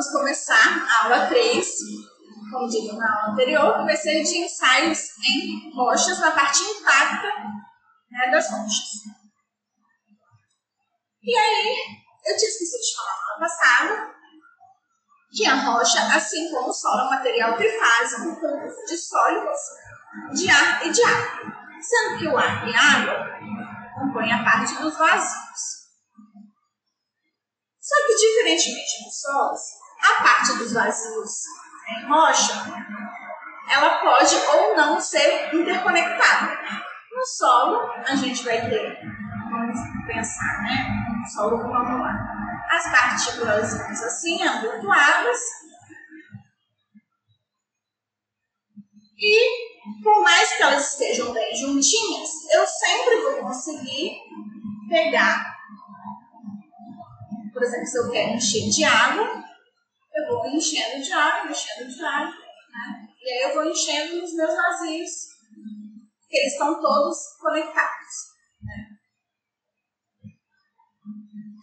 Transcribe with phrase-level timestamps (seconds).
[0.00, 1.68] Vamos começar a aula 3,
[2.50, 7.28] como dito na aula anterior, vai ser de ensaios em rochas, na parte intacta
[8.10, 8.88] né, das rochas.
[11.22, 11.76] E aí,
[12.24, 14.14] eu tinha esquecido de falar na aula passada
[15.36, 19.60] que a rocha, assim como o solo, é um material trifásico, composto de sólidos,
[20.32, 21.52] de ar e de água.
[21.82, 23.38] Sendo que o ar e a água
[23.98, 25.60] compõem a parte dos vazios.
[27.78, 31.44] Só que, diferentemente dos solos, a parte dos vazios
[31.88, 32.54] em rocha,
[33.68, 36.58] ela pode ou não ser interconectada.
[37.12, 38.98] No solo, a gente vai ter,
[39.50, 41.18] vamos pensar, né?
[41.18, 42.16] No solo granular.
[42.70, 43.74] As partículas
[44.04, 45.40] assim, amontoadas.
[49.18, 54.16] E, por mais que elas estejam bem juntinhas, eu sempre vou conseguir
[54.88, 55.60] pegar
[57.52, 59.44] por exemplo, se eu quero encher de água,
[60.20, 63.08] eu vou enchendo de água, enchendo de água, né?
[63.20, 65.10] E aí eu vou enchendo os meus vazios,
[66.28, 68.30] que eles estão todos conectados.
[68.62, 69.00] Né?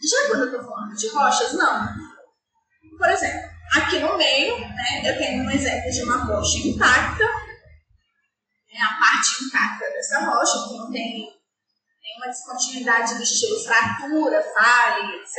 [0.10, 1.88] Já quando eu estou falando de rochas, não.
[2.98, 7.24] Por exemplo, aqui no meio, né, eu tenho um exemplo de uma rocha intacta,
[8.70, 11.38] é a parte intacta dessa rocha, que não tem
[12.18, 15.38] uma descontinuidade do estilo fratura, falha, etc.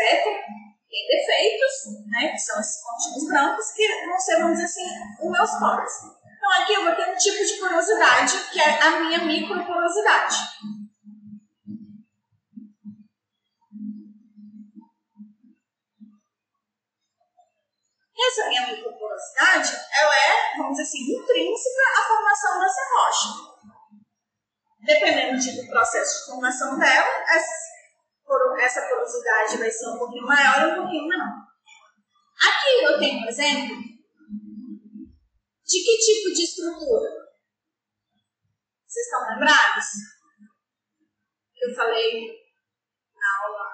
[0.91, 4.89] Tem defeitos, né, que são esses pontinhos brancos, que vão ser, vamos dizer assim,
[5.23, 5.93] os meus poros.
[6.37, 10.37] Então aqui eu vou ter um tipo de porosidade, que é a minha microporosidade.
[18.21, 23.59] Essa minha microporosidade, ela é, vamos dizer assim, intrínseca à formação dessa rocha
[24.89, 27.25] dependendo do processo de formação dela,
[28.61, 31.49] essa porosidade vai ser um pouquinho maior ou um pouquinho menor.
[32.39, 33.77] Aqui eu tenho um exemplo
[35.65, 37.11] de que tipo de estrutura?
[38.87, 39.85] Vocês estão lembrados?
[41.61, 42.27] Eu falei
[43.15, 43.69] na aula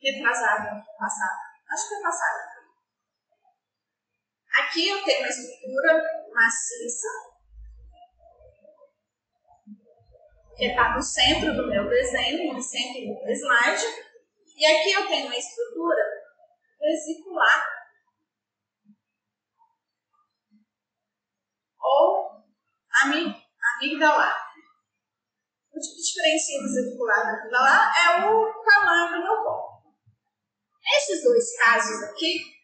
[0.00, 1.40] retrasada, passada.
[1.70, 2.54] Acho que foi passada.
[4.60, 7.08] Aqui eu tenho uma estrutura maciça
[10.56, 13.84] que está no centro do meu desenho, no centro do meu slide.
[14.56, 16.02] E aqui eu tenho uma estrutura
[16.80, 17.74] vesicular
[21.80, 22.44] ou
[23.02, 24.44] amigdalar.
[25.72, 29.82] O que diferencia vesicular da amigdalar é o tamanho do meu corpo.
[30.82, 32.54] Nesses dois casos aqui,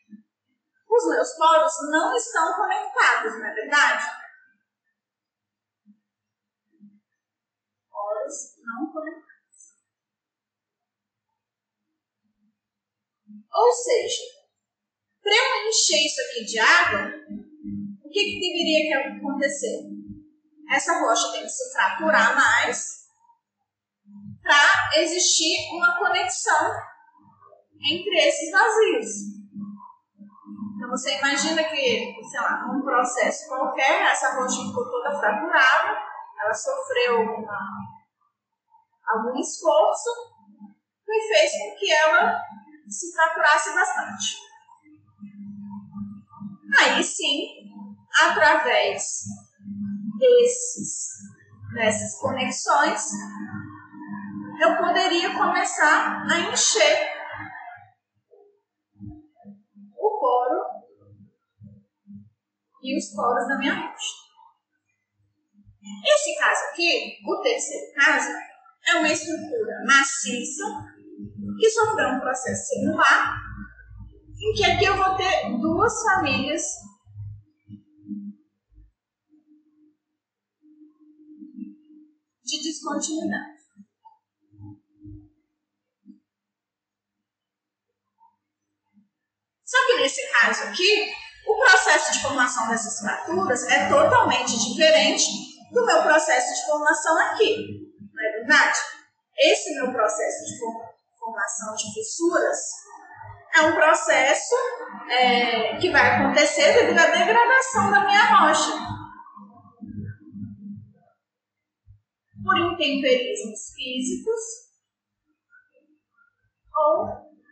[0.89, 4.20] os meus poros não estão conectados, não é verdade?
[8.65, 9.31] Não conectados.
[13.53, 14.23] Ou seja,
[15.23, 17.13] para eu encher isso aqui de água,
[18.05, 19.91] o que, que deveria acontecer?
[20.73, 23.01] Essa rocha tem que se fraturar mais
[24.43, 26.71] para existir uma conexão
[27.83, 29.09] entre esses vazios.
[30.77, 35.99] Então você imagina que, sei lá, num processo qualquer, essa rocha ficou toda fraturada,
[36.41, 38.00] ela sofreu uma
[39.11, 40.11] algum esforço
[41.05, 42.41] que fez com que ela
[42.89, 44.37] se fraturasse bastante.
[46.79, 47.47] Aí sim,
[48.23, 49.25] através
[50.19, 51.09] desses,
[51.75, 53.11] dessas conexões,
[54.61, 57.11] eu poderia começar a encher
[59.97, 60.61] o poro
[62.83, 64.21] e os poros da minha rocha.
[66.05, 68.50] Esse caso aqui, o terceiro caso,
[68.87, 70.65] é uma estrutura maciça
[71.59, 73.37] que sofreu um processo celular,
[74.39, 76.63] em que aqui eu vou ter duas famílias
[82.43, 83.61] de descontinuidade.
[89.65, 91.13] Só que nesse caso aqui,
[91.47, 95.27] o processo de formação dessas fraturas é totalmente diferente
[95.73, 97.90] do meu processo de formação aqui
[98.21, 98.79] não é verdade?
[99.39, 100.59] Esse meu processo de
[101.19, 102.59] formação de fissuras
[103.55, 104.55] é um processo
[105.09, 108.73] é, que vai acontecer devido à degradação da minha rocha.
[112.43, 114.41] Por intemperismos físicos
[116.75, 117.07] ou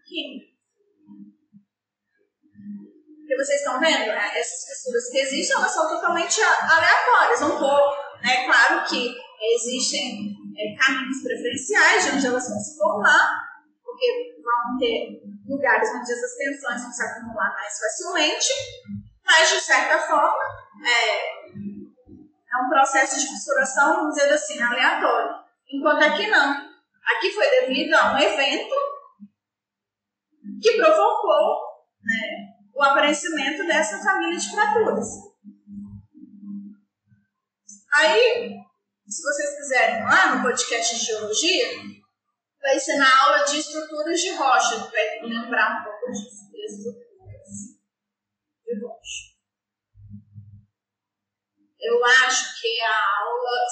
[0.06, 0.49] químicos.
[3.26, 4.38] que vocês estão vendo, né?
[4.38, 7.43] essas fissuras que existem, elas são totalmente aleatórias.
[7.43, 8.47] Um pouco, né?
[8.47, 9.14] Claro que
[9.55, 13.49] existem é, caminhos preferenciais de onde elas vão se formar,
[13.84, 18.49] porque vão ter lugares onde essas tensões vão se acumular mais facilmente,
[19.25, 20.43] mas de certa forma
[20.84, 25.37] é, é um processo de fissuração, vamos dizer assim, aleatório.
[25.70, 26.69] Enquanto aqui não.
[27.16, 28.75] Aqui foi devido a um evento
[30.61, 31.61] que provocou
[32.02, 35.06] né, o aparecimento dessa família de fraturas.
[37.93, 38.58] Aí,
[39.08, 41.66] se vocês quiserem lá no podcast de geologia,
[42.60, 46.64] vai ser na aula de estruturas de rocha, que vai lembrar um pouco disso, de
[46.66, 47.49] estruturas
[48.64, 49.28] de rocha.
[51.81, 53.66] Eu acho que a aula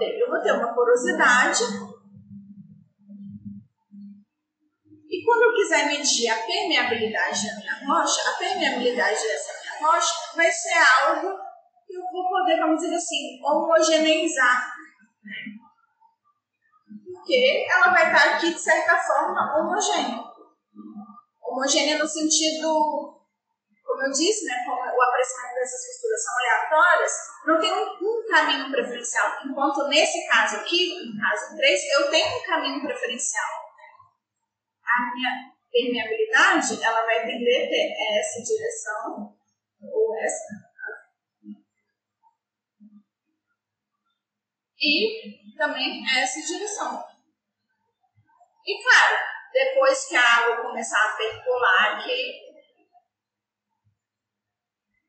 [0.00, 1.62] eu vou ter uma porosidade.
[5.10, 10.14] E quando eu quiser medir a permeabilidade da minha rocha, a permeabilidade dessa minha rocha
[10.36, 11.30] vai ser algo
[11.86, 14.72] que eu vou poder, vamos dizer assim, homogeneizar.
[17.12, 20.24] Porque ela vai estar aqui, de certa forma, homogênea.
[21.42, 23.18] Homogênea no sentido
[23.88, 24.84] como eu disse, né, como
[25.18, 27.12] aparecimento dessas costuras são aleatórias,
[27.44, 29.38] não tem um, um, caminho preferencial.
[29.44, 33.50] Enquanto nesse caso aqui, no caso 3, eu tenho um caminho preferencial.
[34.84, 35.30] A minha
[35.70, 39.36] permeabilidade, ela vai tender a essa direção
[39.82, 40.68] ou essa.
[44.80, 47.04] E também essa direção.
[48.64, 49.16] E claro,
[49.52, 52.47] depois que a água começar a percolar aqui,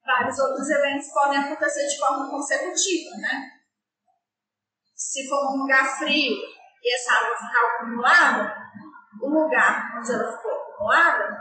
[0.09, 3.51] vários outros eventos podem acontecer de forma consecutiva, né?
[4.95, 6.33] Se for um lugar frio
[6.83, 8.55] e essa água ficar acumulada,
[9.21, 11.37] o lugar onde ela ficou acumulada,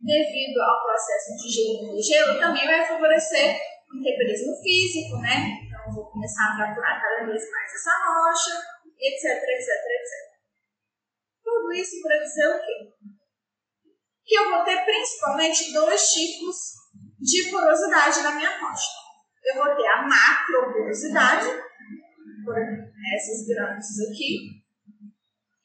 [0.00, 3.60] devido ao processo de gelo e gelo, também vai favorecer
[3.92, 5.52] o temperismo físico, né?
[5.62, 8.56] Então, vou começar a fraturar cada vez mais essa rocha,
[8.98, 10.26] etc, etc, etc.
[11.44, 12.92] Tudo isso para dizer o quê?
[14.24, 16.85] Que eu vou ter principalmente dois tipos
[17.18, 18.90] de porosidade na minha rocha.
[19.44, 21.46] Eu vou ter a macroporosidade,
[22.44, 24.56] por essas grandes aqui,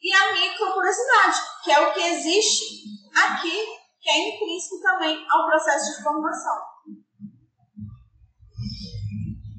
[0.02, 2.66] e a microporosidade, que é o que existe
[3.16, 3.66] aqui,
[4.00, 6.72] que é intrínseco também ao processo de formação.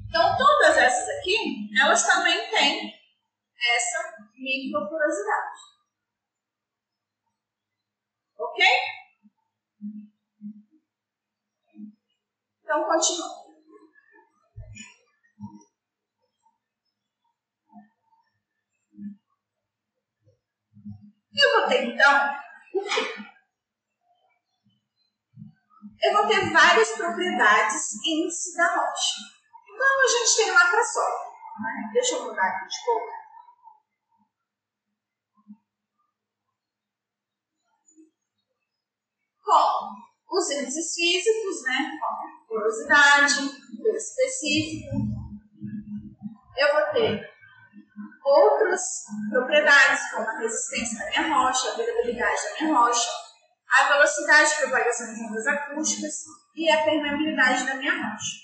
[0.09, 1.35] Então, todas essas aqui,
[1.81, 2.93] elas também têm
[3.57, 5.59] essa microporosidade.
[8.37, 8.65] Ok?
[12.73, 13.43] Então, continua.
[21.35, 22.33] Eu vou ter, então,
[22.73, 23.15] o quê?
[26.01, 29.19] Eu vou ter várias propriedades índice da rocha.
[29.69, 31.07] Então, a gente tem uma para só.
[31.61, 31.91] Né?
[31.93, 33.01] Deixa eu mudar aqui de cor.
[39.43, 40.12] Como?
[40.33, 41.91] Os índices físicos, né,
[42.47, 43.35] porosidade,
[43.81, 44.95] peso específico.
[46.57, 47.29] Eu vou ter
[48.25, 48.81] outras
[49.29, 53.09] propriedades, como a resistência da minha rocha, a durabilidade da minha rocha,
[53.79, 56.13] a velocidade de propagação de ondas acústicas
[56.55, 58.43] e a permeabilidade da minha rocha.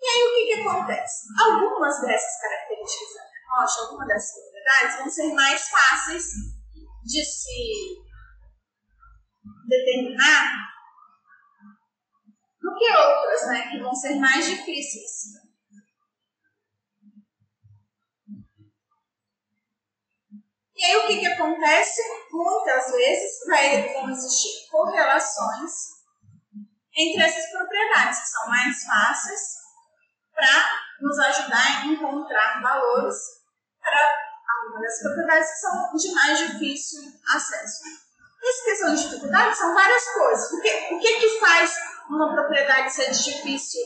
[0.00, 1.24] E aí o que, que acontece?
[1.42, 6.24] Algumas dessas características da minha rocha, algumas dessas propriedades vão ser mais fáceis
[7.04, 8.03] de se
[9.68, 10.74] determinar
[12.60, 15.44] do que outras, né, que vão ser mais difíceis.
[20.76, 22.00] E aí o que, que acontece?
[22.32, 25.70] Muitas vezes vai, vão existir correlações
[26.96, 29.40] entre essas propriedades, que são mais fáceis
[30.32, 33.16] para nos ajudar a encontrar valores
[33.80, 34.24] para
[34.62, 38.03] algumas propriedades que são de mais difícil acesso.
[38.46, 40.52] Essa questão de dificuldade são várias coisas.
[40.52, 41.74] O que, o que, que faz
[42.08, 43.80] uma propriedade ser difícil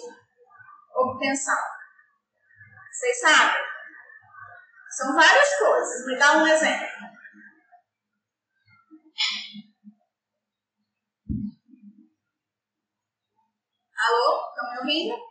[0.94, 1.56] obtenção?
[2.90, 3.62] Vocês sabem?
[4.90, 6.06] São várias coisas.
[6.06, 6.88] Me dá um exemplo.
[13.96, 14.48] Alô?
[14.48, 15.27] Estão me ouvindo?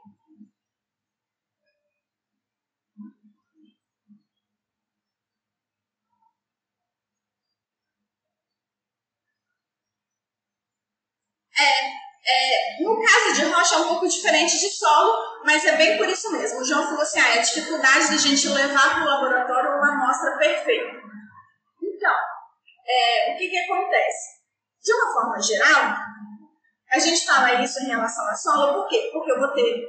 [11.59, 15.97] É, é, no caso de rocha é um pouco diferente de solo, mas é bem
[15.97, 16.59] por isso mesmo.
[16.59, 19.77] O João falou assim: ah, é a dificuldade de a gente levar para o laboratório
[19.77, 20.97] uma amostra perfeita.
[21.81, 22.15] Então,
[22.87, 24.37] é, o que, que acontece?
[24.83, 25.95] De uma forma geral,
[26.91, 29.09] A gente fala isso em relação à solo, por quê?
[29.11, 29.87] Porque eu vou ter,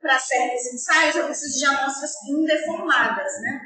[0.00, 3.60] para certos ensaios, eu preciso de amostras indeformadas, né?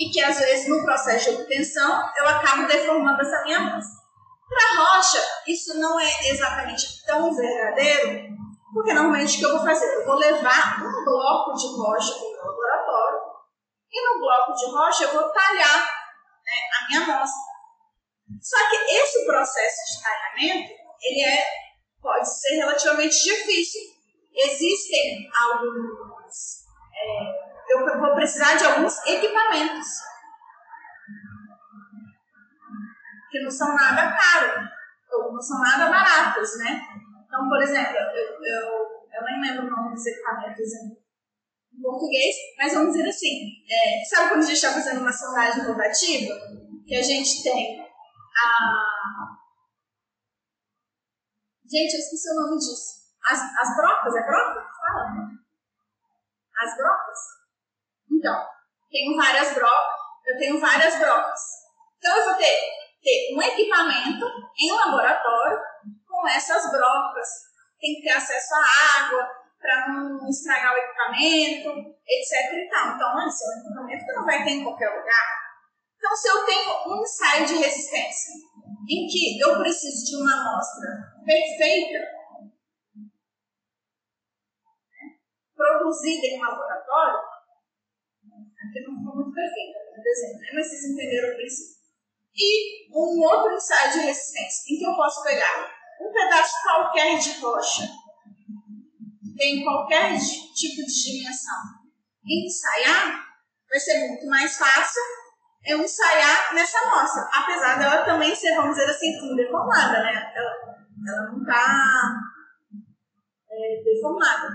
[0.00, 4.07] E que às vezes no processo de obtenção eu acabo deformando essa minha amostra.
[4.48, 8.34] Para rocha, isso não é exatamente tão verdadeiro,
[8.72, 9.84] porque normalmente o que eu vou fazer?
[9.94, 13.20] Eu vou levar um bloco de rocha para o meu laboratório
[13.90, 17.48] e no bloco de rocha eu vou talhar né, a minha amostra.
[18.40, 21.44] Só que esse processo de talhamento, ele é,
[22.00, 23.82] pode ser relativamente difícil.
[24.34, 26.66] Existem alguns...
[26.94, 29.86] É, eu vou precisar de alguns equipamentos
[33.30, 34.68] que não são nada caros,
[35.12, 36.80] ou não são nada baratos, né?
[37.26, 38.66] Então, por exemplo, eu, eu,
[39.12, 44.30] eu nem lembro o nome dos equipamentos em português, mas vamos dizer assim, é, sabe
[44.30, 46.34] quando a gente está fazendo uma sondagem rotativa,
[46.86, 48.86] que a gente tem a...
[51.70, 52.98] Gente, eu esqueci o nome disso.
[53.26, 54.66] As, as brocas, é broca?
[54.80, 55.38] Fala.
[56.62, 57.18] As brocas?
[58.10, 58.46] Então,
[58.90, 61.40] tenho várias brocas, eu tenho várias brocas.
[61.98, 62.56] Então, eu vou ter,
[63.08, 64.26] ter um equipamento
[64.58, 65.58] em laboratório
[66.06, 67.28] com essas brocas.
[67.80, 71.70] Tem que ter acesso à água para não estragar o equipamento,
[72.06, 72.52] etc.
[72.52, 72.94] E tal.
[72.94, 75.38] Então, esse é um equipamento que não vai ter em qualquer lugar.
[75.96, 78.34] Então, se eu tenho um ensaio de resistência
[78.88, 80.88] em que eu preciso de uma amostra
[81.24, 82.18] perfeita,
[85.54, 90.48] produzida em um laboratório, aqui não foi muito perfeita no desenho, né?
[90.54, 91.77] mas vocês entenderam o princípio.
[92.38, 95.68] E um outro ensaio de resistência, em que eu posso pegar
[96.00, 97.88] um pedaço qualquer de rocha,
[99.36, 101.62] tem qualquer tipo de dimensão,
[102.24, 103.26] e ensaiar,
[103.68, 105.02] vai ser muito mais fácil
[105.66, 107.28] eu ensaiar nessa amostra.
[107.34, 110.32] Apesar dela também ser, vamos dizer assim, deformada, né?
[110.34, 110.50] Ela,
[111.06, 112.14] ela não está
[113.50, 114.48] é, deformada.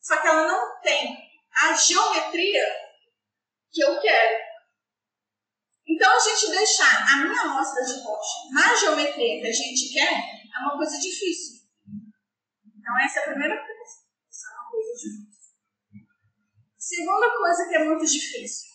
[0.00, 1.18] Só que ela não tem
[1.62, 2.64] a geometria
[3.70, 4.49] que eu quero.
[6.00, 10.10] Então, a gente deixar a minha amostra de rocha na geometria que a gente quer
[10.10, 11.60] é uma coisa difícil.
[12.64, 14.00] Então, essa é a primeira coisa.
[14.32, 15.52] É uma coisa difícil.
[16.78, 18.70] Segunda coisa que é muito difícil.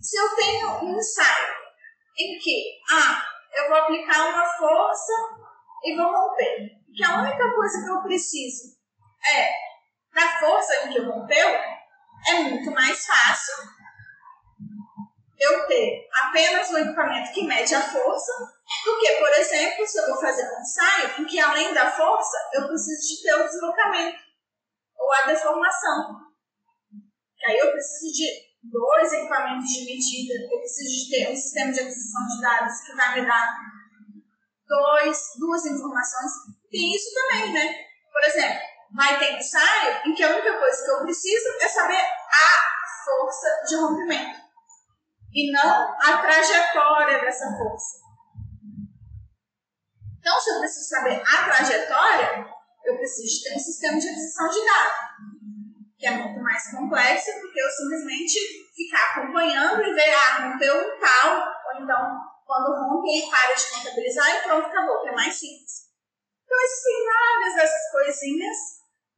[0.00, 1.54] Se eu tenho um ensaio
[2.18, 3.26] em que, ah,
[3.58, 5.12] eu vou aplicar uma força
[5.84, 8.74] e vou romper, que a única coisa que eu preciso
[9.30, 9.50] é
[10.14, 11.48] da força em que rompeu,
[12.26, 13.79] é muito mais fácil
[15.40, 18.32] eu ter apenas um equipamento que mede a força
[18.84, 22.36] do que, por exemplo, se eu vou fazer um ensaio em que além da força
[22.52, 24.18] eu preciso de ter o deslocamento
[24.98, 26.20] ou a deformação.
[27.46, 28.26] Aí eu preciso de
[28.70, 32.94] dois equipamentos de medida, eu preciso de ter um sistema de aquisição de dados que
[32.94, 33.48] vai me dar
[34.68, 36.32] dois, duas informações.
[36.70, 37.74] Tem isso também, né?
[38.12, 38.60] Por exemplo,
[38.94, 43.48] vai ter ensaio em que a única coisa que eu preciso é saber a força
[43.66, 44.39] de rompimento
[45.32, 48.00] e não a trajetória dessa força.
[50.18, 52.46] Então, se eu preciso saber a trajetória,
[52.84, 55.10] eu preciso ter um sistema de aquisição de dados
[56.00, 58.38] que é muito mais complexo, porque eu simplesmente
[58.74, 63.70] ficar acompanhando e ver, ah, rompeu um tal, ou então, quando rompe, ele para de
[63.70, 65.90] contabilizar e pronto, acabou, que é mais simples.
[66.42, 68.56] Então, existem várias dessas coisinhas,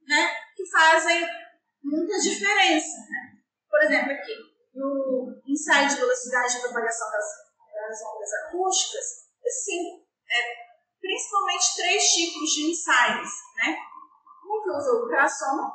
[0.09, 1.28] né, que fazem
[1.85, 3.38] muita diferença, né.
[3.71, 4.35] Por exemplo, aqui,
[4.75, 7.25] no ensaio de velocidade de propagação das,
[7.75, 10.62] das ondas acústicas, existem é,
[11.00, 13.76] principalmente três tipos de ensaios, né.
[14.45, 15.73] Um que usa ultrassom,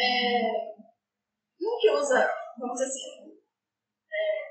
[0.00, 0.80] É,
[1.60, 3.36] um que usa, vamos dizer assim,
[4.10, 4.50] é,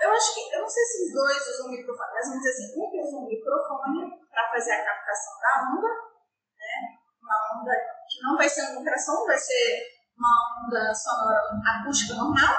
[0.00, 2.80] eu acho que, eu não sei se os dois usam microfone, mas vamos dizer assim,
[2.80, 6.98] um que usa um microfone para fazer a captação da onda, né?
[7.20, 12.56] uma onda não vai ser um ultrassom, vai ser uma onda sonora acústica normal,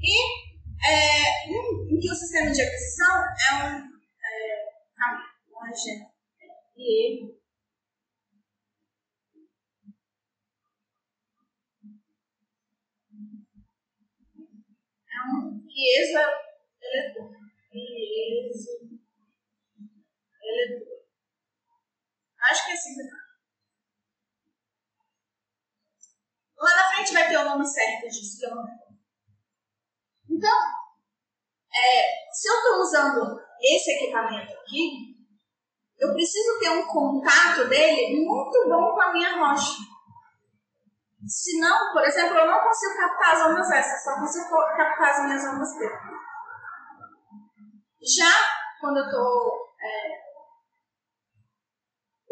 [0.00, 0.42] e
[0.86, 3.92] é, um, em que o sistema de aquisição é um
[4.24, 4.64] é,
[4.96, 6.12] caminho,
[6.76, 7.42] e
[15.22, 17.30] um piezoeleitor.
[17.70, 18.92] Piezoeleitor.
[22.50, 23.21] Acho que é assim que
[26.62, 28.64] Lá na frente vai ter o nome certo disso, que eu não
[30.30, 30.58] Então,
[31.74, 35.12] é, se eu estou usando esse equipamento aqui,
[35.98, 39.76] eu preciso ter um contato dele muito bom com a minha rocha.
[41.26, 45.24] Se não, por exemplo, eu não consigo captar as ondas essas, só consigo captar as
[45.24, 45.84] minhas ondas T.
[48.02, 48.32] Já
[48.80, 50.22] quando eu estou é,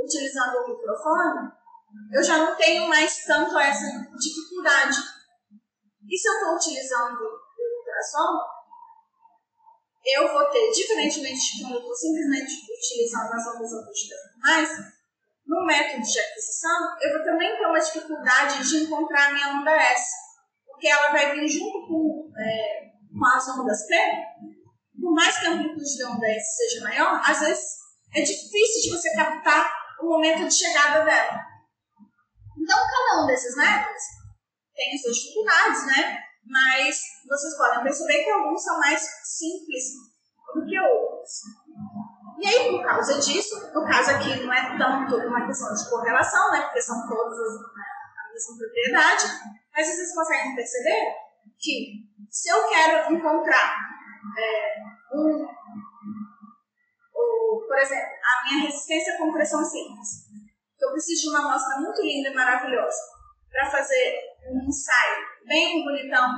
[0.04, 1.52] utilizando o microfone,
[2.12, 3.87] eu já não tenho mais tanto essa
[4.18, 4.99] dificuldade.
[6.09, 8.38] E se eu estou utilizando o ultrassom,
[10.04, 14.70] eu vou ter, diferentemente de quando eu estou simplesmente utilizando as ondas acústicas mais,
[15.47, 19.70] no método de aquisição, eu vou também ter uma dificuldade de encontrar a minha onda
[19.70, 20.11] S,
[20.66, 23.97] porque ela vai vir junto com, é, com as ondas P.
[25.00, 27.64] Por mais que a amplitude da onda S seja maior, às vezes
[28.14, 31.50] é difícil de você captar o momento de chegada dela.
[32.59, 34.02] Então, cada um desses métodos
[34.75, 36.19] tem suas dificuldades, né?
[36.45, 39.85] Mas vocês podem perceber que alguns são mais simples
[40.54, 41.30] do que outros.
[42.38, 46.50] E aí, por causa disso, no caso aqui não é tanto uma questão de correlação,
[46.52, 46.62] né?
[46.62, 47.85] Porque são todas né,
[48.19, 49.25] a mesma propriedade,
[49.73, 51.14] mas vocês conseguem perceber
[51.59, 53.76] que se eu quero encontrar
[54.38, 54.76] é,
[55.12, 55.47] um,
[57.14, 60.29] o, por exemplo, a minha resistência à compressão simples,
[60.80, 62.99] eu preciso de uma amostra muito linda e maravilhosa
[63.50, 64.18] para fazer
[64.49, 66.28] um ensaio bem bonitão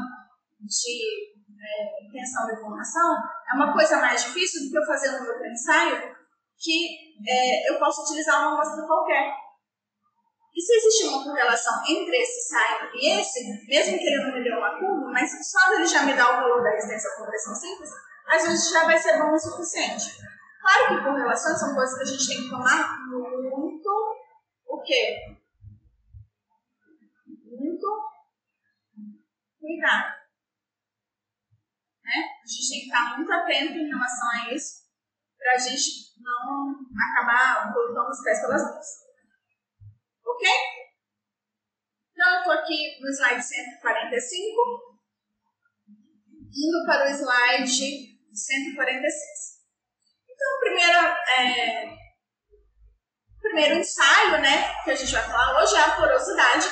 [0.61, 1.33] de
[1.63, 3.17] é, intenção de informação,
[3.51, 6.17] é uma coisa mais difícil do que eu fazer um outro ensaio
[6.59, 9.33] que é, eu posso utilizar uma amostra qualquer.
[10.55, 14.45] E se existe uma correlação entre esse ensaio e esse, mesmo que ele não me
[14.45, 17.55] dê uma curva, mas só ele já me dá o valor da resistência à compressão
[17.55, 17.91] simples,
[18.29, 20.19] às vezes já vai ser bom o suficiente.
[20.61, 22.99] Claro que correlações são coisas que a gente tem que tomar
[24.83, 25.39] o quê?
[27.57, 27.87] Muito
[29.61, 30.23] cuidado.
[32.05, 32.19] Né?
[32.43, 34.83] A gente tem que estar muito atento em relação a isso,
[35.39, 36.75] para a gente não
[37.11, 38.87] acabar colocando os pés pelas mãos.
[40.27, 40.49] Ok?
[42.11, 44.99] Então, eu estou aqui no slide 145,
[46.51, 49.63] indo para o slide 146.
[50.29, 50.99] Então, primeiro,
[51.39, 52.02] é,
[53.43, 56.67] primeiro ensaio, né, que a gente vai falar hoje é a porosidade.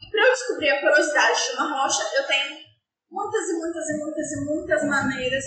[0.00, 2.58] E para eu descobrir a porosidade de uma rocha, eu tenho
[3.10, 5.44] muitas e muitas e muitas e muitas maneiras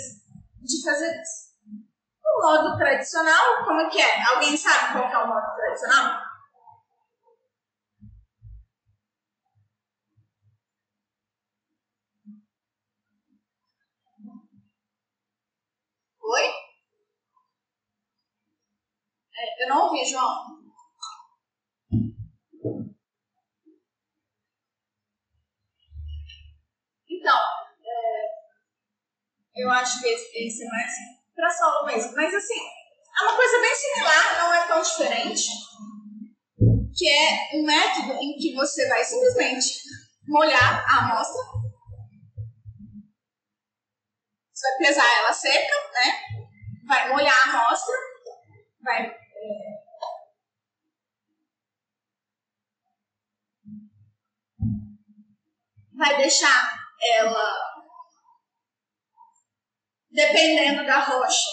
[0.62, 1.48] de fazer isso.
[2.26, 4.24] O modo tradicional, como é que é?
[4.30, 6.22] Alguém sabe qual é o modo tradicional?
[16.22, 16.67] Oi?
[19.40, 20.58] É, eu não ouvi, João.
[27.08, 28.28] Então, é,
[29.62, 30.92] eu acho que esse, esse é mais
[31.36, 32.16] para solo mesmo.
[32.16, 35.48] Mas assim, é uma coisa bem similar, não é tão diferente.
[36.96, 39.84] Que é um método em que você vai simplesmente
[40.28, 41.44] molhar a amostra.
[44.52, 46.22] Você vai pesar ela seca, né?
[46.88, 47.94] Vai molhar a amostra,
[48.82, 49.27] vai
[55.98, 57.84] vai deixar ela,
[60.12, 61.50] dependendo da rocha,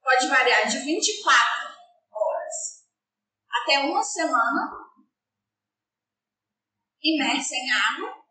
[0.00, 1.74] pode variar de 24
[2.12, 2.86] horas
[3.50, 4.88] até uma semana
[7.02, 8.27] imersa em água.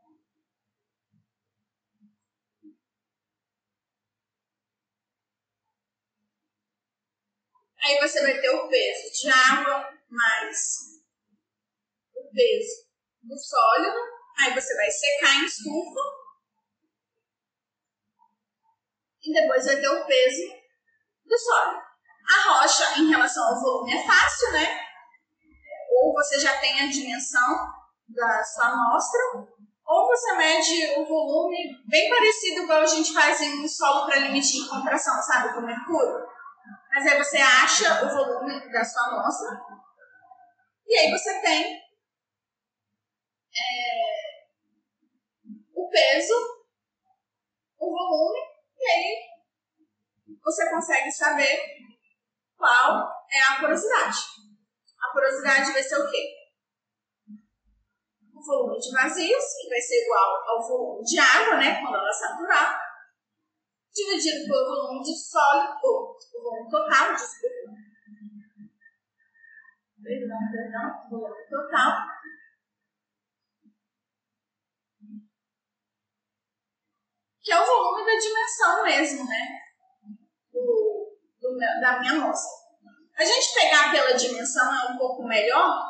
[7.87, 10.57] Aí você vai ter o peso de água mais
[12.13, 12.85] o peso
[13.23, 13.97] do sólido.
[14.41, 16.01] Aí você vai secar em estufa
[19.23, 20.41] e depois vai ter o peso
[21.25, 21.81] do sólido.
[22.29, 24.81] A rocha, em relação ao volume, é fácil, né?
[25.89, 27.73] Ou você já tem a dimensão
[28.09, 29.21] da sua amostra,
[29.85, 34.19] ou você mede o volume bem parecido igual a gente faz em um solo para
[34.19, 36.36] limite de contração, sabe, com mercúrio.
[36.97, 39.49] Mas aí você acha o volume da sua amostra,
[40.83, 41.75] e aí você tem
[43.55, 44.47] é,
[45.75, 46.33] o peso,
[47.77, 48.39] o volume
[48.79, 49.27] e aí
[50.43, 51.59] você consegue saber
[52.57, 54.17] qual é a porosidade.
[54.99, 56.33] A porosidade vai ser o quê?
[58.33, 62.11] O volume de vazios, que vai ser igual ao volume de água, né, quando ela
[62.11, 62.86] saturar,
[63.97, 67.57] dividido pelo volume de sólido, o volume total, desculpa.
[70.03, 72.17] Perdão, perdão, volume total
[77.47, 79.61] que é o volume da dimensão mesmo, né?
[80.51, 82.51] Do, do, da minha amostra.
[83.17, 85.81] A gente pegar pela dimensão é um pouco melhor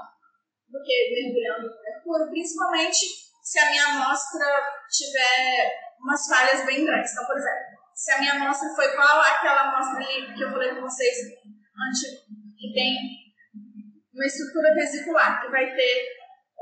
[0.67, 3.07] do que mergulhando no mercúrio, principalmente
[3.41, 4.45] se a minha amostra
[4.87, 7.11] tiver umas falhas bem grandes.
[7.13, 7.66] Então, por exemplo,
[7.97, 11.17] se a minha amostra foi igual àquela amostra que eu falei com vocês
[11.89, 12.23] antes,
[12.55, 12.95] que tem
[14.13, 16.05] uma estrutura vesicular, que vai ter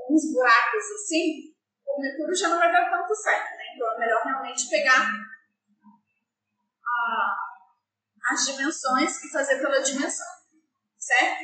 [0.09, 1.53] uns buracos assim,
[1.85, 3.63] o mercúrio já não vai dar tanto certo, né?
[3.75, 5.11] Então é melhor realmente pegar
[8.31, 10.27] as dimensões e fazer pela dimensão,
[10.97, 11.43] certo?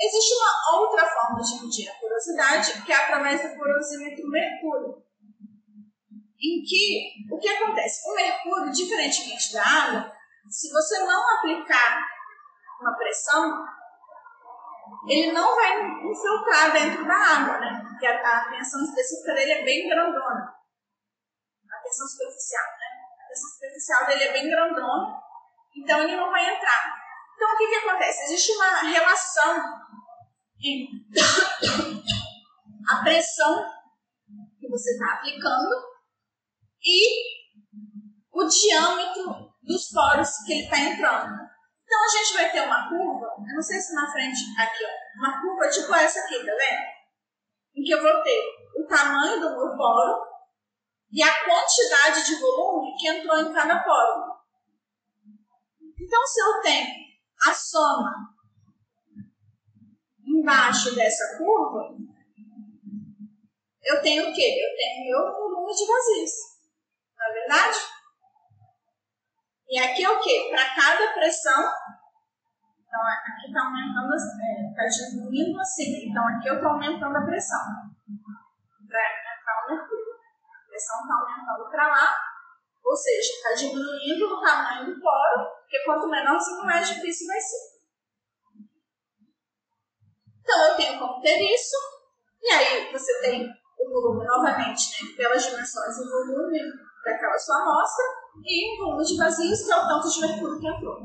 [0.00, 5.07] Existe uma outra forma de medir a porosidade, que é através do porosímetro mercúrio.
[6.40, 8.08] Em que, o que acontece?
[8.08, 10.12] O mercúrio, diferentemente da água,
[10.48, 12.06] se você não aplicar
[12.80, 13.66] uma pressão,
[15.08, 17.84] ele não vai infiltrar dentro da água, né?
[17.88, 20.54] Porque a, a tensão específica dele é bem grandona.
[21.70, 22.86] A tensão superficial, né?
[23.24, 25.20] A tensão superficial dele é bem grandona,
[25.76, 26.94] então ele não vai entrar.
[27.34, 28.24] Então o que, que acontece?
[28.24, 29.80] Existe uma relação
[30.60, 30.88] entre
[32.90, 33.64] a pressão
[34.60, 35.97] que você está aplicando
[36.88, 37.38] e
[38.32, 41.48] o diâmetro dos poros que ele está entrando.
[41.84, 45.18] Então a gente vai ter uma curva, eu não sei se na frente, aqui, ó,
[45.18, 46.98] uma curva tipo essa aqui, tá vendo?
[47.76, 48.42] Em que eu vou ter
[48.76, 50.26] o tamanho do meu poro
[51.12, 54.38] e a quantidade de volume que entrou em cada poro.
[55.98, 56.88] Então, se eu tenho
[57.46, 58.12] a soma
[60.26, 61.96] embaixo dessa curva,
[63.82, 64.58] eu tenho o quê?
[64.62, 66.57] Eu tenho meu volume de vazios.
[67.28, 67.78] Não é verdade?
[69.68, 70.48] E aqui é o quê?
[70.50, 76.54] Para cada pressão, então aqui está aumentando, está é, tá diminuindo assim, então aqui eu
[76.54, 77.60] estou aumentando a pressão.
[78.88, 80.14] Para aumentar o mercúrio.
[80.16, 82.14] A pressão está aumentando para lá,
[82.82, 87.78] ou seja, está diminuindo o tamanho do poro, porque quanto menorzinho, mais difícil vai ser.
[90.40, 91.76] Então eu tenho como ter isso,
[92.40, 93.46] e aí você tem
[93.78, 98.04] o volume novamente, né, pelas dimensões do volume daquela sua amostra,
[98.44, 100.96] e um volume de vazios, que é o tanto de mercúrio que entrou.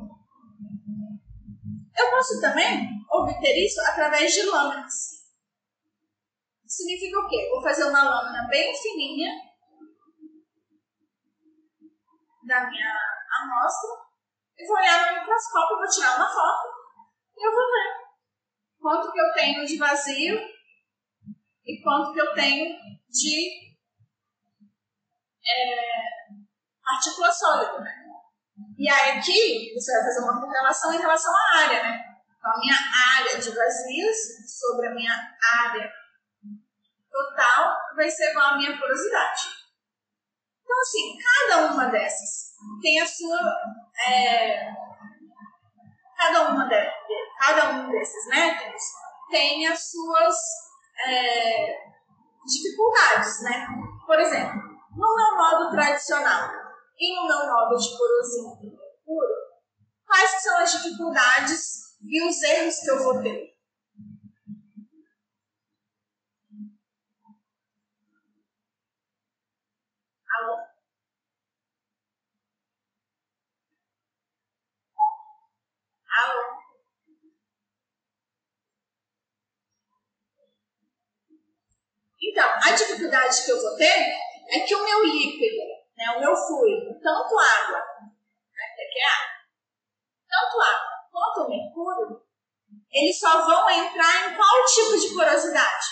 [1.97, 5.23] Eu posso também obter isso através de lâminas.
[6.65, 7.49] Significa o quê?
[7.51, 9.29] Vou fazer uma lâmina bem fininha
[12.47, 12.93] da minha
[13.41, 13.89] amostra
[14.57, 16.67] e vou olhar no microscópio, vou tirar uma foto
[17.37, 18.03] e eu vou ver
[18.79, 20.39] quanto que eu tenho de vazio
[21.65, 22.75] e quanto que eu tenho
[23.07, 23.72] de
[25.45, 26.43] é,
[26.83, 28.03] partícula sólida, né?
[28.77, 32.03] E aí aqui você vai fazer uma correlação em relação à área, né?
[32.37, 32.75] Então a minha
[33.17, 34.17] área de vazios
[34.59, 35.13] sobre a minha
[35.61, 35.91] área
[37.11, 39.41] total vai ser igual à minha porosidade.
[40.63, 43.39] Então assim, cada uma dessas tem a sua...
[44.07, 44.71] É,
[46.17, 46.91] cada, uma de,
[47.39, 48.81] cada um desses métodos
[49.29, 50.35] tem as suas
[51.07, 51.77] é,
[52.45, 53.67] dificuldades, né?
[54.05, 56.49] Por exemplo, no meu modo tradicional,
[56.97, 59.33] e no meu modo de porosímetro puro,
[60.05, 63.53] quais são as dificuldades e os erros que eu vou ter?
[70.39, 70.57] Alô?
[76.15, 76.63] Alô?
[82.21, 86.35] Então, a dificuldade que eu vou ter é que o meu líquido né, o meu
[86.35, 89.33] fluido, tanto água, né, que é água,
[90.27, 92.21] tanto água quanto o mercúrio,
[92.91, 95.85] eles só vão entrar em qual tipo de porosidade?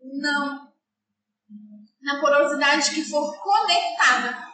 [0.00, 0.72] Não.
[2.00, 4.49] Na porosidade que for conectada.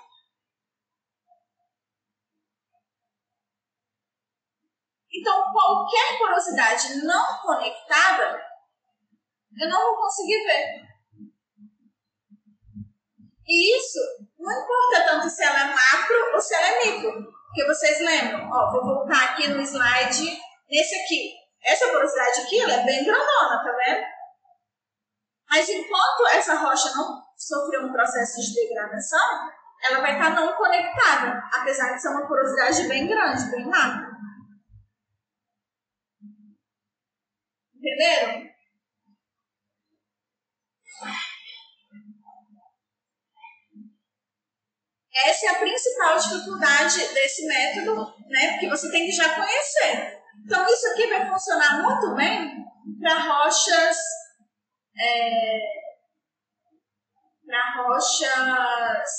[5.19, 8.47] Então, qualquer porosidade não conectada
[9.59, 10.87] eu não vou conseguir ver.
[13.49, 13.99] E isso
[14.39, 17.33] não importa tanto se ela é macro ou se ela é micro.
[17.47, 21.33] Porque vocês lembram, ó, vou voltar aqui no slide, nesse aqui.
[21.65, 24.05] Essa porosidade aqui, ela é bem grandona, tá vendo?
[25.49, 29.49] Mas enquanto essa rocha não sofreu um processo de degradação,
[29.89, 34.06] ela vai estar não conectada, apesar de ser uma porosidade bem grande, bem macro.
[37.97, 38.51] Entenderam?
[45.25, 48.53] Essa é a principal dificuldade desse método, né?
[48.53, 50.23] Porque você tem que já conhecer.
[50.45, 52.67] Então, isso aqui vai funcionar muito bem
[53.01, 53.97] para rochas.
[54.99, 55.59] É,
[57.47, 59.11] para rochas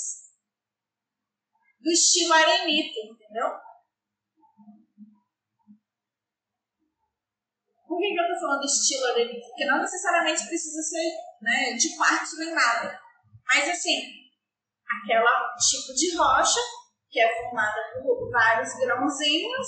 [1.80, 3.67] do estilo arenito, entendeu?
[7.98, 9.48] Por que, que eu estou falando estilo arenito?
[9.48, 12.96] Porque não necessariamente precisa ser né, de quartzo nem nada.
[13.44, 14.00] Mas assim,
[15.02, 16.60] aquela tipo de rocha
[17.10, 19.66] que é formada por vários grãozinhos,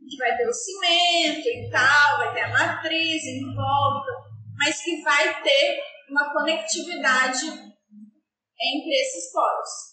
[0.00, 4.10] que vai ter o cimento e tal, vai ter a matriz em volta,
[4.56, 5.80] mas que vai ter
[6.10, 9.92] uma conectividade entre esses poros.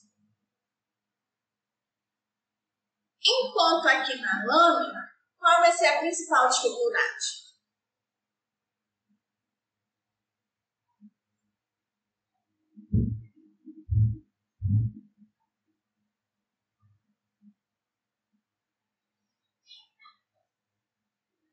[3.24, 5.09] Enquanto aqui na lâmina,
[5.40, 7.50] qual vai ser a principal dificuldade?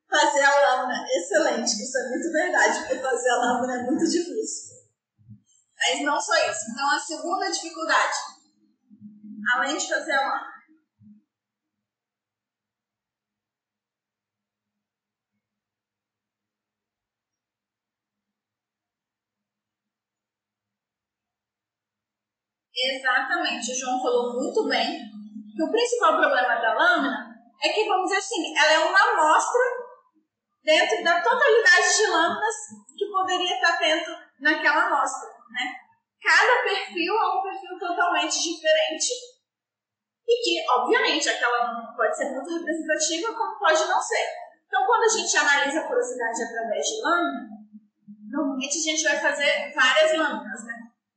[0.09, 4.77] Fazer a lâmina, excelente, isso é muito verdade, porque fazer a lâmina é muito difícil.
[5.79, 6.70] Mas não só isso.
[6.72, 8.16] Então, a segunda dificuldade,
[9.55, 10.55] além de fazer a lâmina,
[22.76, 25.00] Exatamente, o João falou muito bem
[25.56, 29.62] que o principal problema da lâmina é que, vamos dizer assim, ela é uma amostra
[30.62, 32.54] dentro da totalidade de lâminas
[32.98, 35.74] que poderia estar dentro naquela amostra, né?
[36.22, 39.12] Cada perfil é um perfil totalmente diferente
[40.28, 44.26] e que, obviamente, aquela lâmina pode ser muito representativa, como pode não ser.
[44.66, 47.48] Então, quando a gente analisa a porosidade através de lâmina,
[48.28, 50.75] normalmente a gente vai fazer várias lâminas, né?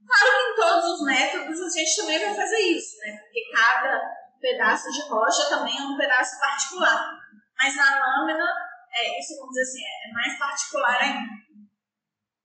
[0.09, 3.15] Claro que em todos os métodos a gente também vai fazer isso, né?
[3.17, 4.01] Porque cada
[4.41, 7.15] pedaço de rocha também é um pedaço particular.
[7.55, 8.45] Mas na lâmina,
[8.91, 11.29] é, isso vamos dizer assim, é mais particular ainda.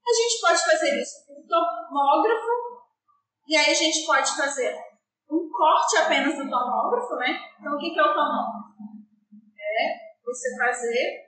[0.07, 2.51] A gente pode fazer isso com tomógrafo,
[3.49, 4.79] e aí a gente pode fazer
[5.31, 7.41] um corte apenas do tomógrafo, né?
[7.59, 8.75] Então o que, é o tomógrafo?
[9.59, 11.25] É você fazer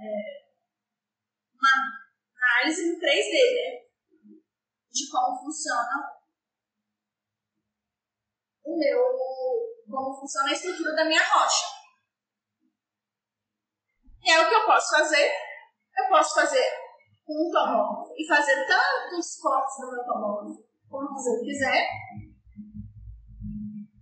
[0.00, 0.36] é,
[1.52, 1.68] uma
[2.40, 3.85] análise em 3D, né?
[4.96, 6.16] De como funciona
[8.64, 8.98] o meu,
[9.88, 11.66] como funciona a estrutura da minha rocha.
[14.24, 15.30] E é o que eu posso fazer.
[15.96, 16.66] Eu posso fazer
[17.28, 21.86] um tomógrafo e fazer tantos cortes do meu tomógrafo quantos eu quiser.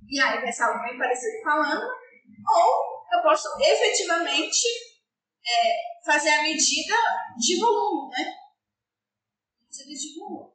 [0.09, 1.85] E aí vai ser algo bem parecido falando.
[1.85, 4.67] Ou eu posso efetivamente
[5.45, 6.95] é, fazer a medida
[7.37, 8.35] de volume, né?
[9.63, 10.54] Medida de volume.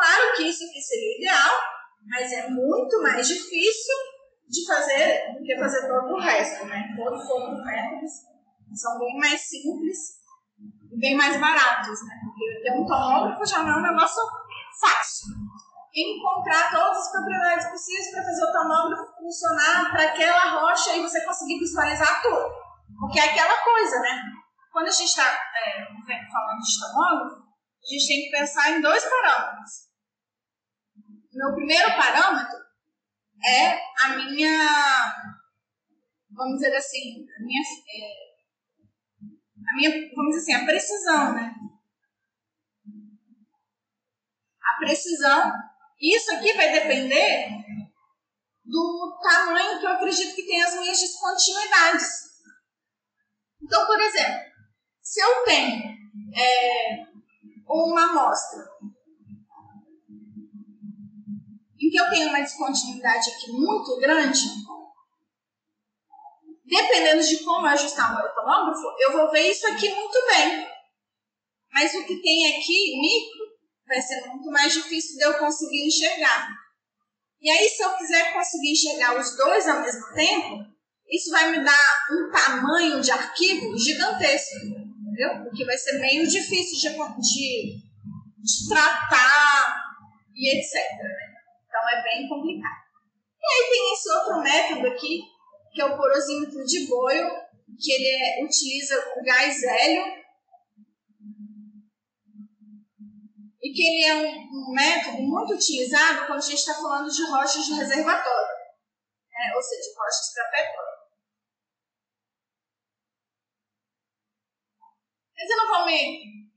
[0.00, 1.60] Claro que isso aqui seria ideal,
[2.08, 3.94] mas é muito mais difícil
[4.48, 6.88] de fazer do que fazer todo o resto, né?
[6.96, 8.10] Todos os outros métodos
[8.74, 9.98] são bem mais simples
[10.90, 12.14] e bem mais baratos, né?
[12.24, 14.22] Porque ter um tomógrafo já não é um negócio
[14.80, 15.36] fácil.
[15.94, 21.22] Encontrar todas as propriedades possíveis para fazer o tomógrafo funcionar para aquela rocha e você
[21.26, 22.48] conseguir visualizar tudo.
[22.98, 24.22] Porque é aquela coisa, né?
[24.72, 25.84] Quando a gente está é,
[26.32, 29.89] falando de tomógrafo, a gente tem que pensar em dois parâmetros
[31.40, 32.58] meu primeiro parâmetro
[33.42, 35.32] é a minha,
[36.30, 38.12] vamos dizer assim, a minha, é,
[39.70, 41.54] a minha vamos dizer assim, a precisão, né?
[44.62, 45.52] A precisão,
[45.98, 47.48] isso aqui vai depender
[48.62, 52.06] do tamanho que eu acredito que tem as minhas descontinuidades.
[53.62, 54.40] Então, por exemplo,
[55.02, 55.82] se eu tenho
[56.36, 57.06] é,
[57.66, 58.69] uma amostra
[61.90, 64.40] em que eu tenho uma descontinuidade aqui muito grande,
[66.64, 70.68] dependendo de como eu ajustar o meu tomógrafo, eu vou ver isso aqui muito bem.
[71.72, 73.50] Mas o que tem aqui, micro,
[73.86, 76.48] vai ser muito mais difícil de eu conseguir enxergar.
[77.40, 80.64] E aí, se eu quiser conseguir enxergar os dois ao mesmo tempo,
[81.08, 85.42] isso vai me dar um tamanho de arquivo gigantesco, entendeu?
[85.42, 87.76] Porque vai ser meio difícil de, de,
[88.42, 89.82] de tratar
[90.34, 91.29] e etc.
[91.70, 92.82] Então é bem complicado.
[93.40, 95.22] E aí tem esse outro método aqui,
[95.72, 97.30] que é o porosímetro de Boyle,
[97.78, 100.20] que ele é, utiliza o gás hélio
[103.62, 107.22] e que ele é um, um, método muito utilizado quando a gente está falando de
[107.30, 108.48] rochas de reservatório,
[109.30, 109.52] né?
[109.54, 111.00] ou seja, rochas para petróleo.
[115.36, 116.50] Mas eu não vou me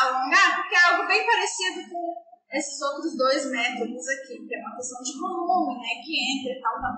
[0.00, 4.76] alongar, porque é algo bem parecido com esses outros dois métodos aqui, que é uma
[4.76, 6.92] questão de volume, né, que entra e tal, tal.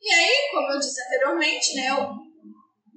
[0.00, 2.14] E aí, como eu disse anteriormente, né, eu,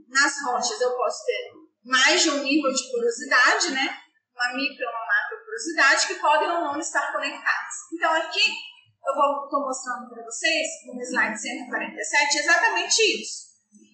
[0.07, 1.51] nas rochas eu posso ter
[1.83, 3.97] mais de um nível de porosidade, né,
[4.35, 7.75] uma micro uma macro porosidade, que podem ou não estar conectadas.
[7.93, 8.53] Então, aqui
[9.03, 13.49] eu estou mostrando para vocês, no slide 147, exatamente isso.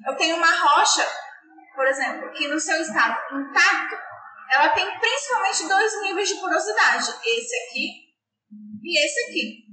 [0.06, 1.08] eu tenho uma rocha,
[1.74, 4.07] por exemplo, que no seu estado intacto,
[4.52, 8.14] ela tem principalmente dois níveis de porosidade, esse aqui
[8.84, 9.68] e esse aqui.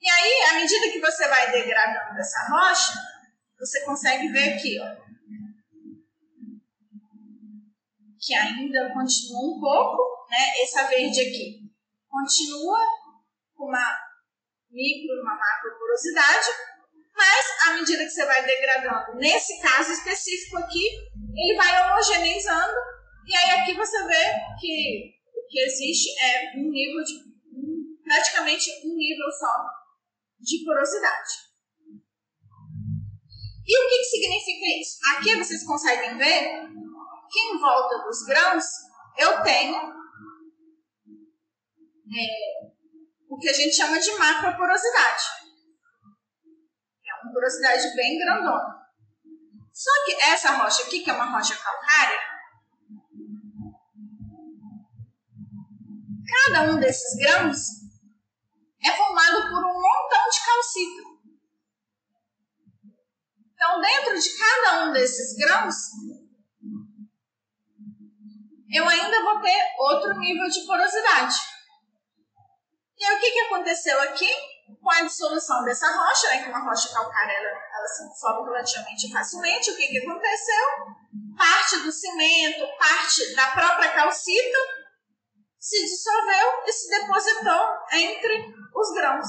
[0.00, 2.92] E aí, à medida que você vai degradando essa rocha,
[3.58, 5.04] você consegue ver aqui, ó,
[8.20, 10.62] que ainda continua um pouco, né?
[10.62, 11.70] Essa verde aqui
[12.08, 12.78] continua
[13.54, 13.98] com uma
[14.70, 16.46] micro, uma macro porosidade,
[17.14, 20.84] mas à medida que você vai degradando, nesse caso específico aqui,
[21.36, 22.74] ele vai homogeneizando,
[23.26, 24.24] e aí aqui você vê
[24.60, 27.34] que o que existe é um nível de
[28.02, 29.64] praticamente um nível só
[30.40, 31.44] de porosidade.
[33.66, 34.98] E o que, que significa isso?
[35.16, 36.68] Aqui vocês conseguem ver
[37.30, 38.64] que em volta dos grãos
[39.18, 39.74] eu tenho
[42.14, 42.26] é,
[43.28, 45.24] o que a gente chama de macroporosidade.
[47.06, 48.84] É uma porosidade bem grandona.
[49.72, 52.33] Só que essa rocha aqui, que é uma rocha calcária,
[56.34, 57.58] cada um desses grãos
[58.84, 61.02] é formado por um montão de calcita.
[63.54, 65.74] Então, dentro de cada um desses grãos,
[68.70, 71.34] eu ainda vou ter outro nível de porosidade.
[72.98, 74.30] E aí, o que, que aconteceu aqui?
[74.82, 79.12] Com a dissolução dessa rocha, né, que uma rocha calcária ela, ela se dissolve relativamente
[79.12, 80.64] facilmente, o que, que aconteceu?
[81.36, 84.83] Parte do cimento, parte da própria calcita
[85.64, 89.26] se dissolveu e se depositou entre os grãos.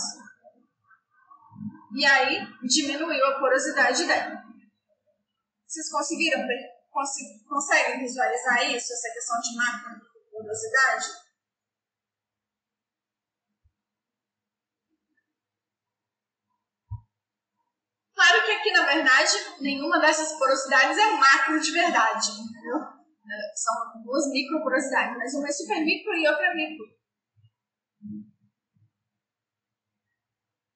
[1.95, 4.43] E aí diminuiu a porosidade dela.
[5.65, 6.41] Vocês conseguiram
[7.47, 11.07] conseguem visualizar isso, essa questão de macroporosidade?
[18.13, 22.94] Claro que aqui, na verdade, nenhuma dessas porosidades é macro de verdade, entendeu?
[23.55, 26.85] São duas microporosidades, mas uma é super micro e outra é micro.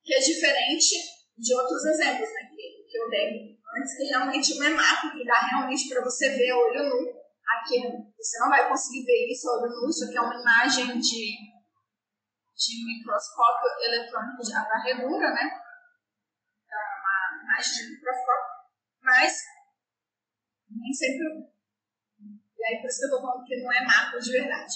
[0.03, 0.95] Que é diferente
[1.37, 5.25] de outros exemplos né, que, que eu dei antes que realmente uma é macro, que
[5.25, 7.19] dá realmente para você ver olho nu.
[7.49, 7.81] Aqui
[8.17, 11.37] você não vai conseguir ver isso olho nu, isso aqui é uma imagem de,
[12.55, 15.51] de microscópio eletrônico de varredura, né?
[16.65, 18.49] Então, uma imagem de microscópio,
[19.01, 19.33] mas
[20.69, 21.58] nem sempre.
[22.59, 24.75] E aí, por isso que eu estou falando que não é macro de verdade.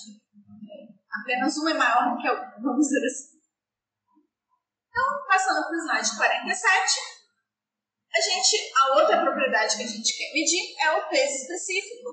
[0.72, 3.34] É, apenas uma é maior do que a outra, vamos dizer assim.
[4.90, 7.14] Então, passando para o slide 47
[8.16, 12.12] a gente, a outra propriedade que a gente quer medir é o peso específico.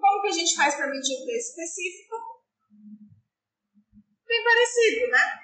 [0.00, 2.16] Como que a gente faz para medir o peso específico?
[4.26, 5.40] Bem parecido, né?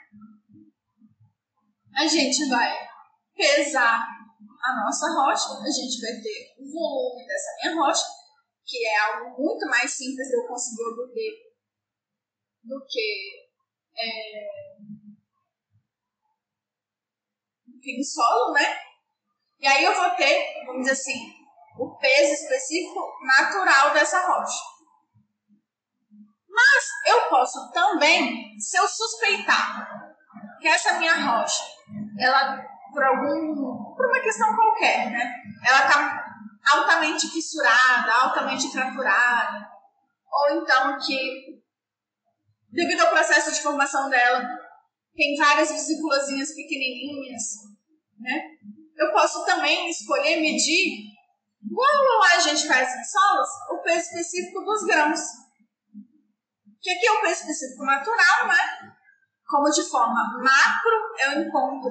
[1.96, 2.88] A gente vai
[3.36, 4.04] pesar
[4.62, 8.04] a nossa rocha, a gente vai ter o volume dessa minha rocha,
[8.72, 11.30] que é algo muito mais simples de eu conseguir obter
[12.64, 13.50] do que,
[13.98, 14.46] é,
[17.66, 18.80] do que em solo, né?
[19.60, 21.34] E aí eu vou ter, vamos dizer assim,
[21.78, 24.64] o peso específico natural dessa rocha.
[26.48, 30.16] Mas eu posso também, se eu suspeitar
[30.60, 31.62] que essa minha rocha,
[32.18, 35.34] ela por algum, por uma questão qualquer, né?
[35.66, 36.21] Ela está
[36.64, 39.68] altamente fissurada, altamente fraturada,
[40.30, 41.62] ou então que
[42.70, 44.42] devido ao processo de formação dela
[45.14, 47.42] tem várias vesículazinhas pequenininhas,
[48.18, 48.40] né?
[49.02, 51.10] eu posso também escolher medir,
[51.62, 55.20] igual a gente faz em solos, o peso específico dos grãos.
[56.80, 58.94] Que aqui é o peso específico natural, né?
[59.46, 61.90] Como de forma macro eu encontro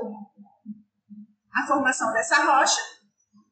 [1.53, 2.81] a formação dessa rocha,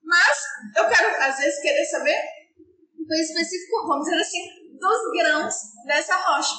[0.10, 0.38] mas
[0.76, 2.18] eu quero, às vezes, querer saber
[2.98, 6.56] o peso específico, vamos dizer assim, dos grãos dessa rocha.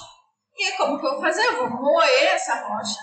[0.56, 1.44] E é como que eu vou fazer?
[1.46, 3.00] Eu vou moer essa rocha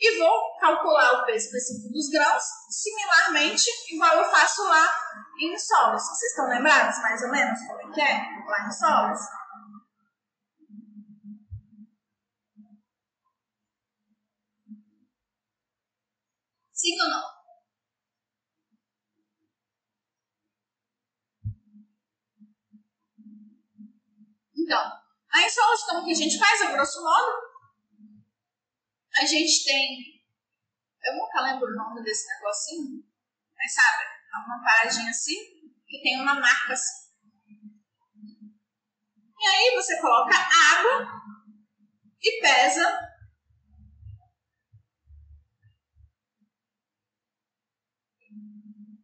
[0.00, 4.88] e vou calcular o peso específico dos grãos, similarmente, igual eu faço lá
[5.38, 6.02] em solos.
[6.02, 9.20] Vocês estão lembrados mais ou menos como é que é lá em solos?
[16.72, 17.39] Sim ou não?
[24.70, 27.32] Então, solos como que a gente faz, a grosso modo?
[29.20, 30.22] A gente tem.
[31.02, 33.04] Eu nunca lembro o nome desse negocinho,
[33.56, 34.04] mas sabe?
[34.32, 35.34] É uma paradinha assim,
[35.88, 37.10] que tem uma marca assim.
[39.40, 41.20] E aí você coloca água
[42.22, 43.10] e pesa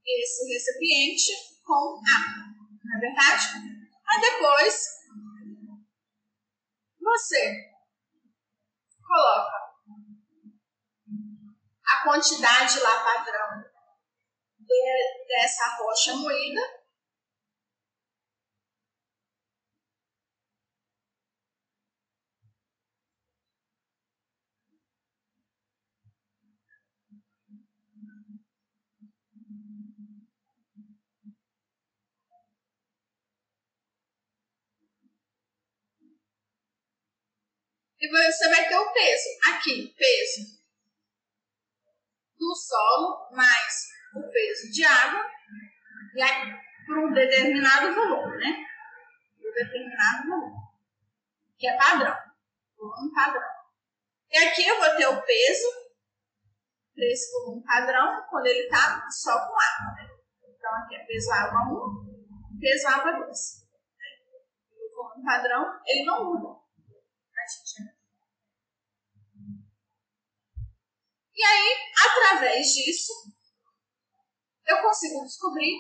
[0.06, 1.32] esse recipiente
[1.64, 2.54] com água,
[2.84, 3.46] não é verdade?
[4.06, 4.96] Aí depois
[7.06, 7.70] você
[9.06, 9.56] coloca
[11.86, 13.62] a quantidade lá padrão
[14.58, 16.60] de, dessa rocha moída
[38.06, 39.28] E você vai ter o peso.
[39.50, 40.56] Aqui, peso
[42.38, 45.24] do solo mais o peso de água
[46.14, 46.52] e aí,
[46.86, 48.64] por um determinado volume, né?
[49.38, 50.56] Um determinado volume.
[51.58, 52.16] Que é padrão.
[52.78, 53.42] Volume padrão.
[54.30, 55.68] E aqui eu vou ter o peso
[56.94, 60.08] para esse volume padrão quando ele está só com água, né?
[60.48, 63.66] Então aqui é peso água 1, peso água 2.
[64.70, 66.48] O volume padrão, ele não muda.
[66.48, 67.95] A gente
[71.36, 71.76] E aí,
[72.08, 73.12] através disso,
[74.66, 75.76] eu consigo descobrir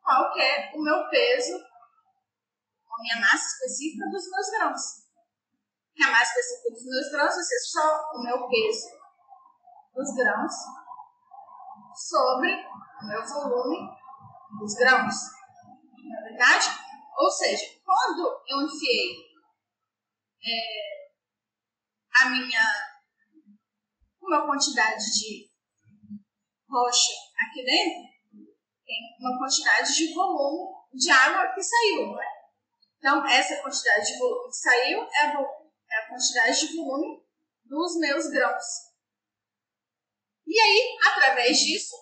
[0.00, 4.80] qual é o meu peso, a minha massa específica dos meus grãos.
[5.96, 9.00] Que a massa específica dos meus grãos vai ser só o meu peso
[9.94, 10.52] dos grãos
[12.08, 12.54] sobre
[13.02, 13.90] o meu volume
[14.60, 15.14] dos grãos.
[16.04, 16.68] Não é verdade?
[17.18, 19.16] Ou seja, quando eu enfiei
[20.42, 21.12] é,
[22.22, 22.89] a minha
[24.30, 25.50] uma quantidade de
[26.68, 28.08] rocha aqui dentro,
[28.86, 32.40] tem uma quantidade de volume de água que saiu, não é?
[32.98, 35.40] Então, essa quantidade de volume que saiu é a,
[35.90, 37.24] é a quantidade de volume
[37.64, 38.64] dos meus grãos.
[40.46, 41.94] E aí, através disso,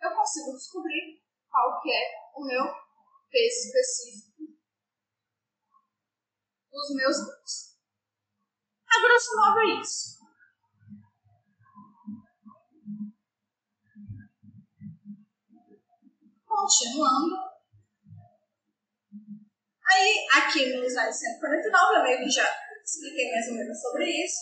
[0.00, 2.64] eu consigo descobrir qual que é o meu
[3.30, 4.42] peso específico
[6.70, 7.72] dos meus grãos.
[8.88, 10.21] A grosso modo é isso.
[16.62, 17.34] Continuando.
[19.84, 22.48] Aí, aqui no slide 149, eu meio que já
[22.84, 24.38] expliquei mais ou menos sobre isso,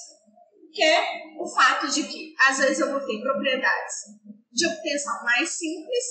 [0.71, 1.01] que é
[1.41, 3.95] o fato de que, às vezes, eu vou ter propriedades
[4.53, 6.05] de obtenção mais simples,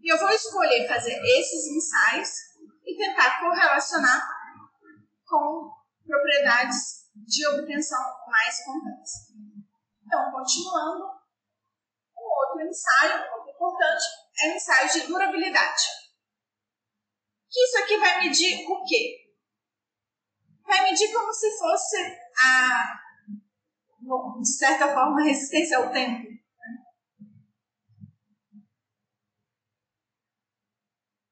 [0.00, 2.30] e eu vou escolher fazer esses ensaios
[2.86, 4.22] e tentar correlacionar
[5.26, 5.68] com
[6.06, 9.32] propriedades de obtenção mais complexas.
[10.06, 11.06] Então, continuando,
[12.16, 15.82] um outro ensaio, outro importante, é um ensaio de durabilidade.
[17.50, 19.30] Isso aqui vai medir o quê?
[20.64, 21.96] Vai medir como se fosse
[22.42, 22.98] a,
[24.40, 26.32] de certa forma, a resistência ao tempo.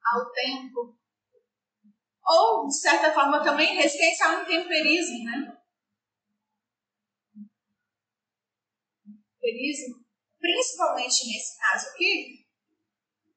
[0.04, 0.98] Ao tempo.
[2.26, 5.56] Ou, de certa forma, também resistência ao intemperismo, né?
[9.06, 10.04] Intemperismo,
[10.38, 12.39] principalmente nesse caso aqui,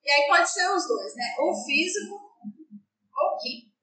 [0.04, 1.36] e aí pode ser os dois, né?
[1.40, 3.74] Ou físico ou químico.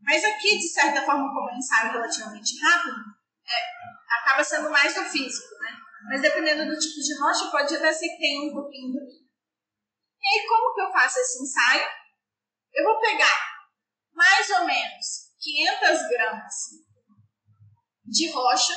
[0.00, 2.96] Mas aqui, de certa forma, como é um ensaio relativamente rápido,
[3.46, 5.76] é, acaba sendo mais do físico, né?
[6.08, 9.30] Mas dependendo do tipo de rocha, pode até ser que tenha um pouquinho do químico.
[10.22, 11.88] E aí, como que eu faço esse ensaio?
[12.72, 13.60] Eu vou pegar
[14.14, 16.54] mais ou menos 500 gramas
[18.04, 18.72] de rocha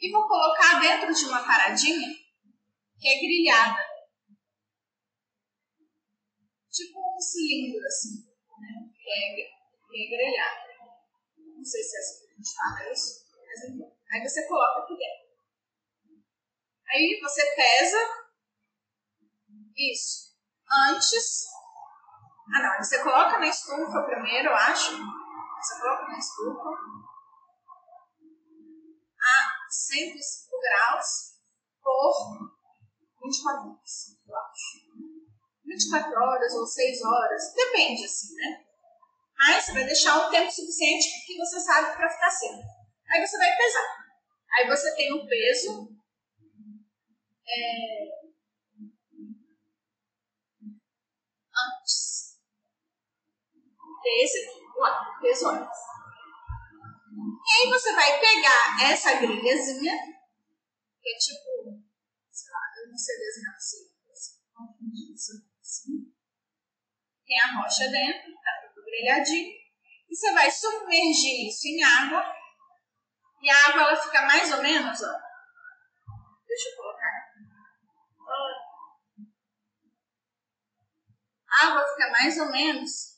[0.00, 2.08] e vou colocar dentro de uma paradinha
[2.98, 3.97] que é grilhada
[6.78, 8.22] tipo um cilindro assim,
[8.60, 8.90] né?
[8.94, 10.68] Que é, que é grelhado.
[11.56, 13.98] Não sei se é assim que a gente fala isso, mas enfim.
[14.12, 15.28] Aí você coloca aqui dentro.
[16.86, 17.98] Aí você pesa
[19.76, 20.36] isso
[20.70, 21.46] antes.
[22.54, 22.78] Ah, não.
[22.78, 24.92] Você coloca na estufa primeiro, eu acho.
[24.92, 26.68] Você coloca na estufa
[29.20, 31.38] a 105 graus
[31.82, 32.58] por
[33.22, 34.87] 24 horas, eu acho.
[35.68, 38.64] 24 horas ou 6 horas, depende assim, né?
[39.36, 42.62] Mas você vai deixar um tempo suficiente que você sabe para ficar seco.
[43.10, 43.96] Aí você vai pesar.
[44.52, 45.96] Aí você tem o peso.
[47.46, 48.18] É,
[51.54, 52.38] antes
[54.02, 55.78] desse lá, peso antes.
[57.46, 59.94] E aí você vai pegar essa grilhazinha,
[61.00, 61.82] que é tipo,
[62.30, 63.88] sei lá, eu não sei desenhar assim,
[65.14, 65.47] isso
[67.26, 69.52] tem a rocha dentro, tá tudo grelhadinho.
[70.08, 72.34] E você vai submergir isso em água.
[73.42, 75.12] E a água ela fica mais ou menos, ó.
[76.46, 77.08] Deixa eu colocar.
[82.18, 83.16] mais ou menos.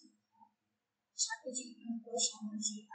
[1.17, 2.87] Já que eu digo que não estou chamando de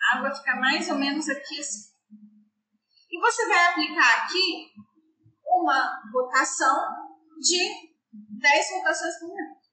[0.00, 1.92] A água fica mais ou menos aqui assim.
[3.10, 4.72] E você vai aplicar aqui
[5.44, 9.68] uma rotação de 10 rotações por minuto.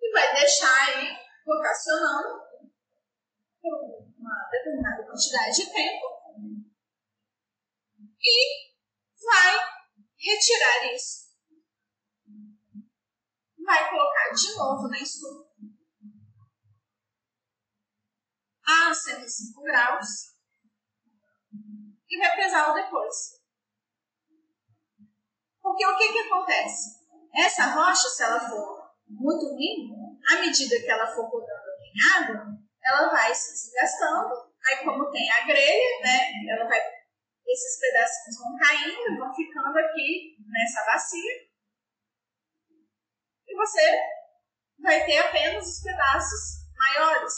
[0.00, 1.16] E vai deixar aí
[1.46, 2.40] rotacionando
[3.60, 3.74] por
[4.18, 6.18] uma determinada quantidade de tempo
[8.20, 8.74] e
[9.24, 9.56] vai
[10.18, 11.28] retirar isso.
[13.64, 15.48] Vai colocar de novo na estufa
[18.68, 20.36] a 105 graus
[22.08, 23.37] e vai pesá-lo depois.
[25.68, 26.96] Porque o que, que acontece?
[27.36, 32.46] Essa rocha, se ela for muito ruim, à medida que ela for rodando em água,
[32.82, 34.48] ela vai se desgastando.
[34.66, 36.80] Aí, como tem a grelha, né, ela vai
[37.46, 41.48] esses pedacinhos vão caindo, vão ficando aqui nessa bacia.
[43.46, 44.00] E você
[44.80, 47.34] vai ter apenas os pedaços maiores.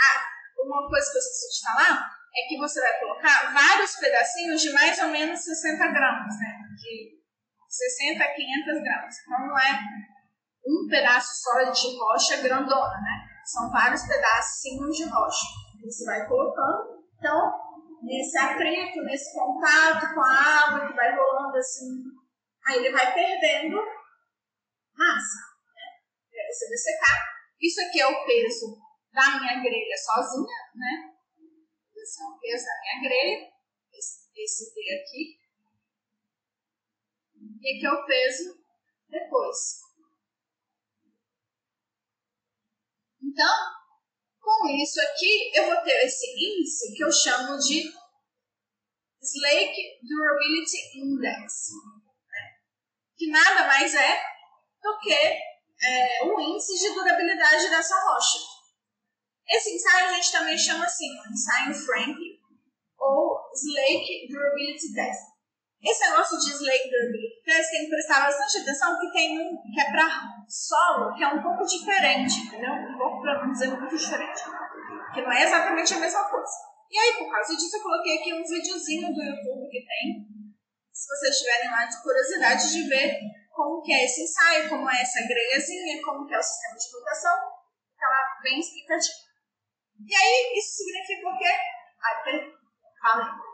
[0.00, 0.26] Ah,
[0.58, 4.72] uma coisa que eu esqueci de falar é que você vai colocar vários pedacinhos de
[4.72, 6.58] mais ou menos 60 gramas, né?
[6.76, 7.14] De
[7.68, 9.14] 60 a 500 gramas.
[9.20, 9.80] Então não é
[10.66, 13.28] um pedaço só de rocha grandona, né?
[13.44, 15.46] São vários pedacinhos de rocha.
[15.84, 17.04] Você vai colocando.
[17.18, 17.52] Então,
[18.02, 22.02] nesse atrito, nesse contato com a água que vai rolando assim,
[22.66, 23.76] aí ele vai perdendo
[24.96, 25.38] massa.
[25.74, 26.50] Né?
[26.50, 27.34] Você vai secar.
[27.60, 28.76] Isso aqui é o peso
[29.12, 31.13] da minha grelha sozinha, né?
[32.04, 33.52] Esse é o peso da minha grelha,
[34.36, 35.38] esse, D aqui.
[37.62, 38.62] E aqui é o peso
[39.08, 39.56] depois.
[43.22, 43.56] Então,
[44.38, 47.90] com isso aqui, eu vou ter esse índice que eu chamo de
[49.22, 51.70] Slake Durability Index,
[52.28, 52.58] né?
[53.16, 54.22] que nada mais é
[54.82, 58.53] do que é, o índice de durabilidade dessa rocha.
[59.48, 62.16] Esse ensaio a gente também chama assim, ensaio Frank
[62.98, 65.34] ou Slake Durability Test.
[65.84, 69.80] Esse negócio de Slake Durability Test tem que prestar bastante atenção, porque tem um que
[69.80, 70.08] é para
[70.48, 72.72] solo, que é um pouco diferente, entendeu?
[72.72, 74.42] Um pouco, para não dizer muito diferente.
[75.12, 76.52] Que não é exatamente a mesma coisa.
[76.90, 80.26] E aí, por causa disso, eu coloquei aqui uns videozinhos do YouTube que tem.
[80.90, 83.18] Se vocês tiverem lá de curiosidade de ver
[83.52, 86.96] como que é esse ensaio, como é essa grelhazinha, como que é o sistema de
[86.96, 87.36] rotação,
[87.98, 89.24] tá lá bem explicativo.
[90.00, 91.48] E aí, isso significa o quê?
[92.02, 92.54] Ai,
[93.00, 93.44] fala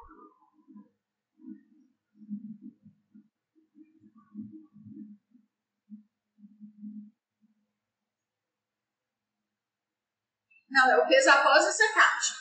[10.70, 12.36] Não, é o peso após a secagem.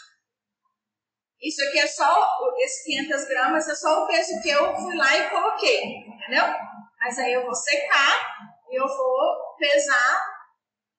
[1.41, 5.17] Isso aqui é só, esses 500 gramas é só o peso que eu fui lá
[5.17, 6.43] e coloquei, entendeu?
[6.99, 10.21] Mas aí eu vou secar e eu vou pesar,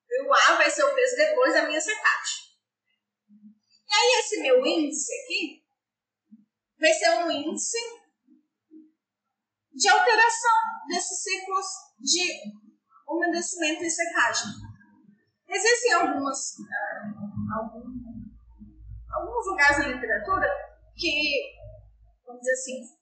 [0.09, 2.50] e o A vai ser o peso depois da minha secagem.
[3.91, 5.65] E aí esse meu índice aqui
[6.79, 7.77] vai ser um índice
[9.73, 10.57] de alteração
[10.89, 11.67] desses ciclos
[11.99, 12.41] de
[13.09, 14.53] umedecimento e secagem.
[15.49, 17.51] Existem algumas, uh,
[19.13, 20.47] alguns, lugares na literatura
[20.95, 21.59] que,
[22.25, 23.01] vamos dizer assim,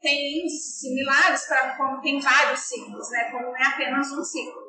[0.00, 3.30] tem índices similares para quando tem vários ciclos, né?
[3.30, 4.66] Quando não é apenas um ciclo.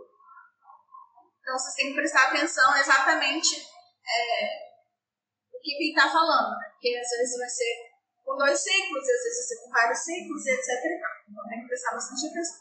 [1.41, 3.55] Então vocês têm que prestar atenção exatamente
[4.05, 4.66] é,
[5.75, 6.69] que, ele está falando, né?
[6.71, 7.73] Porque às vezes vai ser
[8.23, 10.69] com dois ciclos, às vezes vai ser com vários ciclos, etc.
[11.29, 12.59] Então tem que prestar bastante atenção.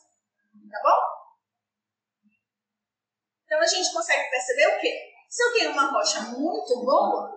[0.71, 1.01] Tá bom?
[3.45, 5.13] Então a gente consegue perceber o quê?
[5.31, 7.37] Se eu tenho uma rocha muito boa,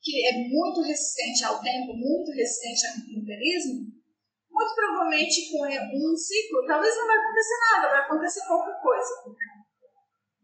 [0.00, 3.92] que é muito resistente ao tempo, muito resistente ao empirismo,
[4.48, 9.36] muito provavelmente com um ciclo, talvez não vai acontecer nada, vai acontecer pouca coisa.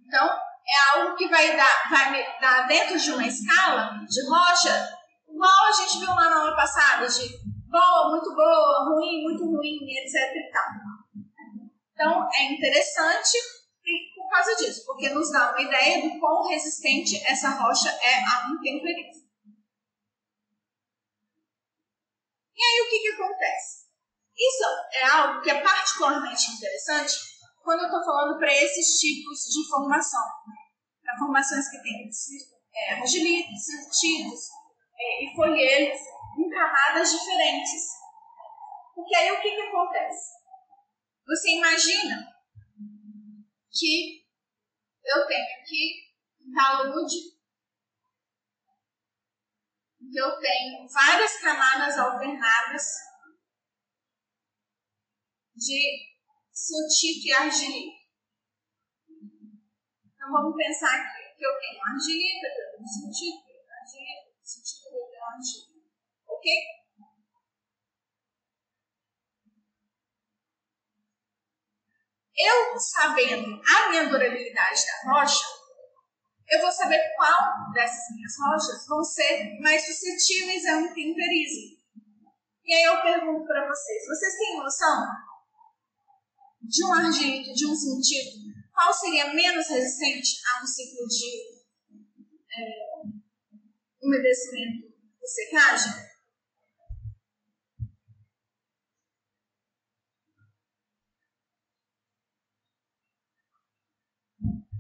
[0.05, 4.99] Então, é algo que vai dar, vai dar dentro de uma escala de rocha,
[5.29, 7.29] igual a gente viu lá na aula passada, de
[7.69, 10.65] boa, muito boa, ruim, muito ruim, etc e tal.
[11.93, 13.39] Então, é interessante
[14.15, 18.49] por causa disso, porque nos dá uma ideia do quão resistente essa rocha é a
[18.51, 19.23] intemperismo.
[22.55, 23.83] E aí o que, que acontece?
[24.37, 27.32] Isso é algo que é particularmente interessante
[27.63, 30.23] quando eu estou falando para esses tipos de formação.
[31.03, 34.49] Para formações que têm é, siltitos
[34.99, 35.99] é, e folheiros
[36.39, 37.83] em camadas diferentes.
[38.95, 40.33] Porque aí o que, que acontece?
[41.27, 42.29] Você imagina
[43.71, 44.23] que
[45.05, 47.17] eu tenho aqui um talude,
[50.11, 52.83] que eu tenho várias camadas alternadas
[55.55, 56.12] de
[56.63, 58.03] siltito e argilita.
[60.15, 63.51] Então vamos pensar aqui que eu tenho argilita, que eu tenho siltito,
[63.81, 65.73] argilita, siltito, eu tenho argilita.
[66.29, 66.53] Ok?
[72.35, 75.45] Eu sabendo a minha durabilidade da rocha,
[76.49, 81.83] eu vou saber qual dessas minhas rochas vão ser mais suscetíveis a um temperismo.
[82.65, 85.32] E aí eu pergunto para vocês, vocês têm noção
[86.63, 88.43] de um argento, de um sentido,
[88.73, 91.63] qual seria menos resistente a um ciclo de
[92.51, 93.03] é,
[94.03, 94.93] umedecimento
[95.23, 96.13] e secagem?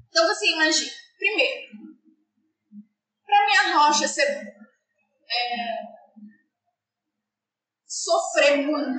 [0.09, 1.73] Então você imagina, primeiro,
[3.25, 5.93] para minha rocha ser é,
[7.87, 8.91] sofrer muito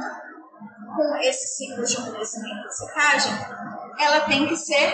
[0.96, 3.34] com esse ciclo de umedecimento e secagem,
[4.00, 4.92] ela tem que ser,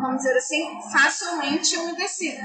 [0.00, 2.42] vamos dizer assim, facilmente umedecida.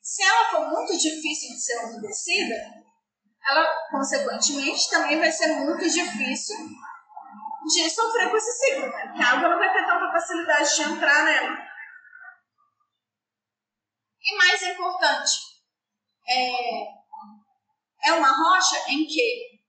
[0.00, 2.56] Se ela for muito difícil de ser umedecida,
[3.48, 6.56] ela, consequentemente, também vai ser muito difícil
[7.64, 9.06] de sofrer com esse ciclo, né?
[9.06, 11.69] Porque a água não vai ter tanta facilidade de entrar nela.
[14.22, 15.32] E mais importante,
[16.28, 16.84] é,
[18.04, 19.60] é uma rocha em que,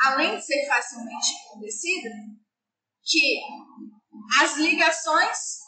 [0.00, 2.10] além de ser facilmente umedecida,
[3.02, 3.40] que
[4.40, 5.64] as ligações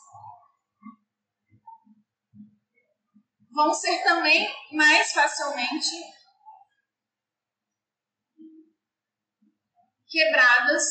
[3.50, 5.96] vão ser também mais facilmente
[10.06, 10.84] quebradas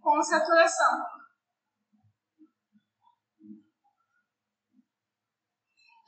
[0.00, 1.17] com saturação.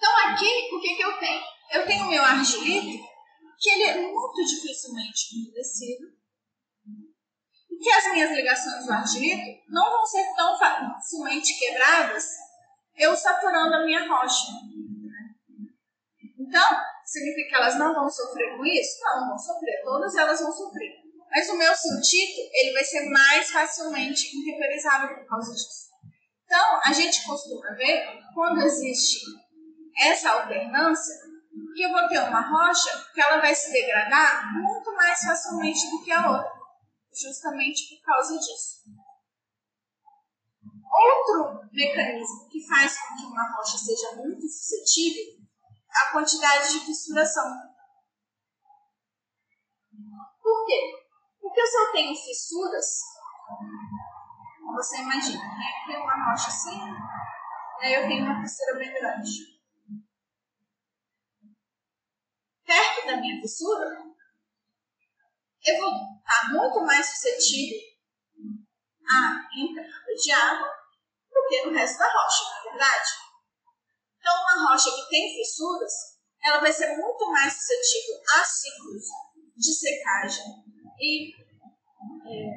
[0.00, 1.42] Então aqui, o que, que eu tenho?
[1.72, 3.04] Eu tenho o meu argilito,
[3.58, 6.06] que ele é muito dificilmente umedecido,
[7.70, 12.24] e que as minhas ligações do argilito não vão ser tão facilmente quebradas
[12.96, 14.52] eu saturando a minha rocha.
[16.38, 19.00] Então, significa que elas não vão sofrer com isso?
[19.02, 20.94] Não, vão sofrer, todas elas vão sofrer.
[21.30, 25.90] Mas o meu siltito, ele vai ser mais facilmente intemperizável por causa disso.
[26.46, 29.20] Então, a gente costuma ver, quando existe
[30.00, 31.14] essa alternância,
[31.74, 36.02] que eu vou ter uma rocha que ela vai se degradar muito mais facilmente do
[36.02, 36.52] que a outra,
[37.12, 38.80] justamente por causa disso.
[40.92, 45.40] Outro mecanismo que faz com que uma rocha seja muito suscetível
[45.94, 47.44] é a quantidade de fissuração.
[50.42, 50.92] Por quê?
[51.40, 52.86] Porque se eu tenho fissuras,
[54.74, 55.66] você imagina, né?
[55.86, 56.80] Tem uma rocha assim,
[57.80, 59.59] aí eu tenho uma fissura bem grande.
[62.70, 63.98] Perto da minha fissura,
[65.66, 67.80] eu vou estar muito mais suscetível
[69.10, 73.10] à entrada de água do que no resto da rocha, não é verdade?
[74.18, 75.92] Então, uma rocha que tem fissuras,
[76.44, 79.04] ela vai ser muito mais suscetível a ciclos
[79.56, 80.44] de secagem
[81.00, 82.50] e é,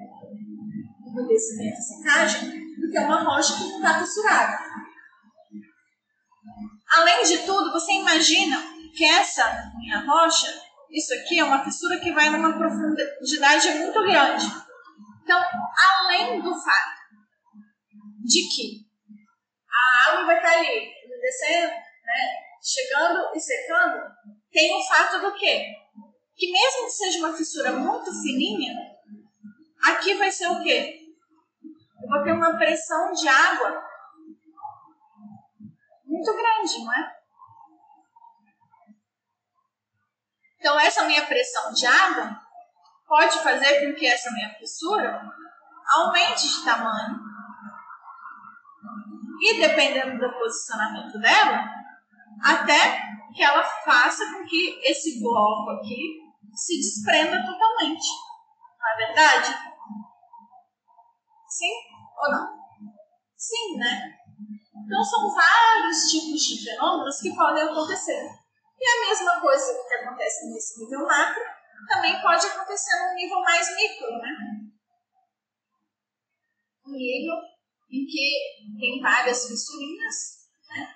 [1.07, 4.73] umedecimento e secagem do que uma rocha que não está fissurada.
[6.95, 10.47] Além de tudo, você imagina que essa minha rocha,
[10.91, 14.45] isso aqui é uma fissura que vai numa profundidade muito grande.
[15.23, 15.41] Então,
[15.77, 17.03] além do fato
[18.23, 18.85] de que
[19.69, 20.91] a água vai estar ali
[21.21, 24.03] descendo, né, chegando e secando,
[24.51, 25.65] tem o fato do quê?
[26.35, 28.73] Que mesmo que seja uma fissura muito fininha,
[29.83, 30.99] aqui vai ser o quê?
[32.01, 33.83] Eu vou ter uma pressão de água
[36.05, 37.22] muito grande, não é?
[40.63, 42.39] Então, essa minha pressão de água
[43.05, 45.21] pode fazer com que essa minha fissura
[45.93, 47.19] aumente de tamanho.
[49.41, 51.65] E dependendo do posicionamento dela,
[52.41, 53.03] até
[53.35, 56.21] que ela faça com que esse bloco aqui
[56.55, 58.07] se desprenda totalmente.
[58.79, 59.47] Não é verdade?
[61.49, 61.73] Sim
[62.23, 62.53] ou não?
[63.35, 64.13] Sim, né?
[64.85, 68.42] Então são vários tipos de fenômenos que podem acontecer.
[68.83, 71.41] E a mesma coisa que acontece nesse nível macro
[71.87, 74.29] também pode acontecer num nível mais micro, né?
[76.85, 77.35] Um nível
[77.89, 80.93] em que tem várias fissurinhas, né?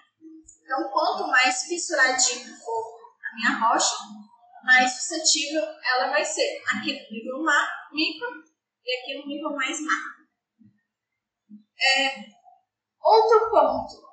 [0.62, 3.96] Então, quanto mais fissuradinho for a minha rocha,
[4.66, 6.62] mais suscetível ela vai ser.
[6.76, 7.38] Aqui no nível
[7.94, 8.44] micro
[8.84, 10.28] e aqui no nível mais macro.
[11.80, 12.38] É,
[13.08, 14.07] Outro ponto.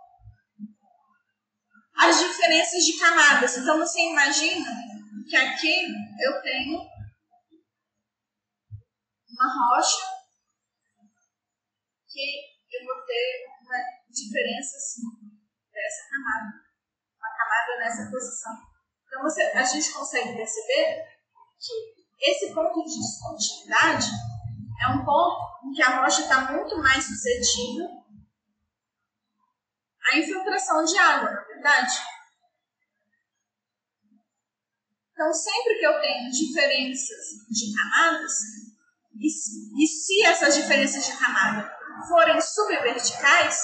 [1.97, 3.57] As diferenças de camadas.
[3.57, 4.71] Então você imagina
[5.29, 5.87] que aqui
[6.21, 6.79] eu tenho
[9.31, 10.15] uma rocha
[12.09, 13.77] que eu vou ter uma
[14.09, 15.03] diferença assim,
[15.73, 16.65] dessa camada.
[17.19, 18.53] Uma camada nessa posição.
[19.07, 21.05] Então você, a gente consegue perceber
[21.59, 24.07] que esse ponto de descontinuidade
[24.83, 27.89] é um ponto em que a rocha está muito mais suscetível
[30.11, 31.95] à infiltração de água, verdade?
[35.13, 38.33] Então, sempre que eu tenho diferenças de camadas,
[39.17, 41.73] e, e se essas diferenças de camada
[42.09, 43.57] forem subverticais,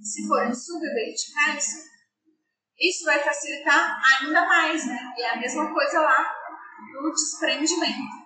[0.00, 1.66] se forem subverticais,
[2.78, 5.12] isso vai facilitar ainda mais, né?
[5.18, 6.34] E é a mesma coisa lá
[7.02, 8.19] no desprendimento.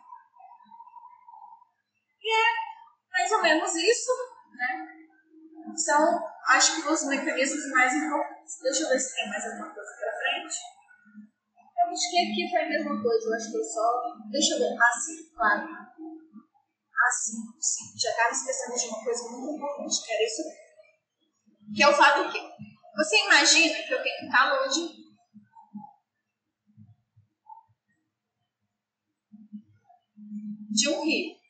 [2.24, 2.44] E é
[3.12, 4.10] mais ou menos isso,
[4.56, 5.76] né?
[5.76, 8.58] São, acho que, os mecanismos mais importantes.
[8.62, 10.56] Deixa eu ver se tem mais alguma coisa para frente.
[11.84, 14.02] Eu acho que aqui foi a mesma coisa, eu acho que eu só.
[14.30, 14.76] Deixa eu ver.
[14.80, 15.68] Ah, sim, claro.
[15.68, 17.98] Ah, sim, sim.
[17.98, 20.42] Já estava esquecendo de uma coisa muito importante, que era isso.
[21.76, 22.38] Que é o fato que.
[22.96, 25.04] Você imagina que eu tenho calor de
[30.70, 31.43] de um rio.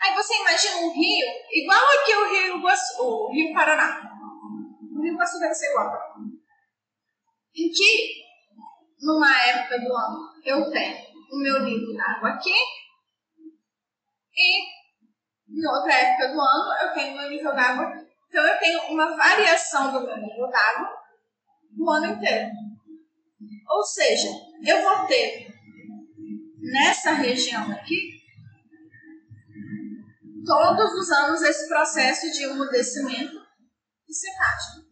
[0.00, 4.00] Aí você imagina um rio igual aqui o Rio Iguaçu, o Rio Paraná.
[4.92, 5.92] O Rio Iguaçu deve ser igual.
[7.54, 8.24] Em que,
[9.00, 10.96] numa época do ano, eu tenho
[11.30, 12.54] o meu nível d'água aqui
[14.34, 14.78] e
[15.50, 18.08] em outra época do ano eu tenho o meu nível d'água aqui.
[18.28, 20.98] Então eu tenho uma variação do meu nível d'água
[21.78, 22.50] o ano inteiro.
[23.68, 24.28] Ou seja,
[24.64, 25.57] eu vou ter
[26.72, 28.18] nessa região aqui
[30.44, 33.36] todos os anos esse processo de umedecimento
[34.08, 34.88] e secagem.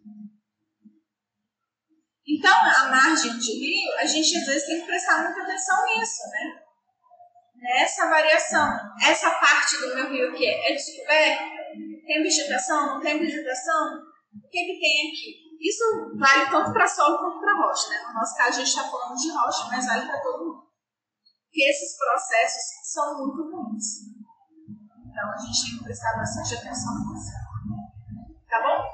[2.28, 6.22] Então, a margem de rio, a gente às vezes tem que prestar muita atenção nisso,
[6.30, 6.62] né?
[7.54, 8.68] Nessa variação.
[9.00, 11.44] Essa parte do meu rio que é descoberta,
[12.06, 13.98] tem vegetação, não tem vegetação?
[14.34, 15.46] O que, que tem aqui?
[15.60, 18.04] Isso vale tanto para solo quanto para rocha, né?
[18.08, 20.55] No nosso caso, a gente está falando de rocha, mas vale para todo mundo.
[21.56, 24.12] Porque esses processos são muito ruins.
[25.06, 27.32] Então a gente tem que prestar bastante atenção nisso.
[28.46, 28.84] Tá bom?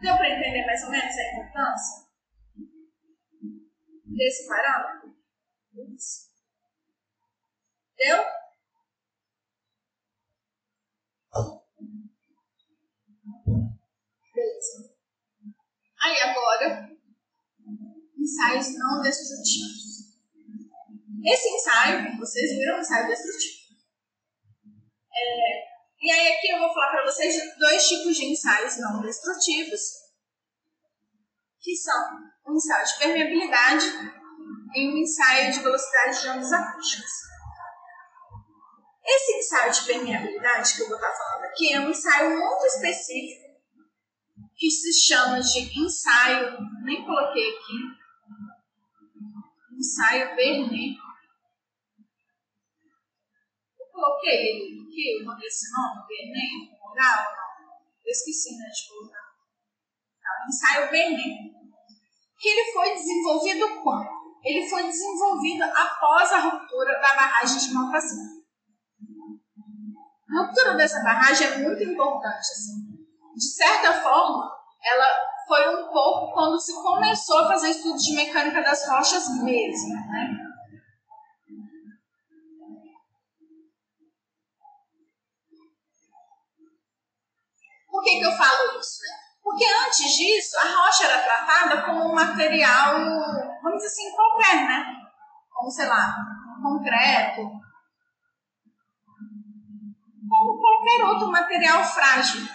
[0.00, 2.08] Deu para entender mais ou menos a importância
[4.04, 5.16] desse parâmetro?
[5.94, 6.28] Isso.
[7.96, 8.24] Deu?
[14.34, 14.92] Beleza.
[16.02, 16.90] Aí agora,
[18.18, 20.05] ensaios não destrutivos.
[21.26, 23.56] Esse ensaio, vocês viram o ensaio destrutivo.
[25.12, 25.66] É,
[26.00, 29.80] e aí aqui eu vou falar para vocês de dois tipos de ensaios não destrutivos,
[31.60, 31.94] que são
[32.46, 33.86] um ensaio de permeabilidade
[34.76, 37.10] e um ensaio de velocidade de ondas acústicas.
[39.04, 43.46] Esse ensaio de permeabilidade que eu vou estar falando aqui é um ensaio muito específico
[44.54, 47.78] que se chama de ensaio, nem coloquei aqui,
[49.76, 51.05] ensaio Bernet
[53.96, 56.04] coloquei ele aqui, o nome desse nome,
[56.82, 57.36] ou não?
[58.04, 59.26] Eu esqueci, né, de colocar.
[60.22, 61.56] Tá, ensaio Bernem.
[62.38, 64.08] Que ele foi desenvolvido quando?
[64.44, 68.36] Ele foi desenvolvido após a ruptura da barragem de Malfazinha.
[70.28, 72.36] A ruptura dessa barragem é muito importante.
[72.36, 72.96] Assim.
[73.34, 74.52] De certa forma,
[74.84, 75.06] ela
[75.48, 79.94] foi um pouco quando se começou a fazer estudos de mecânica das rochas mesmo.
[79.94, 80.45] Né?
[87.96, 89.00] Por que, que eu falo isso?
[89.00, 89.08] Né?
[89.42, 92.92] Porque antes disso, a rocha era tratada como um material,
[93.62, 94.84] vamos dizer assim, qualquer, né?
[95.50, 96.14] Como, sei lá,
[96.62, 97.40] concreto.
[100.28, 102.46] Como qualquer outro material frágil.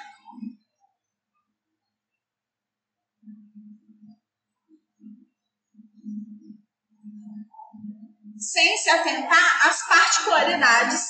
[8.37, 11.09] Sem se atentar às particularidades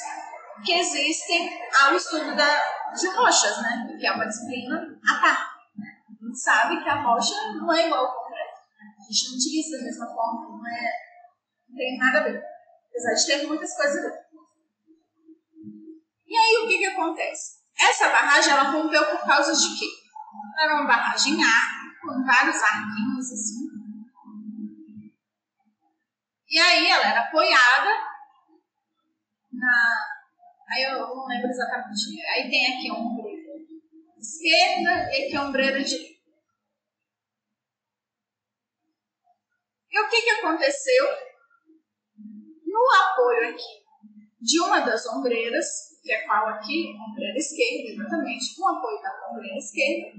[0.64, 1.50] que existem
[1.84, 3.96] ao estudo da, de rochas, né?
[4.00, 5.52] Que é uma disciplina à parte.
[6.10, 8.60] A gente sabe que a rocha não é igual ao concreto.
[9.00, 10.92] A gente não utiliza da mesma forma, não, é,
[11.70, 12.44] não tem nada a ver.
[12.90, 14.22] Apesar de ter muitas coisas a ver.
[16.28, 17.62] E aí o que, que acontece?
[17.78, 19.86] Essa barragem ela rompeu por causa de quê?
[20.60, 23.72] Era uma barragem A, com vários arquinhos assim.
[26.50, 27.90] E aí ela era apoiada
[29.52, 30.21] na.
[30.72, 32.22] Aí eu não lembro exatamente.
[32.30, 33.52] Aí tem aqui ombreira
[34.18, 36.22] esquerda e aqui ombreira direita.
[39.92, 41.06] E o que, que aconteceu?
[42.66, 43.82] No apoio aqui
[44.40, 45.66] de uma das ombreiras,
[46.02, 46.96] que é qual aqui?
[46.98, 50.18] Ombreira esquerda, exatamente, com apoio da ombreira esquerda,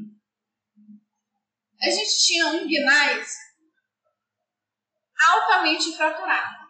[1.81, 3.37] a gente tinha um gnais
[5.29, 6.63] altamente fraturado.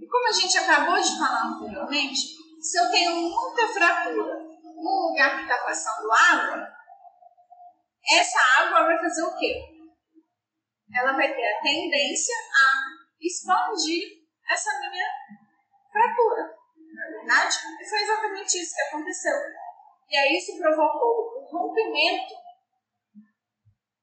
[0.11, 2.19] como a gente acabou de falar anteriormente,
[2.61, 4.37] se eu tenho muita fratura
[4.75, 6.67] no lugar que está passando água,
[8.11, 9.53] essa água vai fazer o quê?
[10.93, 15.07] Ela vai ter a tendência a expandir essa minha
[15.91, 16.61] fratura.
[16.93, 19.35] Na é verdade, e foi exatamente isso que aconteceu.
[20.09, 22.33] E aí isso provocou o rompimento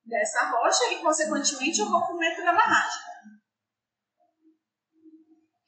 [0.07, 3.08] dessa rocha e, consequentemente, o rompimento da barragem.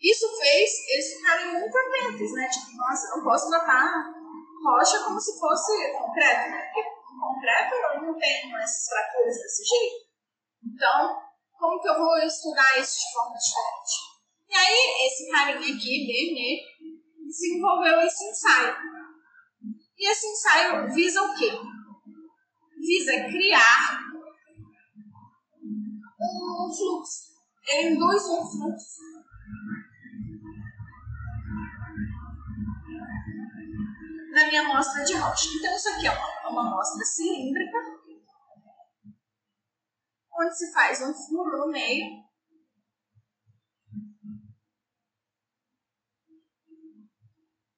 [0.00, 2.48] Isso fez eles ficarem muito atentos, né?
[2.48, 4.20] Tipo, nossa, não posso tratar
[4.64, 6.70] rocha como se fosse concreto, né?
[6.72, 6.88] Porque
[7.20, 10.10] concreto eu não tenho essas fraturas desse jeito.
[10.64, 11.20] Então,
[11.52, 14.10] como que eu vou estudar isso de forma diferente?
[14.48, 16.62] E aí, esse carinha aqui, Bernet,
[17.26, 18.76] desenvolveu esse ensaio.
[19.98, 21.52] E esse ensaio visa o quê?
[22.78, 24.00] Visa criar
[26.18, 27.30] um fluxo.
[27.68, 29.19] Ele induz um fluxo
[34.46, 35.48] minha amostra de rocha.
[35.56, 37.78] Então, isso aqui é uma, uma amostra cilíndrica,
[40.38, 42.06] onde se faz um furo no meio.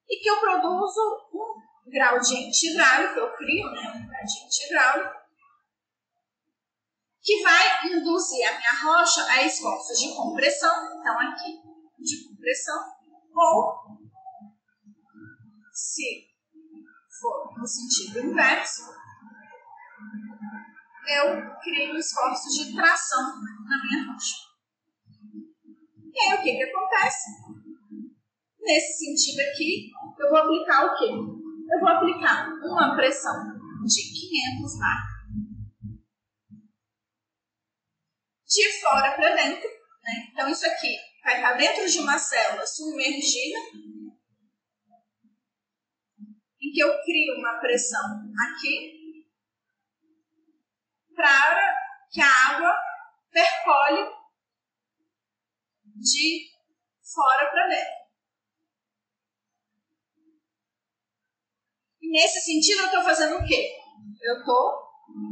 [0.09, 1.01] E que eu produzo
[1.33, 5.23] um gradiente hidráulico, eu crio né, um gradiente hidráulico,
[7.23, 11.57] que vai induzir a minha rocha a esforços de compressão, então aqui,
[11.99, 12.93] de compressão,
[13.35, 13.93] ou
[15.73, 16.32] se
[17.23, 18.83] for no sentido inverso,
[21.09, 24.37] eu crio esforços de tração na minha rocha.
[26.13, 27.31] E aí o que, que acontece?
[28.61, 31.07] Nesse sentido aqui, eu vou aplicar o quê?
[31.07, 33.33] Eu vou aplicar uma pressão
[33.87, 34.03] de
[34.61, 35.13] 500 bar
[38.53, 39.69] de fora para dentro.
[40.05, 40.29] Né?
[40.31, 40.95] Então, isso aqui
[41.25, 43.59] vai estar dentro de uma célula submergida
[46.73, 48.01] que eu crio uma pressão
[48.49, 49.29] aqui
[51.15, 51.77] para
[52.11, 52.75] que a água
[53.31, 54.11] percole
[55.85, 56.51] de
[57.15, 58.03] fora para dentro.
[62.01, 63.79] E nesse sentido eu estou fazendo o quê?
[64.23, 64.83] Eu estou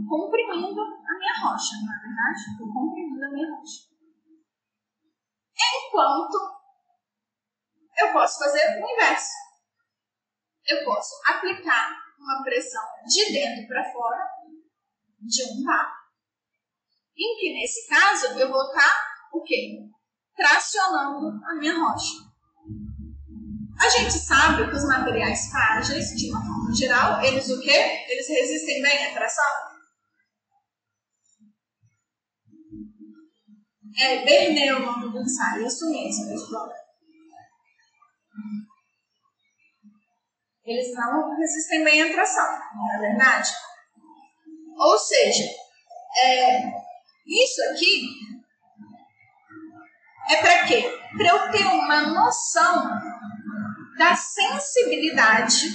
[0.09, 2.53] comprimindo a minha rocha, não é verdade?
[2.53, 3.88] Estou comprimindo a minha rocha.
[5.72, 6.61] Enquanto
[7.99, 9.49] eu posso fazer o inverso
[10.71, 14.25] eu posso aplicar uma pressão de dentro para fora
[15.21, 15.93] de um bar.
[17.16, 19.79] Em que nesse caso eu vou estar o quê?
[20.37, 22.31] Tracionando a minha rocha.
[23.79, 28.05] A gente sabe que os materiais frágeis, de uma forma geral, eles o quê?
[28.09, 29.71] Eles resistem bem à tração?
[33.99, 36.71] É Bernet o nome do ensaio, isso mesmo, pessoal.
[40.65, 43.51] Eles não resistem bem à tração, não é verdade?
[44.77, 45.45] Ou seja,
[46.25, 46.73] é,
[47.27, 48.09] isso aqui
[50.31, 51.01] é para quê?
[51.17, 52.91] Para eu ter uma noção
[53.99, 55.71] da sensibilidade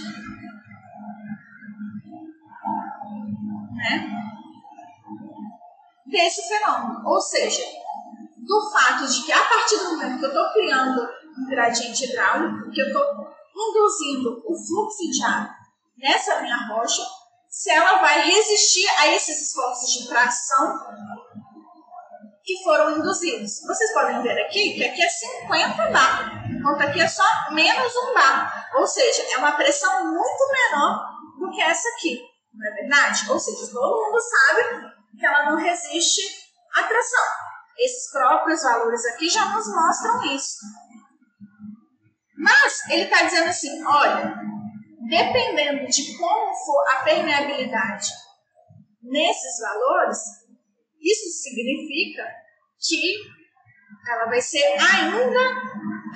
[3.73, 4.09] né,
[6.05, 7.01] desse fenômeno.
[7.05, 7.61] Ou seja,
[8.37, 12.71] do fato de que a partir do momento que eu estou criando um gradiente hidráulico,
[12.71, 13.24] que eu estou
[13.55, 15.55] induzindo o fluxo de ar
[15.97, 17.03] nessa minha rocha,
[17.49, 20.79] se ela vai resistir a esses esforços de tração
[22.43, 23.61] que foram induzidos.
[23.65, 28.13] Vocês podem ver aqui que aqui é 50 bar, enquanto aqui é só menos um
[28.13, 28.69] bar.
[28.75, 32.21] Ou seja, é uma pressão muito menor do que essa aqui,
[32.53, 33.31] não é verdade?
[33.31, 36.21] Ou seja, todo mundo sabe que ela não resiste
[36.75, 37.25] à tração.
[37.77, 40.57] Esses próprios valores aqui já nos mostram isso.
[42.89, 44.35] Ele está dizendo assim: olha,
[45.09, 48.09] dependendo de como for a permeabilidade
[49.01, 50.17] nesses valores,
[51.01, 52.23] isso significa
[52.79, 53.15] que
[54.07, 55.39] ela vai ser ainda,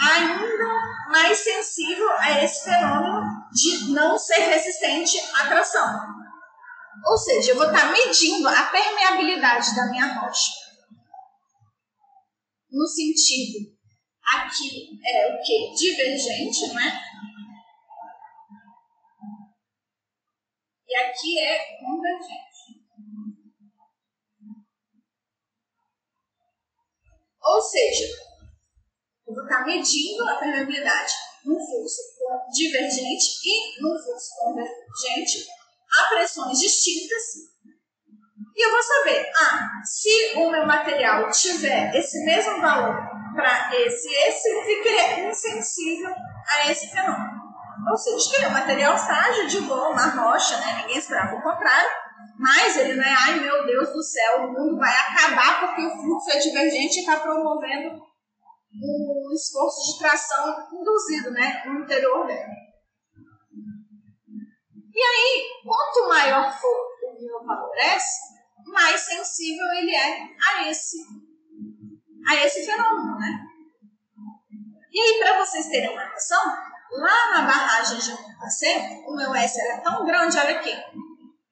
[0.02, 6.20] ainda mais sensível a esse fenômeno de não ser resistente à tração.
[7.06, 10.52] Ou seja, eu vou estar medindo a permeabilidade da minha rocha.
[12.72, 13.79] No sentido,
[14.36, 15.74] aqui é o que?
[15.74, 17.10] Divergente, não é?
[20.88, 22.50] E aqui é convergente.
[27.42, 28.06] Ou seja,
[29.28, 31.14] eu vou estar medindo a permeabilidade
[31.46, 32.02] num fluxo
[32.52, 35.48] divergente e num fluxo convergente
[35.98, 37.24] a pressões distintas.
[38.56, 44.08] E eu vou saber, ah, se o meu material tiver esse mesmo valor para esse
[44.08, 46.14] esse, ficaria insensível
[46.48, 47.40] a esse fenômeno.
[47.90, 50.82] Ou seja, que é um material frágil, de boa, uma rocha, né?
[50.82, 51.90] ninguém esperava o contrário,
[52.38, 56.02] mas ele não é, ai meu Deus do céu, o mundo vai acabar porque o
[56.02, 58.02] fluxo é divergente e está promovendo
[58.72, 62.70] um esforço de tração induzido né, no interior dele.
[64.94, 67.70] E aí, quanto maior for o meu valor
[68.66, 70.98] mais sensível ele é a esse,
[72.28, 73.46] a esse fenômeno, né?
[74.92, 76.44] E aí, para vocês terem uma noção,
[76.92, 80.76] lá na barragem de Montacê, o meu S era tão grande, olha aqui,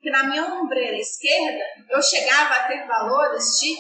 [0.01, 3.76] que na minha ombreira esquerda eu chegava a ter valores de,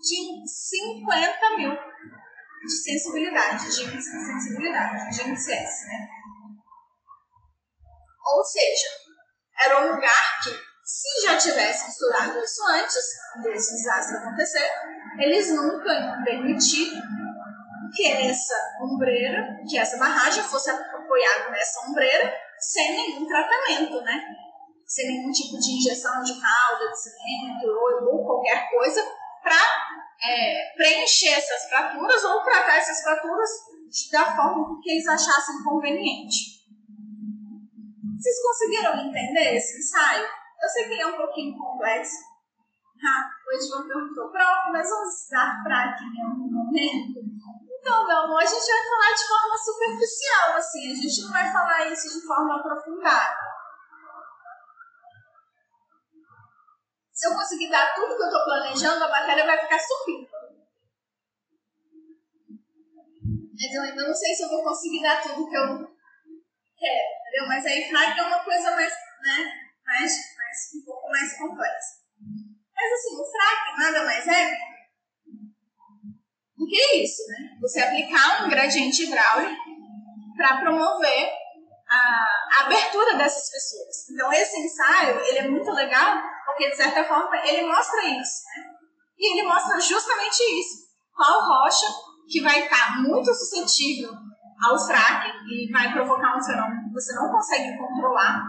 [0.00, 1.76] de 50 mil
[2.66, 6.08] de sensibilidade, de sensibilidade, de índice S, né?
[8.24, 8.88] Ou seja,
[9.60, 10.50] era um lugar que,
[10.84, 13.04] se já tivesse misturado isso antes
[13.42, 14.70] desse desastre acontecer,
[15.18, 16.92] eles nunca iam permitir
[17.94, 24.24] que essa ombreira, que essa barragem fosse apoiada nessa ombreira sem nenhum tratamento, né?
[24.86, 29.02] Sem nenhum tipo de injeção de calda, de cimento ou, ou qualquer coisa
[29.42, 29.56] para
[30.22, 33.50] é, preencher essas fraturas ou tratar essas fraturas
[34.12, 36.56] da forma que eles achassem conveniente.
[38.18, 40.26] Vocês conseguiram entender esse ensaio?
[40.62, 42.16] Eu sei que ele é um pouquinho complexo.
[43.04, 47.20] Ah, o Edvan perguntou, prof, mas vamos dar prática em algum momento?
[47.78, 51.52] Então, meu amor, a gente vai falar de forma superficial, assim, a gente não vai
[51.52, 53.36] falar isso de forma aprofundada.
[57.12, 60.28] Se eu conseguir dar tudo que eu estou planejando, a bateria vai ficar subindo.
[63.52, 65.66] Mas eu ainda não sei se eu vou conseguir dar tudo que eu
[66.76, 67.48] quero, entendeu?
[67.48, 69.52] Mas aí FNAC é uma coisa mais, né,
[69.86, 72.05] mais, mais, um pouco mais complexa.
[72.76, 74.50] Mas assim, o FRAC nada mais é
[76.56, 77.56] do que isso, né?
[77.60, 79.64] Você aplicar um gradiente hidráulico
[80.36, 81.30] para promover
[81.88, 84.10] a, abertura dessas pessoas.
[84.10, 88.70] Então esse ensaio, ele é muito legal, porque de certa forma ele mostra isso, né?
[89.18, 90.86] E ele mostra justamente isso.
[91.14, 91.86] Qual rocha
[92.28, 94.10] que vai estar muito suscetível
[94.64, 98.42] ao fraque e vai provocar um fenômeno que você não consegue controlar,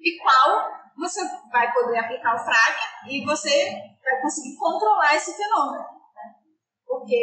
[0.00, 1.20] e qual você
[1.50, 3.72] vai poder aplicar o fraque e você
[4.02, 5.82] vai conseguir controlar esse fenômeno.
[5.82, 6.34] Né?
[6.86, 7.20] Porque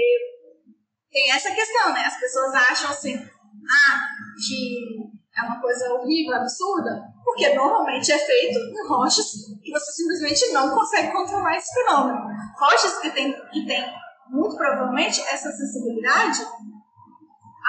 [1.11, 2.05] tem essa questão, né?
[2.05, 4.07] As pessoas acham assim, ah,
[4.47, 9.25] que é uma coisa horrível, absurda, porque normalmente é feito em rochas
[9.63, 12.19] que você simplesmente não consegue controlar esse fenômeno.
[12.59, 13.83] Rochas que tem, que tem
[14.29, 16.45] muito provavelmente essa sensibilidade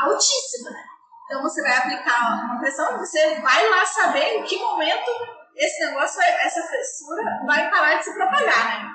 [0.02, 0.84] altíssima, né?
[1.24, 5.10] Então você vai aplicar uma pressão, você vai lá saber em que momento
[5.56, 8.92] esse negócio, essa fissura vai parar de se propagar, né?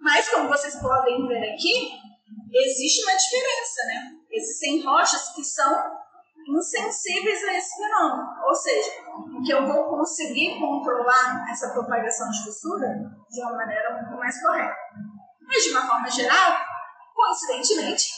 [0.00, 1.92] Mas como vocês podem ver aqui,
[2.52, 4.12] existe uma diferença, né?
[4.30, 6.04] Existem rochas que são
[6.46, 8.90] insensíveis a esse fenômeno, ou seja,
[9.44, 12.88] que eu vou conseguir controlar essa propagação de fissura
[13.30, 14.76] de uma maneira muito mais correta.
[15.40, 16.58] Mas de uma forma geral,
[17.14, 18.10] coincidentemente,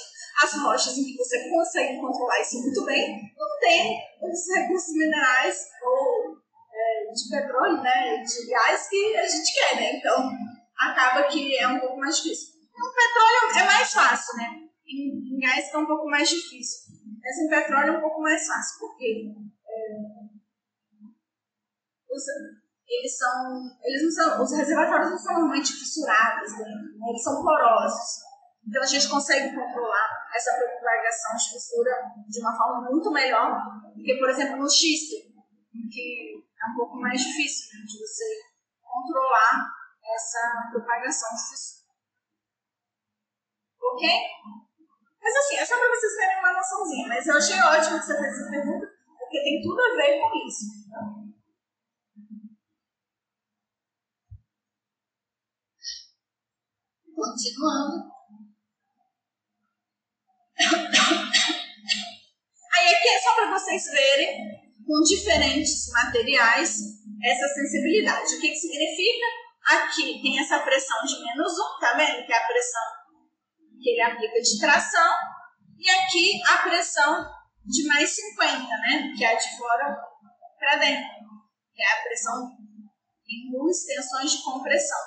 [0.42, 5.66] as rochas em que você consegue controlar isso muito bem, não tem os recursos minerais
[5.82, 6.15] ou
[7.16, 9.96] de petróleo, né, de gás que a gente quer, né?
[9.96, 10.30] Então,
[10.78, 12.54] acaba que é um pouco mais difícil.
[12.74, 14.44] O petróleo é mais fácil, né?
[14.86, 16.94] Em, em gás é um pouco mais difícil.
[17.22, 19.32] Mas em petróleo é um pouco mais fácil, porque
[19.66, 20.16] é,
[22.10, 22.22] os,
[22.88, 26.66] eles são, eles não são, os reservatórios não são normalmente fissurados né?
[27.08, 28.26] eles são porosos.
[28.68, 31.92] Então a gente consegue controlar essa propagação de fissura
[32.28, 33.62] de uma forma muito melhor
[33.94, 35.14] do que, por exemplo, no xisto,
[35.90, 36.35] que
[36.66, 38.24] é um pouco mais difícil né, de você
[38.82, 39.70] controlar
[40.14, 41.86] essa propagação de fissura.
[43.80, 44.08] Ok?
[45.22, 47.08] Mas assim, é só para vocês terem uma noçãozinha.
[47.08, 48.86] Mas eu achei ótimo que você fez essa pergunta,
[49.18, 50.64] porque tem tudo a ver com isso.
[57.14, 58.16] Continuando.
[62.72, 66.78] Aí aqui é só para vocês verem com diferentes materiais
[67.22, 68.36] essa sensibilidade.
[68.36, 69.26] O que, que significa?
[69.68, 72.24] Aqui tem essa pressão de menos 1, tá vendo?
[72.24, 72.82] Que é a pressão
[73.82, 75.14] que ele aplica de tração.
[75.78, 77.26] E aqui a pressão
[77.64, 79.12] de mais 50, né?
[79.16, 79.96] Que é de fora
[80.58, 81.04] para dentro.
[81.74, 82.52] Que é a pressão
[83.28, 84.98] em duas tensões de compressão.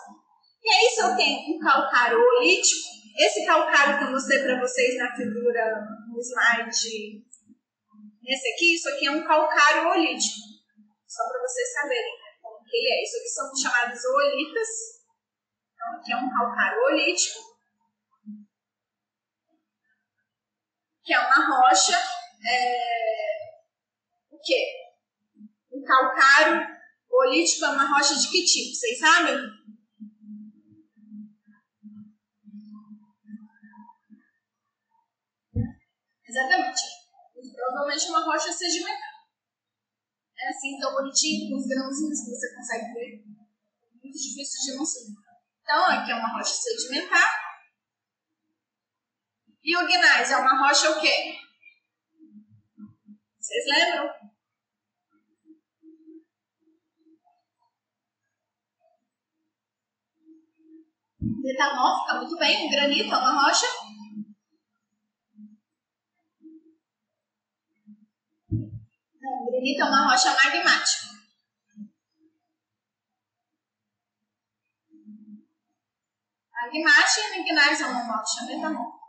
[0.61, 4.97] E aí, se eu tenho um calcário olítico, esse calcário que eu mostrei para vocês
[4.97, 7.23] na figura, no slide,
[8.29, 10.37] nesse aqui, isso aqui é um calcário olítico.
[11.07, 13.03] Só para vocês saberem né, como que ele é.
[13.03, 14.69] Isso aqui são chamados oolitas.
[15.73, 17.39] Então, aqui é um calcário olítico.
[21.03, 21.97] Que é uma rocha.
[22.47, 23.49] É...
[24.29, 24.75] O quê?
[25.71, 26.67] O calcário
[27.09, 28.75] olítico é uma rocha de que tipo?
[28.75, 29.39] Vocês sabem?
[36.27, 36.98] Exatamente.
[37.69, 39.13] Provavelmente uma rocha sedimentar.
[40.39, 43.23] É assim, tão bonitinho, com os grãozinhos que você consegue ver.
[44.01, 45.05] Muito difícil de não ser.
[45.61, 47.29] Então, aqui é uma rocha sedimentar.
[49.63, 51.37] E o gnais é uma rocha o quê?
[53.39, 54.13] Vocês lembram?
[61.21, 62.65] Metamor fica muito bem.
[62.65, 63.67] Um granito é uma rocha.
[69.45, 71.09] Granito é uma rocha magmática.
[76.51, 78.99] Magmática e gnais é uma rocha metamor.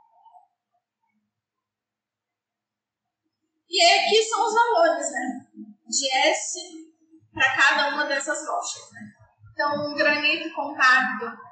[3.69, 5.47] E aqui são os valores, né?
[5.87, 6.59] De S
[7.33, 9.13] para cada uma dessas rochas, né?
[9.53, 11.50] Então, um granito compacto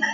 [0.00, 0.06] Tá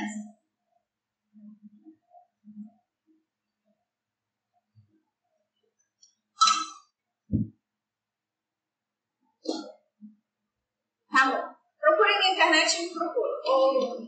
[11.31, 11.55] bom.
[11.81, 13.33] Procure na internet e me procura.
[13.47, 14.03] Ou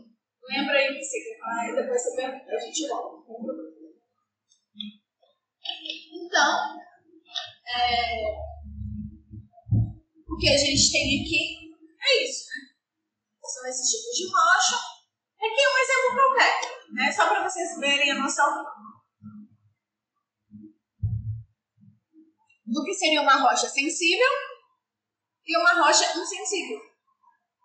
[0.49, 1.39] lembra aí que você quer
[1.75, 3.19] depois você pergunta, a gente volta.
[6.11, 6.79] Então,
[7.67, 8.35] é,
[10.27, 11.69] o que a gente tem aqui
[12.01, 12.55] é isso, né?
[13.43, 14.98] São esses tipos de rocha.
[15.41, 17.11] Aqui é um exemplo qualquer, né?
[17.11, 18.65] Só para vocês verem a noção
[22.65, 24.29] do que seria uma rocha sensível
[25.45, 26.79] e uma rocha insensível.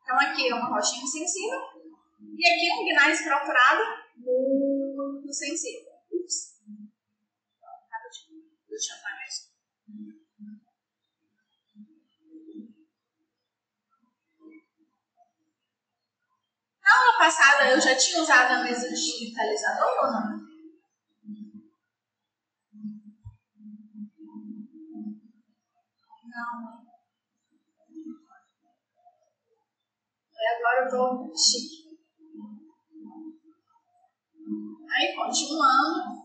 [0.03, 1.61] Então aqui é uma rocha insensível
[2.37, 3.83] e aqui um gnais fraturado
[4.17, 5.93] muito sensível.
[6.13, 6.55] Ups.
[8.69, 9.55] Deixa eu apagar isso.
[16.83, 20.45] Na aula passada eu já tinha usado a mesa digitalizador ou não?
[26.27, 26.85] Não.
[30.35, 31.85] E agora eu tô chique.
[34.91, 36.25] Aí, continuando.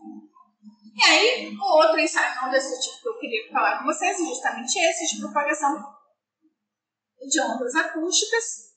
[0.94, 4.24] E aí, o outro ensaio não desse tipo que eu queria falar com vocês é
[4.24, 6.00] justamente esse de propagação
[7.28, 8.69] de ondas acústicas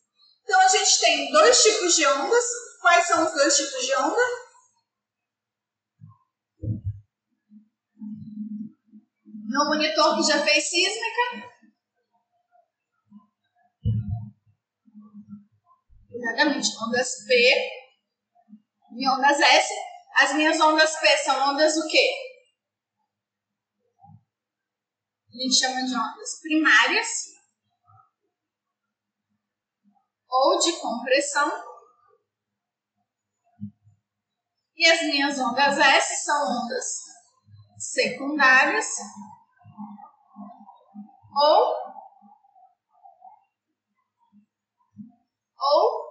[0.44, 2.46] então a gente tem dois tipos de ondas.
[2.82, 4.22] Quais são os dois tipos de onda?
[9.46, 11.54] Meu monitor que já fez sísmica.
[16.12, 17.34] Exatamente, ondas P
[18.98, 19.74] e ondas S.
[20.18, 22.10] As minhas ondas P são ondas o quê?
[25.30, 27.33] A gente chama de ondas primárias
[30.34, 31.52] ou de compressão.
[34.76, 36.86] E as minhas ondas S são ondas
[37.78, 38.88] secundárias
[41.36, 41.84] ou
[45.60, 46.04] ou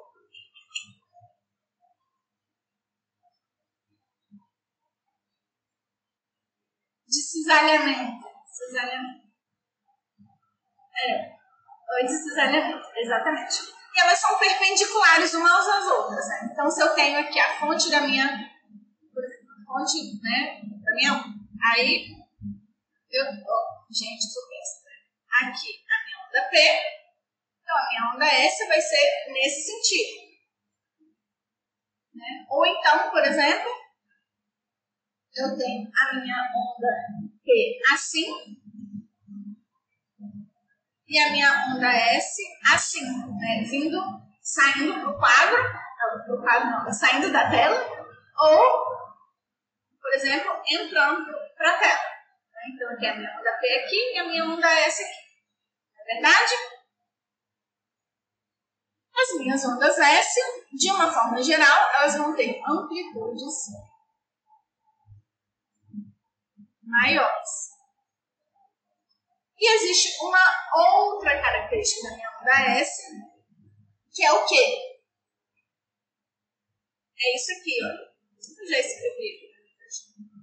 [7.08, 8.28] de cisalhamento.
[8.46, 9.22] Cisalhamento.
[10.94, 11.36] É,
[11.90, 16.28] ou de cisalhamento, exatamente e elas são perpendiculares umas às outras.
[16.28, 16.50] Né?
[16.52, 18.26] Então, se eu tenho aqui a fonte da minha
[19.66, 21.24] fonte, né, da minha
[21.72, 22.22] aí
[23.10, 25.48] eu, oh, gente, pensa, né?
[25.48, 26.56] aqui a minha onda P,
[27.60, 30.32] então a minha onda S vai ser nesse sentido.
[32.14, 32.46] Né?
[32.48, 33.70] Ou então, por exemplo,
[35.34, 36.88] eu tenho a minha onda
[37.44, 38.26] P assim,
[41.12, 43.04] e a minha onda S assim,
[43.38, 43.62] né?
[43.68, 44.00] Vindo,
[44.40, 45.62] saindo pro quadro,
[46.24, 47.78] pro quadro não, saindo da tela,
[48.38, 48.92] ou
[50.00, 52.00] por exemplo, entrando para a tela.
[52.66, 55.12] Então, aqui é a minha onda P aqui e a minha onda S aqui.
[55.96, 56.54] Não é verdade?
[59.14, 60.40] As minhas ondas S,
[60.72, 63.54] de uma forma geral, elas vão ter amplitudes
[66.82, 67.81] maiores.
[69.62, 70.40] E existe uma
[70.74, 73.12] outra característica da minha onda S,
[74.12, 74.98] que é o quê?
[77.16, 78.60] É isso aqui, ó.
[78.60, 79.52] Eu já escrevi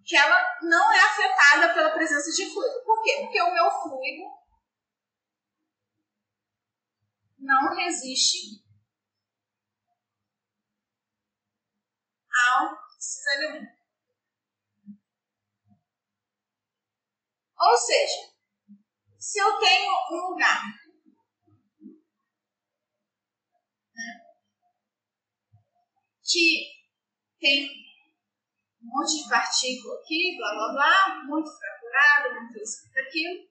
[0.06, 2.82] que ela não é afetada pela presença de fluido.
[2.86, 3.18] Por quê?
[3.20, 4.24] Porque o meu fluido
[7.40, 8.64] não resiste
[12.48, 13.80] ao cisalhamento.
[17.60, 18.39] Ou seja,
[19.30, 20.60] se eu tenho um lugar
[26.24, 26.66] que
[27.40, 27.70] tem
[28.82, 33.48] um monte de partícula aqui, blá blá blá, muito fraturado, muito isso, muito aquilo.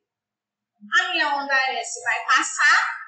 [0.98, 2.98] A minha onda S vai passar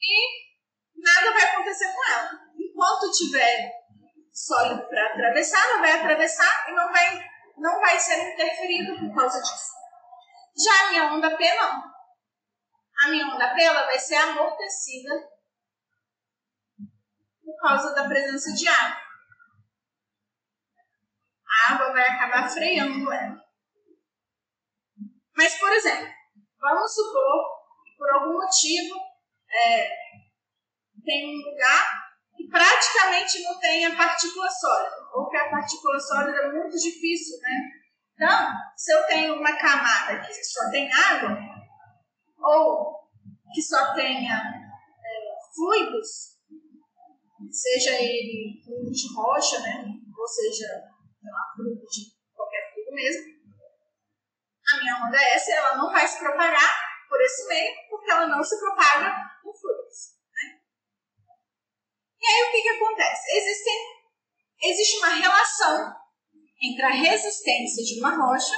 [0.00, 0.46] e
[0.96, 2.30] nada vai acontecer com ela.
[2.58, 3.70] Enquanto tiver
[4.32, 7.28] sólido para atravessar, ela vai atravessar e não vai,
[7.58, 9.83] não vai ser interferido por causa disso.
[10.56, 11.82] Já a minha onda P não.
[13.04, 15.10] A minha onda P ela vai ser amortecida
[17.44, 19.04] por causa da presença de água
[21.54, 23.44] a água vai acabar freando ela.
[25.36, 26.08] Mas, por exemplo,
[26.60, 28.96] vamos supor que por algum motivo
[29.50, 29.88] é,
[31.04, 32.04] tem um lugar
[32.36, 37.38] que praticamente não tem a partícula sólida, ou que a partícula sólida é muito difícil,
[37.40, 37.83] né?
[38.14, 41.36] Então, se eu tenho uma camada que só tem água,
[42.38, 43.08] ou
[43.52, 46.38] que só tenha é, fluidos,
[47.50, 49.84] seja ele fluido de rocha, né?
[50.16, 50.66] ou seja,
[51.56, 53.34] grupo de qualquer fluido mesmo,
[54.72, 58.42] a minha onda S ela não vai se propagar por esse meio, porque ela não
[58.42, 59.12] se propaga
[59.44, 60.14] em fluidos.
[60.32, 60.60] Né?
[62.20, 63.36] E aí o que, que acontece?
[63.36, 63.74] Existem,
[64.62, 66.03] existe uma relação
[66.64, 68.54] entre a resistência de uma rocha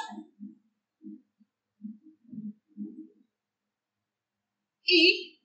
[4.87, 5.37] e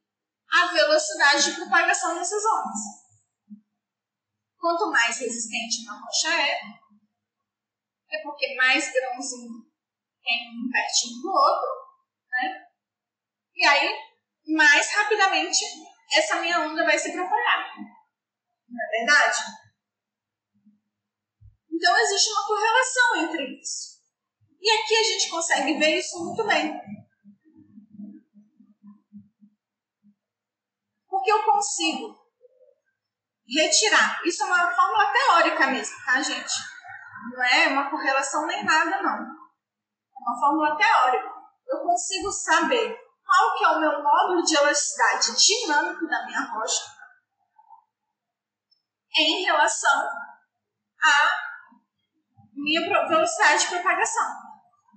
[0.51, 3.01] a velocidade de propagação dessas ondas.
[4.59, 6.61] Quanto mais resistente uma rocha é,
[8.11, 9.65] é porque mais grãozinho
[10.21, 11.69] tem um pertinho do outro,
[12.29, 12.67] né?
[13.55, 13.97] E aí,
[14.55, 15.65] mais rapidamente,
[16.13, 17.75] essa minha onda vai se propagar.
[18.69, 19.60] Não é verdade?
[21.81, 23.99] Então, existe uma correlação entre isso.
[24.61, 26.79] E aqui a gente consegue ver isso muito bem.
[31.09, 32.15] Porque eu consigo
[33.49, 34.21] retirar.
[34.23, 36.53] Isso é uma fórmula teórica mesmo, tá, gente?
[37.33, 39.17] Não é uma correlação nem nada, não.
[39.17, 41.33] É uma fórmula teórica.
[41.67, 42.95] Eu consigo saber
[43.25, 46.91] qual que é o meu módulo de elasticidade dinâmico da minha rocha
[49.17, 50.07] em relação
[51.03, 51.50] à
[52.61, 54.27] minha velocidade de propagação.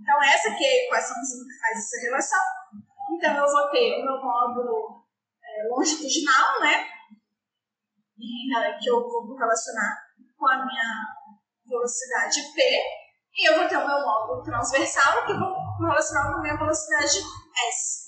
[0.00, 2.40] Então, essa aqui é a equaçãozinha que faz essa relação.
[3.12, 5.04] Então, eu vou ter o meu módulo
[5.42, 6.88] é, longitudinal, né?
[8.80, 9.96] Que eu vou relacionar
[10.36, 11.06] com a minha
[11.66, 12.60] velocidade P,
[13.36, 16.56] e eu vou ter o meu módulo transversal, que eu vou relacionar com a minha
[16.56, 17.18] velocidade
[17.68, 18.04] S.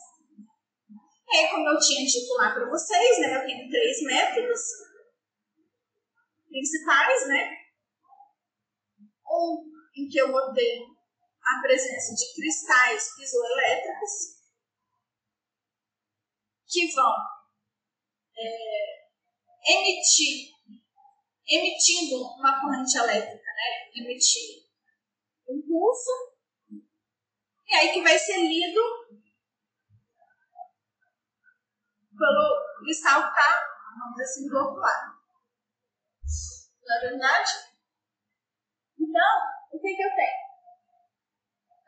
[1.29, 4.61] E aí, como eu tinha dito lá para vocês, né, eu tenho três métodos
[6.49, 7.66] principais, né?
[9.29, 9.65] Um
[9.97, 10.83] em que eu ter
[11.43, 14.37] a presença de cristais piezoelétricos
[16.67, 17.15] que vão
[18.37, 19.07] é,
[19.73, 20.57] emitir
[21.49, 24.67] emitindo uma corrente elétrica né, emitir
[25.49, 26.11] um pulso,
[27.69, 28.81] e aí que vai ser lido
[32.19, 33.63] pelo cristal que está,
[33.99, 35.17] vamos dizer assim, do outro lado.
[36.89, 37.66] É verdade?
[39.17, 39.41] Então,
[39.73, 40.47] o que, que eu tenho?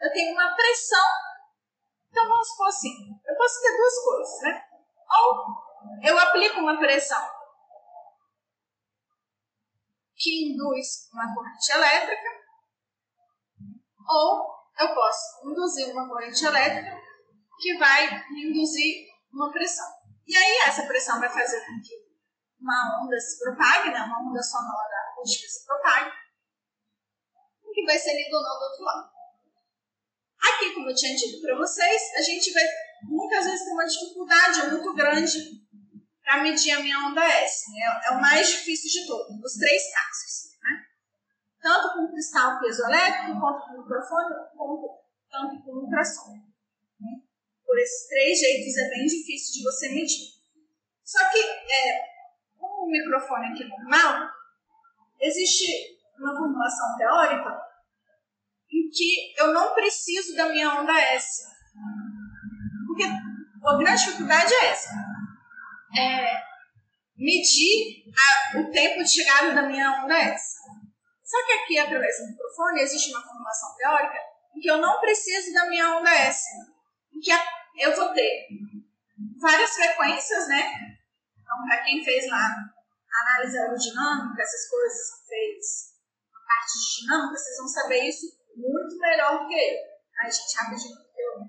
[0.00, 1.06] Eu tenho uma pressão.
[2.09, 4.64] Então, vamos supor assim: eu posso ter duas coisas, né?
[5.18, 7.22] Ou eu aplico uma pressão
[10.16, 12.28] que induz uma corrente elétrica,
[14.09, 16.98] ou eu posso induzir uma corrente elétrica
[17.60, 19.86] que vai induzir uma pressão.
[20.26, 21.94] E aí essa pressão vai fazer com que
[22.59, 24.00] uma onda se propague, né?
[24.00, 26.27] uma onda sonora acústica se propague,
[27.89, 29.10] vai ser lido ou não do outro lado.
[30.39, 32.62] Aqui, como eu tinha dito para vocês, a gente vai
[33.05, 35.66] muitas vezes ter uma dificuldade muito grande
[36.23, 37.73] para medir a minha onda S.
[37.73, 38.01] Né?
[38.05, 40.59] É o mais difícil de todos, dos três casos.
[40.62, 40.85] Né?
[41.60, 45.01] tanto com cristal piezoelétrico, quanto com microfone, quanto,
[45.31, 46.35] tanto com ultrassom.
[47.01, 47.23] Né?
[47.65, 50.28] Por esses três jeitos é bem difícil de você medir.
[51.02, 52.05] Só que é,
[52.59, 54.28] com o microfone aqui normal,
[55.20, 57.68] existe uma formulação teórica
[58.70, 61.43] em que eu não preciso da minha onda S.
[62.86, 64.90] Porque a grande dificuldade é essa.
[65.97, 66.43] É
[67.16, 70.57] medir a, o tempo de chegada da minha onda S.
[71.24, 74.19] Só que aqui, através do microfone, existe uma formulação teórica
[74.57, 76.45] em que eu não preciso da minha onda S.
[77.15, 77.31] Em que
[77.81, 78.47] eu vou ter
[79.40, 80.70] várias frequências, né?
[81.40, 82.49] Então, para quem fez lá
[83.20, 85.66] análise aerodinâmica, essas coisas, fez
[86.32, 89.76] a parte de dinâmica, vocês vão saber isso muito melhor do que eu.
[90.20, 91.48] Ai, gente, rapidinho, porque eu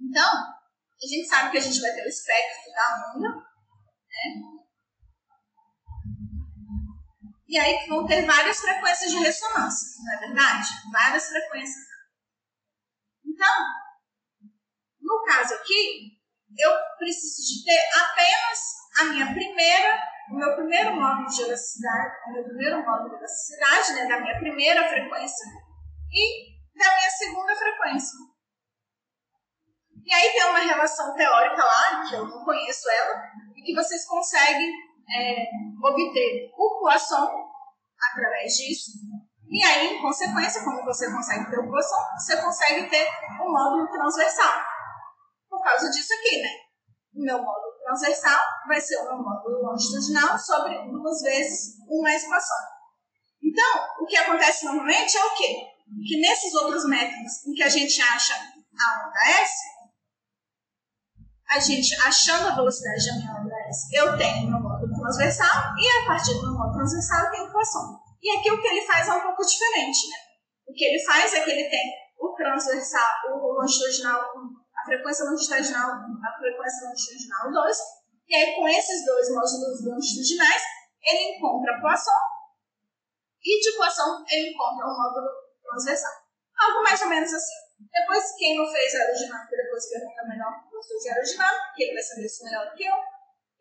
[0.00, 0.32] Então,
[1.02, 4.60] a gente sabe que a gente vai ter o espectro da onda, né?
[7.48, 10.68] E aí vão ter várias frequências de ressonância, não é verdade?
[10.92, 11.84] Várias frequências.
[13.24, 13.54] Então,
[15.00, 16.20] no caso aqui,
[16.58, 18.58] eu preciso de ter apenas
[19.00, 20.00] a minha primeira,
[20.30, 24.38] o meu primeiro módulo de elasticidade, o meu primeiro módulo de elasticidade, né, da minha
[24.38, 25.46] primeira frequência
[26.12, 28.18] e da minha segunda frequência.
[30.04, 33.22] E aí tem uma relação teórica lá, que eu não conheço ela,
[33.56, 34.72] e que vocês conseguem
[35.12, 35.44] é,
[35.82, 37.28] obter o Poisson
[38.10, 38.92] através disso.
[39.48, 43.08] E aí, em consequência, como você consegue ter o Poisson, você consegue ter
[43.42, 44.62] um módulo transversal.
[45.48, 46.48] Por causa disso aqui, né?
[47.14, 48.38] O meu módulo transversal
[48.68, 52.56] vai ser o módulo longitudinal sobre duas vezes uma equação.
[53.42, 55.66] Então, o que acontece normalmente é o quê?
[56.06, 59.54] Que nesses outros métodos em que a gente acha a onda S,
[61.48, 66.02] a gente achando a velocidade da minha onda S, eu tenho meu módulo transversal e
[66.02, 68.00] a partir do meu módulo transversal eu tenho equação.
[68.22, 70.16] E aqui o que ele faz é um pouco diferente, né?
[70.68, 71.90] O que ele faz é que ele tem
[72.20, 74.29] o transversal, o longitudinal
[74.90, 77.78] frequência longitudinal 1, a frequência longitudinal 2,
[78.26, 80.62] e aí com esses dois módulos longitudinais,
[81.02, 82.20] ele encontra Poisson,
[83.42, 85.30] e de Poisson ele encontra um módulo
[85.62, 86.12] transversal.
[86.58, 87.70] Algo mais ou menos assim.
[87.80, 91.94] Depois, quem não fez aerodinâmica, depois pergunta melhor para o professor de aerodinâmica, que ele
[91.94, 92.96] vai saber isso melhor do que eu.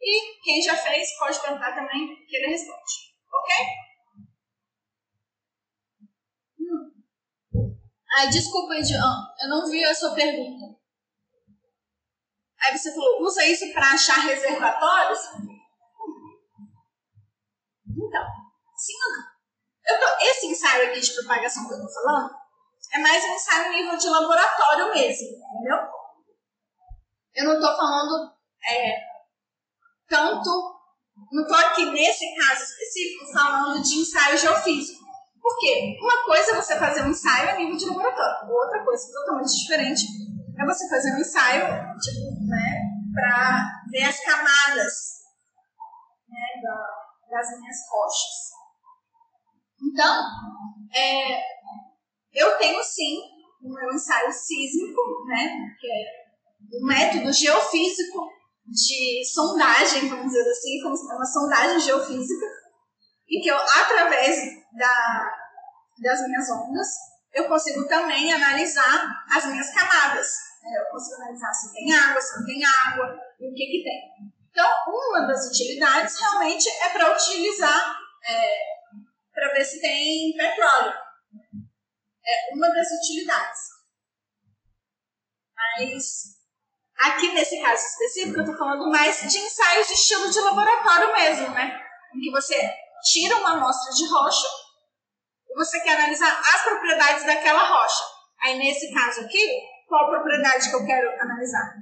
[0.01, 3.15] E quem já fez, pode perguntar também, que ele responde.
[3.31, 3.55] Ok?
[6.59, 6.91] Hum.
[8.17, 10.78] Ai, desculpa, Edian, eu não vi a sua pergunta.
[12.61, 15.19] Aí você falou, usa isso para achar reservatórios?
[17.87, 18.25] Então,
[18.77, 18.93] sim?
[19.87, 22.39] Eu tô, esse ensaio aqui de propagação que eu estou falando
[22.93, 25.77] é mais um ensaio nível de laboratório mesmo, entendeu?
[27.35, 28.33] Eu não estou falando
[28.67, 28.95] é,
[30.07, 30.49] tanto,
[31.31, 34.99] não estou aqui nesse caso específico falando de ensaio geofísico.
[35.41, 35.97] Por quê?
[36.01, 40.03] Uma coisa é você fazer um ensaio a nível de laboratório, outra coisa totalmente diferente
[40.59, 41.63] é você fazer um ensaio,
[41.99, 42.28] tipo,
[43.13, 44.93] para ver as camadas
[46.27, 48.49] né, da, das minhas rochas.
[49.81, 50.25] Então,
[50.93, 51.41] é,
[52.33, 53.19] eu tenho sim
[53.61, 55.49] o meu ensaio sísmico, né,
[55.79, 58.29] que é um método geofísico
[58.65, 62.45] de sondagem, vamos dizer assim, como uma sondagem geofísica,
[63.27, 64.37] e que eu, através
[64.73, 65.31] da,
[66.01, 66.87] das minhas ondas,
[67.33, 70.27] eu consigo também analisar as minhas camadas.
[70.63, 73.83] É, eu consigo analisar se tem água, se não tem água e o que, que
[73.83, 74.29] tem.
[74.51, 78.59] Então, uma das utilidades realmente é para utilizar, é,
[79.33, 80.93] para ver se tem petróleo.
[82.25, 83.59] É uma das utilidades.
[85.55, 86.39] Mas
[86.97, 91.49] aqui nesse caso específico, eu estou falando mais de ensaios de estilo de laboratório mesmo,
[91.51, 91.79] né?
[92.13, 92.55] Em que você
[93.11, 94.47] tira uma amostra de rocha
[95.49, 98.03] e você quer analisar as propriedades daquela rocha.
[98.41, 101.73] Aí, nesse caso aqui, qual a propriedade que eu quero analisar?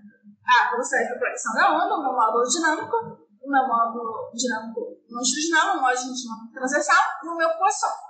[0.48, 2.96] A velocidade da projeção da onda, o meu módulo dinâmico,
[3.44, 4.80] o meu módulo dinâmico
[5.12, 8.08] longitudinal, o módulo dinâmico transversal e o meu Poisson.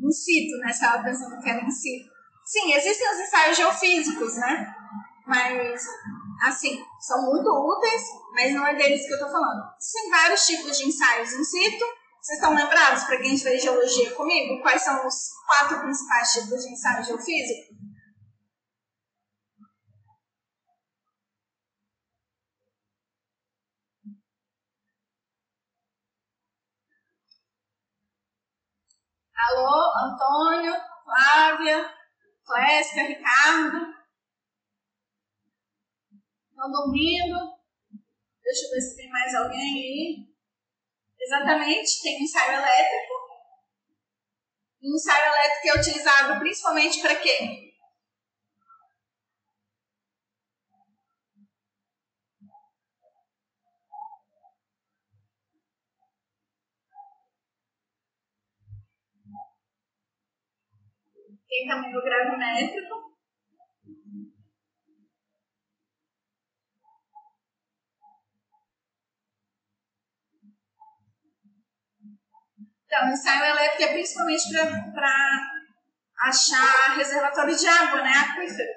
[0.00, 0.72] In situ, né?
[0.72, 2.10] Você estava pensando que era in situ.
[2.44, 4.74] Sim, existem os ensaios geofísicos, né?
[5.26, 5.86] Mas,
[6.42, 8.02] assim, são muito úteis,
[8.32, 9.70] mas não é deles que eu estou falando.
[9.92, 11.84] Tem vários tipos de ensaios in situ
[12.28, 16.72] vocês estão lembrados, para quem fez geologia comigo, quais são os quatro principais tipos de
[16.72, 17.74] ensaio geofísico?
[29.34, 31.94] Alô, Antônio, Flávia,
[32.44, 33.94] Clésia, Ricardo.
[36.50, 37.56] Estão dormindo?
[38.42, 40.37] Deixa eu ver se tem mais alguém aí.
[41.20, 43.12] Exatamente, tem um ensaio elétrico.
[44.82, 47.72] Um ensaio elétrico é utilizado principalmente para quê?
[61.48, 63.17] Tem também o gravimétrico.
[72.88, 74.44] Então, o ensaio elétrico é principalmente
[74.94, 75.12] para
[76.22, 78.10] achar reservatório de água, né?
[78.10, 78.70] Aquífero.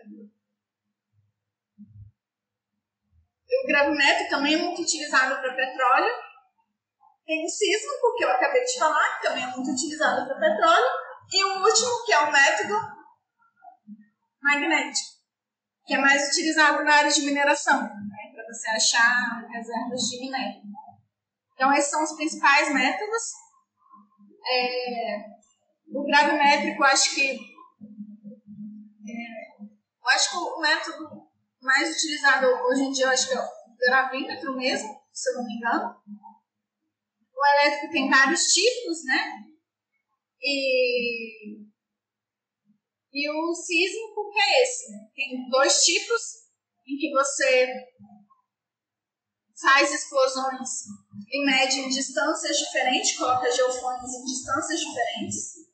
[3.63, 6.11] O gravimétrico também é muito utilizado para petróleo.
[7.25, 10.89] Tem o sísmico, que eu acabei de falar, que também é muito utilizado para petróleo.
[11.31, 12.75] E o último, que é o método
[14.41, 15.09] magnético,
[15.85, 20.63] que é mais utilizado na área de mineração, né, para você achar reservas de minério.
[21.53, 23.50] Então, esses são os principais métodos.
[24.45, 25.25] É,
[25.87, 27.31] o gravimétrico, acho que.
[29.07, 31.31] É, eu acho que o método
[31.61, 35.53] mais utilizado hoje em dia, acho que é o gravímetro mesmo, se eu não me
[35.53, 35.95] engano.
[37.33, 39.43] O elétrico tem vários tipos, né?
[40.43, 41.59] E,
[43.13, 44.91] e o sísmico que é esse.
[44.91, 45.09] Né?
[45.15, 46.21] Tem dois tipos
[46.87, 47.67] em que você
[49.61, 50.69] faz explosões
[51.29, 55.71] e mede em distâncias diferentes, coloca geofones em distâncias diferentes.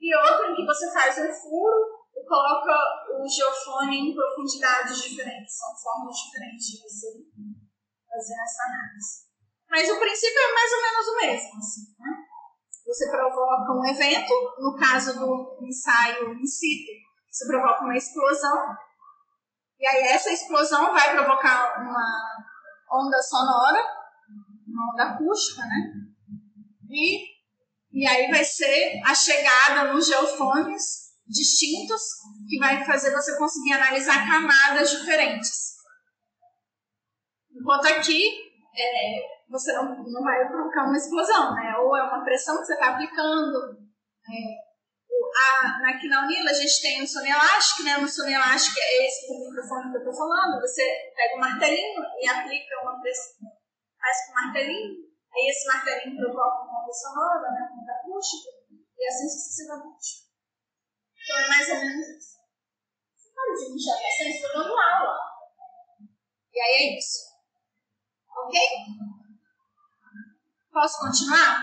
[0.00, 2.72] E outro em que você faz um furo e coloca
[3.20, 5.56] o geofone em profundidades diferentes.
[5.56, 7.06] São formas diferentes de você
[8.08, 9.28] fazer essa análise.
[9.70, 11.58] Mas o princípio é mais ou menos o mesmo.
[11.58, 12.28] Assim, né?
[12.88, 16.92] você provoca um evento, no caso do ensaio in situ,
[17.30, 18.74] você provoca uma explosão,
[19.78, 22.47] e aí essa explosão vai provocar uma
[22.92, 23.78] onda sonora,
[24.66, 25.92] uma onda acústica, né?
[26.90, 27.24] E,
[27.92, 32.02] e aí vai ser a chegada nos geofones distintos,
[32.48, 35.76] que vai fazer você conseguir analisar camadas diferentes.
[37.54, 38.30] Enquanto aqui,
[38.74, 39.20] é,
[39.50, 41.76] você não, não vai provocar uma explosão, né?
[41.78, 43.76] Ou é uma pressão que você está aplicando.
[44.30, 44.67] É,
[45.38, 47.98] a, aqui na Unila a gente tem o sono elástico, né?
[47.98, 50.60] O sono elástico é esse do microfone que eu estou falando.
[50.60, 50.82] Você
[51.14, 53.46] pega um martelinho e aplica uma pressão,
[54.00, 57.68] faz com o martelinho, aí esse martelinho provoca uma onda sonora, né?
[57.70, 58.50] Uma onda acústica,
[58.98, 60.26] e assim sucessivamente.
[61.14, 62.38] Então é mais ou menos isso.
[63.14, 65.18] Você pode me já bastante, estou dando aula.
[66.52, 67.28] E aí é isso.
[68.36, 68.58] Ok?
[70.72, 71.58] Posso continuar?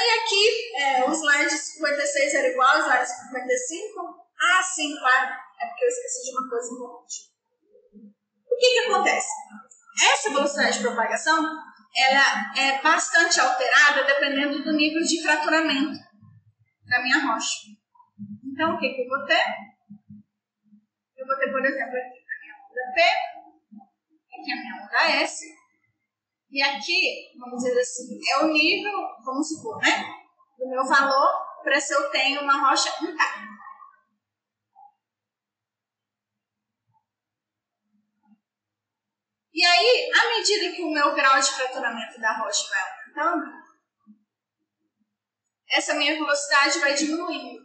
[0.00, 4.00] Aí aqui, é, o slide 56 era igual ao slide 55.
[4.40, 5.28] Ah, sim, claro.
[5.60, 7.16] É porque eu esqueci de uma coisa importante.
[8.50, 9.28] O que, que acontece?
[10.02, 11.44] Essa velocidade de propagação
[11.94, 15.98] ela é bastante alterada dependendo do nível de fraturamento
[16.86, 17.68] da minha rocha.
[18.42, 19.44] Então, o que, que eu vou ter?
[21.18, 23.02] Eu vou ter, por exemplo, aqui a minha onda P,
[24.40, 25.44] aqui a minha onda S,
[26.50, 28.92] e aqui, vamos dizer assim, é o nível,
[29.24, 30.04] vamos supor, né?
[30.58, 33.60] Do meu valor para se eu tenho uma rocha intacta.
[39.52, 43.52] E aí, à medida que o meu grau de fraturamento da rocha vai aumentando,
[45.70, 47.60] essa minha velocidade vai diminuindo.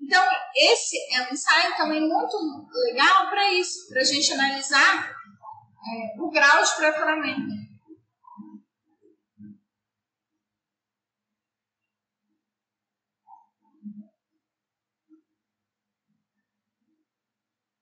[0.00, 0.24] Então,
[0.54, 2.36] esse é um ensaio também muito
[2.72, 7.65] legal para isso, para a gente analisar é, o grau de fraturamento.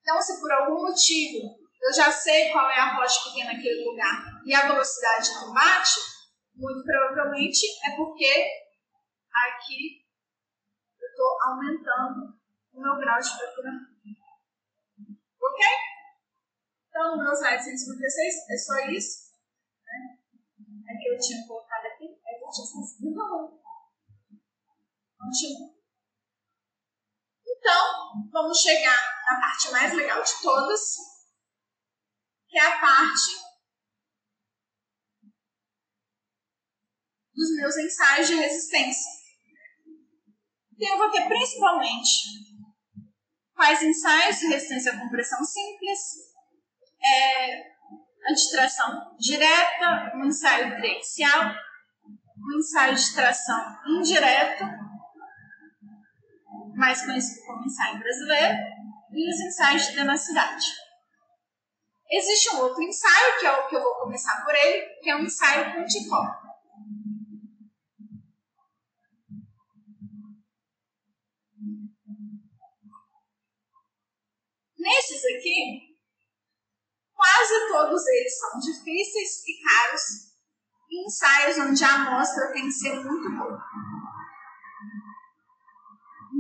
[0.05, 3.85] Então, se por algum motivo eu já sei qual é a rocha que tem naquele
[3.85, 5.99] lugar e a velocidade não bate,
[6.55, 8.31] muito provavelmente é porque
[9.49, 10.05] aqui
[11.01, 12.39] eu estou aumentando
[12.75, 13.95] o meu grau de fraturamento.
[15.41, 15.67] Ok?
[16.89, 19.33] Então, no meu slide 156 é só isso.
[19.87, 20.19] Né?
[20.87, 23.59] É que eu tinha colocado aqui, é que eu tinha o valor.
[25.19, 25.74] Continua.
[27.67, 30.81] Então, vamos chegar na parte mais legal de todas,
[32.47, 33.43] que é a parte
[37.35, 39.11] dos meus ensaios de resistência.
[40.75, 42.11] Então, eu vou ter principalmente
[43.55, 46.01] quais ensaios de resistência à compressão simples,
[47.03, 47.63] é,
[49.19, 51.55] direta, um ensaio triaxial,
[52.37, 54.65] um ensaio de tração indireto,
[56.77, 58.59] mais conhecido como ensaio brasileiro,
[59.13, 60.65] e os ensaios de tenacidade.
[62.11, 65.17] Existe um outro ensaio, que é o que eu vou começar por ele, que é
[65.17, 66.23] um ensaio com ticó.
[74.79, 75.97] Nesses aqui,
[77.15, 80.03] quase todos eles são difíceis e caros,
[80.93, 83.65] ensaios onde a amostra tem que ser muito boa.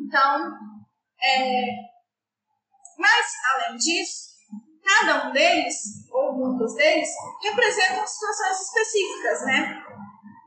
[0.04, 0.52] Então,
[1.22, 1.64] é,
[2.98, 4.34] mas, além disso,
[4.84, 5.76] cada um deles,
[6.12, 7.08] ou muitos deles,
[7.42, 9.82] representam situações específicas, né?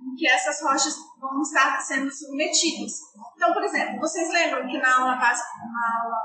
[0.03, 2.93] Em que essas rochas vão estar sendo submetidas.
[3.35, 6.21] Então, por exemplo, vocês lembram que na aula, na aula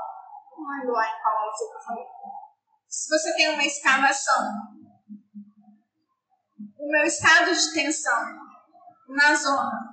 [0.77, 2.05] lembro lá em qual aula que eu falei.
[2.87, 4.49] Se você tem uma escavação,
[6.77, 8.23] o meu estado de tensão
[9.09, 9.92] na zona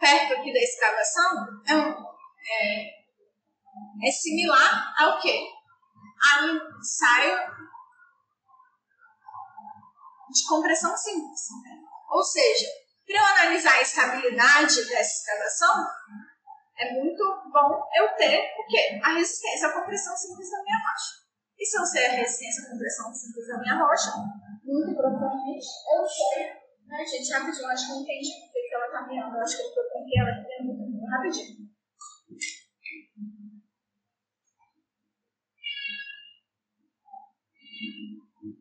[0.00, 1.90] perto aqui da escavação é, um,
[2.50, 5.46] é, é similar ao quê?
[6.32, 7.38] A ensaio
[10.30, 11.40] de compressão simples.
[11.62, 11.78] Né?
[12.10, 12.66] Ou seja,
[13.06, 15.86] para eu analisar a estabilidade dessa escavação,
[16.78, 17.22] é muito
[17.52, 19.00] bom eu ter o quê?
[19.04, 21.20] A resistência à compressão simples da minha rocha.
[21.58, 24.12] E se eu sei a resistência à compressão simples da minha rocha,
[24.64, 26.46] muito provavelmente eu sei,
[26.86, 29.89] né, gente, rapidinho, acho que eu entendi porque que ela está mirando, acho que eu
[30.10, 31.70] tranquei ela muito rapidinho.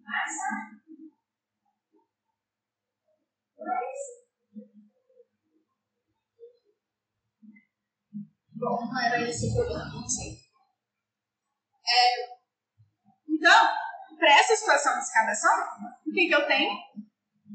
[0.06, 0.32] Mas,
[8.54, 10.34] Bom, não era esse o problema, não sei.
[11.88, 12.40] É,
[13.28, 13.70] então,
[14.18, 15.52] para essa situação de escavação,
[16.06, 16.70] o que, que eu tenho?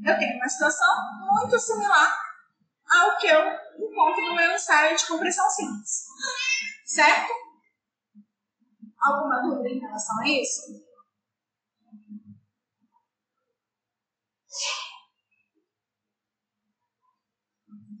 [0.03, 0.87] Eu tenho uma situação
[1.31, 2.24] muito similar
[2.95, 3.41] ao que eu
[3.77, 6.05] encontro no meu ensaio de compressão simples.
[6.85, 7.33] Certo?
[9.01, 10.85] Alguma dúvida em relação a isso?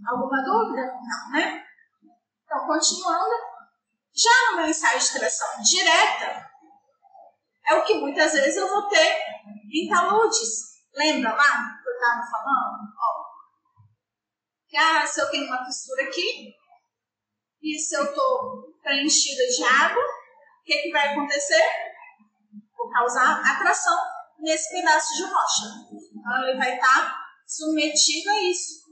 [0.07, 0.81] Alguma dúvida?
[0.85, 1.65] Não, né?
[2.43, 3.35] Então, continuando,
[4.13, 6.49] já no meu ensaio de tração direta,
[7.65, 9.17] é o que muitas vezes eu vou ter
[9.73, 10.75] em taludes.
[10.95, 12.93] Lembra lá que eu estava falando?
[12.97, 13.14] Ó,
[14.77, 16.53] ah, se eu tenho uma textura aqui,
[17.61, 21.63] e se eu estou preenchida de água, o que, que vai acontecer?
[22.77, 23.97] Vou causar atração
[24.39, 25.65] nesse pedaço de rocha.
[25.91, 28.85] Então, ele vai estar submetido a isso.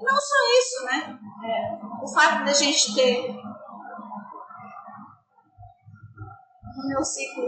[0.00, 1.18] E não só isso, né?
[1.44, 3.34] É, o fato da gente ter
[6.76, 7.46] no meu ciclo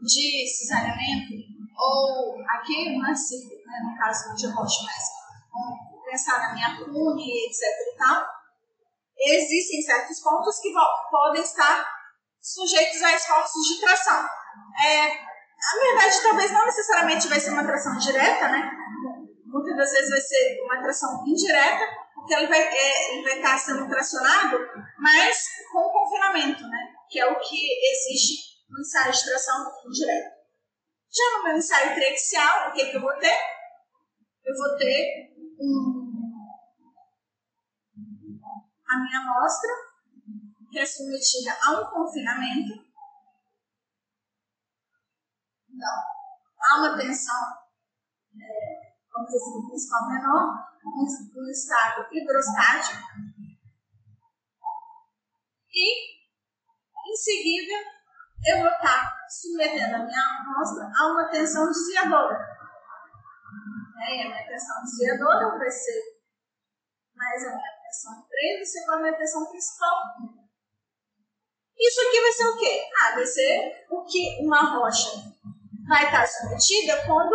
[0.00, 1.34] de cisalhamento,
[1.76, 5.21] ou aqui não é ciclo, né, no caso de rocha, mas
[6.12, 8.26] pensar na minha cune, etc e tal,
[9.16, 10.72] existem certos pontos que
[11.10, 11.86] podem estar
[12.40, 14.28] sujeitos a esforços de tração.
[14.84, 18.70] É, a verdade, talvez não necessariamente vai ser uma tração direta, né?
[19.46, 23.58] Muitas das vezes vai ser uma tração indireta, porque ele vai, é, ele vai estar
[23.58, 24.58] sendo tracionado,
[24.98, 26.78] mas com confinamento, né?
[27.08, 30.30] Que é o que existe no ensaio de tração indireta.
[31.10, 33.36] Já no meu ensaio triaxial, o que, que eu vou ter?
[34.44, 36.01] Eu vou ter um,
[38.92, 39.70] a minha amostra,
[40.70, 42.72] que é submetida a um confinamento.
[45.68, 45.94] Então,
[46.60, 47.42] há uma tensão,
[48.40, 53.02] é, vamos dizer assim, principal menor, no estado hidrostático
[55.70, 56.12] e,
[57.08, 57.72] em seguida,
[58.44, 62.52] eu vou estar submetendo a minha amostra a uma tensão desviadora.
[63.96, 66.02] E a minha tensão desviadora vai ser
[67.14, 69.96] mais a minha tensão de presa e a minha tensão principal.
[71.78, 72.90] Isso aqui vai ser o quê?
[73.00, 75.10] Ah, vai ser o que uma rocha
[75.86, 77.34] vai estar submetida quando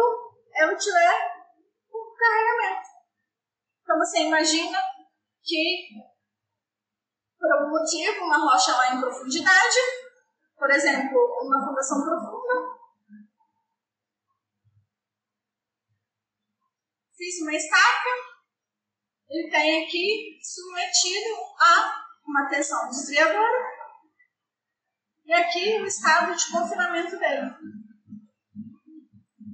[0.56, 1.46] eu tiver
[1.92, 2.90] o carregamento.
[3.84, 4.80] Então você imagina
[5.44, 5.90] que,
[7.38, 9.78] por algum motivo, uma rocha lá em profundidade,
[10.58, 12.78] por exemplo, uma fundação profunda,
[17.16, 18.37] fiz uma estaca,
[19.30, 23.78] ele tem aqui submetido a uma tensão desviadora
[25.26, 27.52] e aqui o estado de confinamento dele.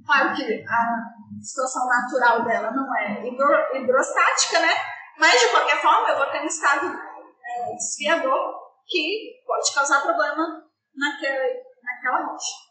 [0.06, 4.74] Claro que a situação natural dela não é hidro, hidrostática, né?
[5.18, 8.54] Mas, de qualquer forma, eu vou ter um estado é, desviador
[8.86, 10.64] que pode causar problema
[10.94, 11.44] naquela,
[11.82, 12.64] naquela rocha.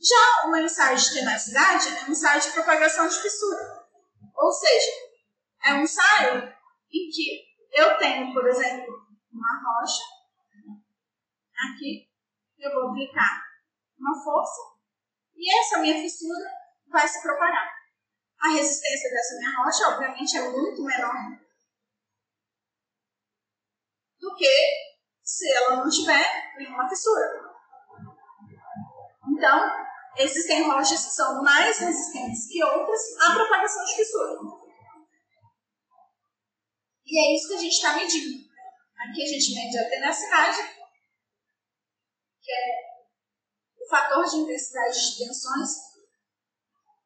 [0.00, 3.84] Já meu ensaio de tenacidade é um ensaio de propagação de fissura.
[4.36, 5.07] Ou seja,
[5.64, 6.52] é um ensaio
[6.92, 10.02] em que eu tenho, por exemplo, uma rocha
[11.58, 12.08] aqui,
[12.58, 13.42] eu vou aplicar
[13.98, 14.78] uma força
[15.34, 16.50] e essa minha fissura
[16.88, 17.78] vai se propagar.
[18.40, 21.14] A resistência dessa minha rocha, obviamente, é muito menor
[24.20, 24.48] do que
[25.22, 27.48] se ela não tiver nenhuma fissura.
[29.28, 29.86] Então,
[30.16, 34.57] existem rochas que são mais resistentes que outras à propagação de fissura.
[37.10, 38.46] E é isso que a gente está medindo.
[38.98, 40.58] Aqui a gente mede a tenacidade,
[42.42, 45.70] que é o fator de intensidade de tensões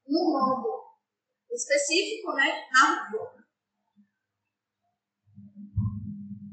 [0.09, 0.83] no modo
[1.53, 3.45] específico, né, na ruptura.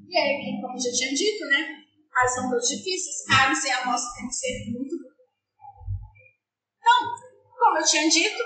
[0.07, 4.27] E aí, como já tinha dito, né, as ondas difíceis, caros e a amostra tem
[4.27, 4.95] que ser muito
[6.77, 7.15] Então,
[7.57, 8.43] como eu tinha dito,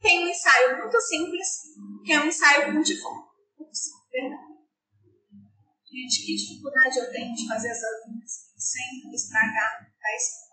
[0.00, 1.46] tem um ensaio muito simples,
[2.04, 3.29] que é um ensaio pontiforme.
[4.10, 4.50] Perdão.
[5.84, 10.50] Gente, que dificuldade eu tenho de fazer essas linhas sem estragar a escrita.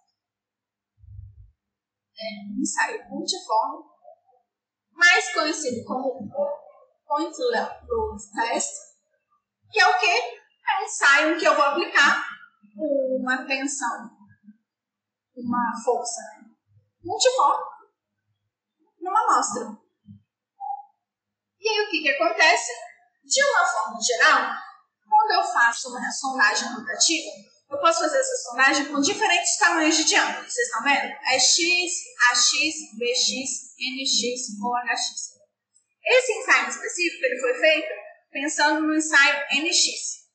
[2.19, 3.83] É ensaio pontiforme,
[4.91, 6.27] mais conhecido como
[7.05, 8.73] Point Load Test,
[9.71, 10.39] que é o quê?
[10.67, 12.27] É um ensaio que eu vou aplicar
[12.75, 14.09] uma tensão,
[15.35, 16.21] uma força
[17.03, 17.77] multiforme
[18.99, 19.77] numa amostra.
[21.59, 22.71] E aí o que, que acontece?
[23.27, 24.55] De uma forma geral,
[25.05, 27.29] quando eu faço uma sondagem rotativa,
[27.69, 30.49] eu posso fazer essa sondagem com diferentes tamanhos de diâmetro.
[30.49, 31.13] Vocês estão vendo?
[31.29, 31.91] É X,
[32.31, 32.51] AX,
[32.97, 35.37] BX, NX ou HX.
[36.05, 37.89] Esse ensaio específico ele foi feito
[38.31, 40.25] pensando no ensaio NX,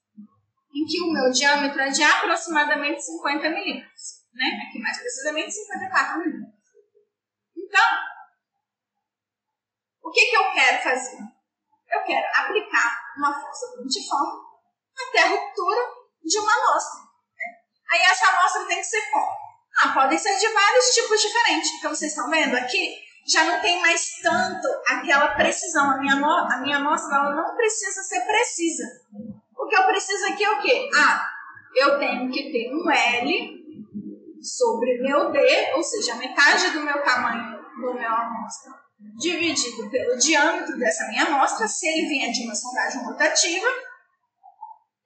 [0.75, 4.69] em que o meu diâmetro é de aproximadamente 50 milímetros, né?
[4.69, 6.61] Aqui mais precisamente 54 milímetros.
[7.57, 7.85] Então,
[10.03, 11.32] o que, que eu quero fazer?
[11.93, 14.41] Eu quero aplicar uma força pontiforme
[15.09, 15.81] até a ruptura
[16.25, 17.01] de uma amostra.
[17.01, 17.45] Né?
[17.93, 19.43] Aí essa amostra tem que ser como?
[19.83, 21.71] Ah, podem ser de vários tipos diferentes.
[21.73, 22.95] Então, vocês estão vendo aqui?
[23.27, 25.91] Já não tem mais tanto aquela precisão.
[25.91, 28.85] A minha, a minha amostra ela não precisa ser precisa.
[29.57, 30.91] O que eu preciso aqui é o quê?
[30.95, 31.29] Ah,
[31.75, 33.63] eu tenho que ter um L
[34.43, 38.73] sobre meu D, ou seja, metade do meu tamanho do meu amostra,
[39.19, 43.67] dividido pelo diâmetro dessa minha amostra, se ele vier de uma sondagem rotativa,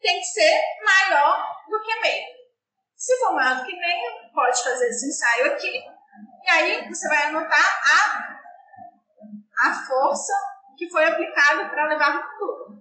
[0.01, 2.27] tem que ser maior do que meio.
[2.95, 5.83] Se for maior do que meio, pode fazer esse ensaio aqui,
[6.45, 10.33] e aí você vai anotar a, a força
[10.77, 12.77] que foi aplicada para levar a ruptura.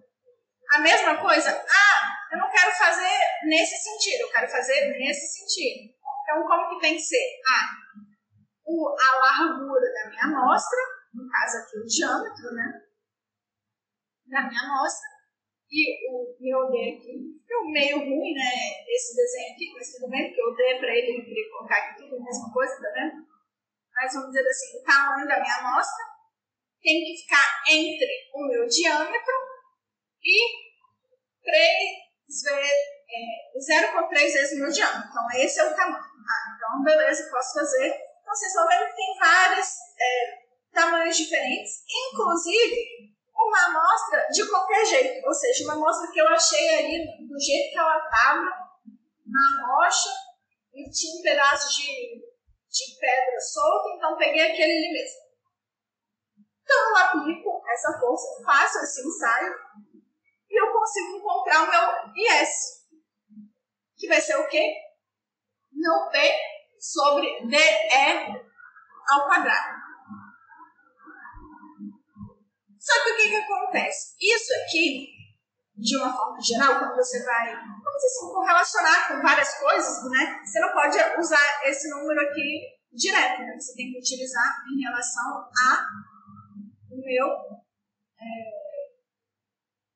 [0.71, 5.93] A mesma coisa, ah, eu não quero fazer nesse sentido, eu quero fazer nesse sentido.
[6.23, 7.41] Então, como que tem que ser?
[7.49, 7.69] Ah,
[8.65, 10.79] o, a largura da minha amostra,
[11.15, 12.81] no caso aqui o diâmetro, né?
[14.27, 15.15] Da minha amostra,
[15.71, 18.51] e o meu D aqui, ficou meio ruim, né?
[18.87, 22.01] Esse desenho aqui, mas tudo bem, porque o D para ele eu queria colocar aqui
[22.01, 23.27] tudo a mesma coisa, tá vendo?
[23.93, 26.05] Mas vamos dizer assim, o tamanho da minha amostra
[26.81, 29.33] tem que ficar entre o meu diâmetro
[30.21, 30.65] e
[31.43, 35.09] 3 vezes, é, 0,3 vezes o meu diâmetro.
[35.09, 36.03] Então, esse é o tamanho.
[36.03, 37.87] Ah, então, beleza, posso fazer.
[37.87, 39.67] Então, vocês estão vendo que tem vários
[39.99, 40.44] é,
[40.75, 46.75] tamanhos diferentes, inclusive uma amostra de qualquer jeito, ou seja, uma amostra que eu achei
[46.75, 48.41] ali do jeito que ela estava
[49.25, 50.09] na rocha
[50.73, 55.25] e tinha um pedaço de, de pedra solta, então peguei aquele ali mesmo.
[56.61, 59.53] Então eu aplico essa força, faço esse ensaio
[60.49, 62.49] e eu consigo encontrar o meu IS,
[63.97, 64.73] que vai ser o quê?
[65.71, 66.17] Meu P
[66.79, 68.45] sobre DE
[69.09, 69.74] ao quadrado.
[72.85, 74.15] Só que o que, que acontece?
[74.21, 75.09] Isso aqui,
[75.75, 80.39] de uma forma geral, quando você vai, vamos assim, correlacionar com várias coisas, né?
[80.45, 82.61] Você não pode usar esse número aqui
[82.93, 83.55] direto, né?
[83.59, 85.87] Você tem que utilizar em relação a
[86.91, 88.25] o meu é,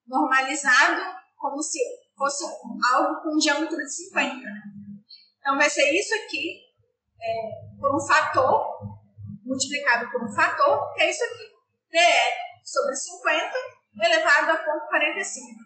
[0.07, 0.99] normalizado
[1.37, 1.79] como se
[2.17, 2.43] fosse
[2.91, 4.35] algo com um diâmetro de 50.
[4.35, 4.61] Né?
[5.39, 6.59] Então, vai ser isso aqui
[7.21, 8.79] é, por um fator,
[9.45, 11.49] multiplicado por um fator, que é isso aqui.
[11.91, 13.57] DE sobre 50
[14.01, 15.59] elevado a ponto 45.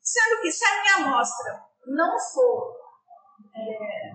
[0.00, 2.76] Sendo que se a minha amostra não for,
[3.56, 4.12] é,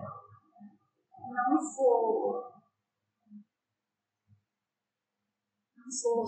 [1.33, 2.53] não for,
[5.75, 6.27] não for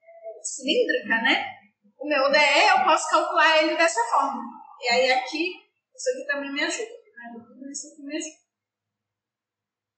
[0.00, 1.62] é, cilíndrica, né?
[2.02, 4.42] o meu DE, eu posso calcular ele dessa forma.
[4.80, 5.54] E aí aqui,
[5.94, 6.90] isso aqui também me ajuda.
[6.90, 7.70] Né?
[7.70, 8.42] Isso aqui me ajuda.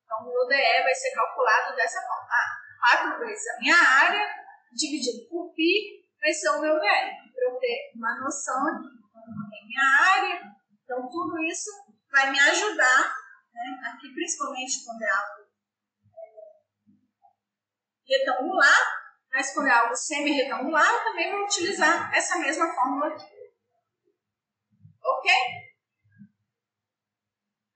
[0.05, 2.29] Então, o meu DE vai ser calculado dessa forma.
[2.31, 4.44] Ah, 4 vezes a minha área,
[4.75, 6.81] dividido por π, vai ser o meu DE.
[7.35, 8.89] Para eu ter uma noção aqui.
[9.09, 10.55] Então, minha área.
[10.83, 11.71] Então, tudo isso
[12.11, 13.17] vai me ajudar,
[13.53, 15.43] né, aqui principalmente quando é algo
[16.15, 16.49] é,
[18.07, 23.35] retangular, mas quando é algo semi-retangular, eu também vou utilizar essa mesma fórmula aqui.
[25.03, 25.33] Ok?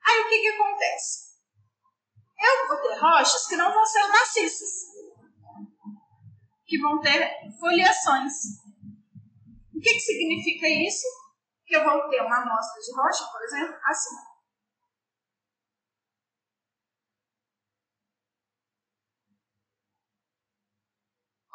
[0.06, 1.28] Aí o que, que acontece?
[2.38, 4.70] Eu vou ter rochas que não vão ser maciças,
[6.68, 8.32] que vão ter foliações.
[9.74, 11.06] O que, que significa isso?
[11.66, 14.16] Que eu vou ter uma amostra de rocha, por exemplo, assim.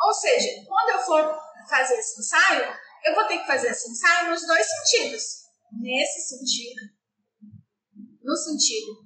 [0.02, 2.76] Ou seja, quando eu for fazer esse ensaio,
[3.06, 5.44] eu vou ter que fazer esse ensaio nos dois sentidos.
[5.72, 6.82] Nesse sentido,
[8.22, 9.03] no sentido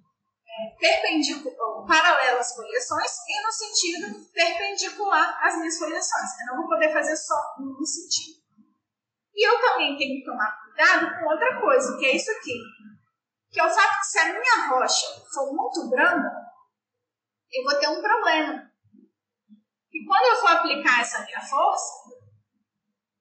[0.79, 6.39] perpendicular, paralelo às foliações e no sentido perpendicular às minhas foliações.
[6.39, 8.37] Eu não vou poder fazer só um sentido.
[9.35, 12.59] E eu também tenho que tomar cuidado com outra coisa, que é isso aqui.
[13.51, 16.29] Que é o fato que se a minha rocha for muito branda,
[17.51, 18.71] eu vou ter um problema.
[19.93, 22.09] E quando eu for aplicar essa minha força,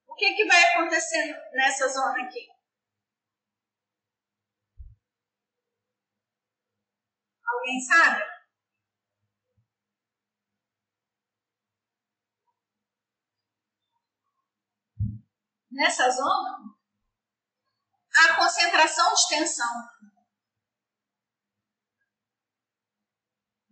[0.09, 2.49] o que, que vai acontecer nessa zona aqui?
[7.47, 8.23] Alguém sabe?
[15.71, 16.75] Nessa zona,
[18.29, 19.97] a concentração de tensão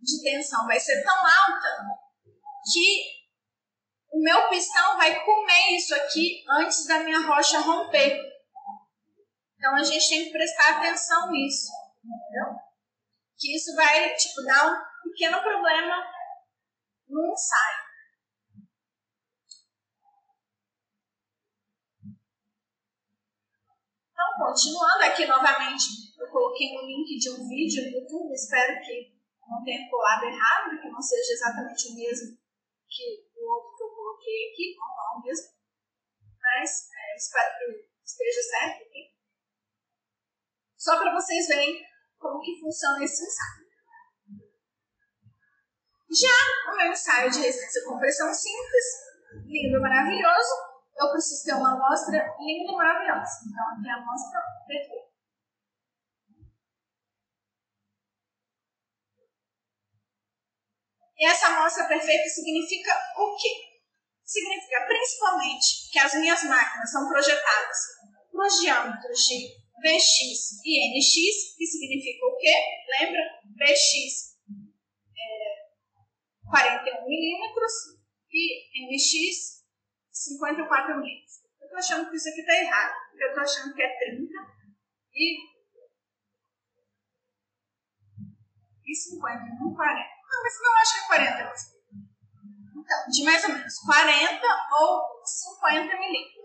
[0.05, 1.67] de tensão vai ser tão alta
[2.71, 3.25] que
[4.11, 8.21] o meu pistão vai comer isso aqui antes da minha rocha romper.
[9.57, 11.71] Então a gente tem que prestar atenção nisso,
[12.03, 12.64] entendeu?
[13.45, 16.01] Que isso vai tipo dar um pequeno problema
[17.07, 17.85] no ensaio.
[24.09, 25.85] Então, continuando aqui novamente,
[26.17, 29.13] eu coloquei um link de um vídeo no YouTube, espero que
[29.47, 32.35] não tenha colado errado, que não seja exatamente o mesmo
[32.89, 35.53] que o outro que eu coloquei aqui, normal mesmo.
[36.41, 39.13] Mas é, espero que esteja certo aqui.
[40.75, 41.94] Só para vocês verem
[42.25, 43.65] como que funciona esse ensaio.
[46.09, 48.85] Já o meu ensaio de resistência com pressão simples,
[49.45, 50.53] lindo, maravilhoso,
[50.97, 53.31] eu preciso ter uma amostra linda e maravilhosa.
[53.45, 55.05] Então, aqui é a amostra perfeita.
[61.17, 63.49] E essa amostra perfeita significa o quê?
[64.23, 67.77] Significa principalmente que as minhas máquinas são projetadas
[68.31, 72.53] para os diâmetros de Bx e Nx, que significa o quê?
[72.99, 73.21] Lembra?
[73.57, 74.35] Bx
[75.17, 75.55] é
[76.49, 77.73] 41 milímetros
[78.31, 79.63] e Nx
[80.11, 81.43] 54 milímetros.
[81.59, 84.33] Eu estou achando que isso aqui está errado, porque eu estou achando que é 30
[85.13, 85.37] e,
[88.85, 90.15] e 50, não 40.
[90.29, 91.75] Não, mas não acho que é 40 mesmo.
[92.85, 94.41] Então, de mais ou menos 40
[94.79, 96.44] ou 50 milímetros.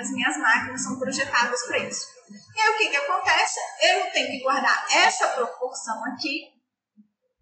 [0.00, 2.06] As minhas máquinas são projetadas para isso.
[2.54, 3.58] E aí o que, que acontece?
[3.80, 6.50] Eu tenho que guardar essa proporção aqui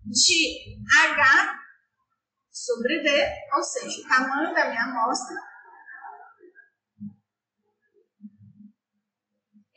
[0.04, 1.60] de H
[2.50, 5.36] sobre D, ou seja, o tamanho da minha amostra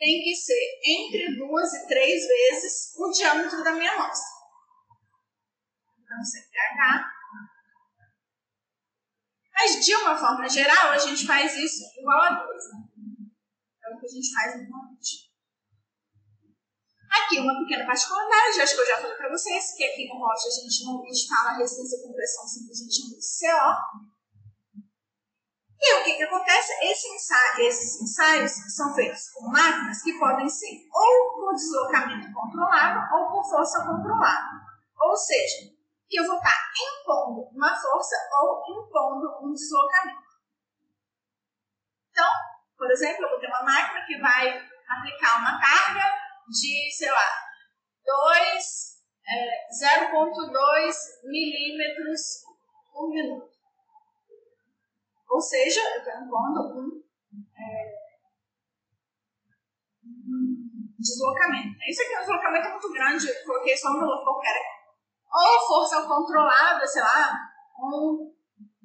[0.03, 4.27] tem que ser entre duas e três vezes o diâmetro da minha amostra.
[5.97, 7.12] Então, sempre H.
[9.63, 12.63] Mas, de uma forma geral, a gente faz isso igual a 2.
[12.73, 12.83] Né?
[13.85, 15.31] É o que a gente faz normalmente.
[17.09, 20.49] Aqui, uma pequena particularidade, acho que eu já falei para vocês, que aqui no Rocha
[20.49, 24.03] a gente não instala resistência com pressão, simplesmente chama de CO.
[25.79, 26.73] E o que, que acontece?
[26.81, 33.15] Esse ensaio, esses ensaios são feitos com máquinas que podem ser ou por deslocamento controlado
[33.15, 34.59] ou por força controlada.
[34.99, 35.72] Ou seja,
[36.13, 40.21] que eu vou estar impondo uma força ou impondo um deslocamento.
[42.11, 42.29] Então,
[42.77, 44.47] por exemplo, eu vou ter uma máquina que vai
[44.87, 46.13] aplicar uma carga
[46.47, 47.31] de, sei lá,
[48.05, 52.43] 2, é, 0,2 milímetros
[52.91, 53.49] por minuto.
[55.31, 57.03] Ou seja, eu estou impondo um,
[57.57, 57.95] é,
[60.05, 61.75] um deslocamento.
[61.89, 64.72] Isso aqui é um deslocamento muito grande, eu coloquei só um valor qualquer.
[65.33, 67.33] Ou força controlada, sei lá,
[67.79, 68.33] 1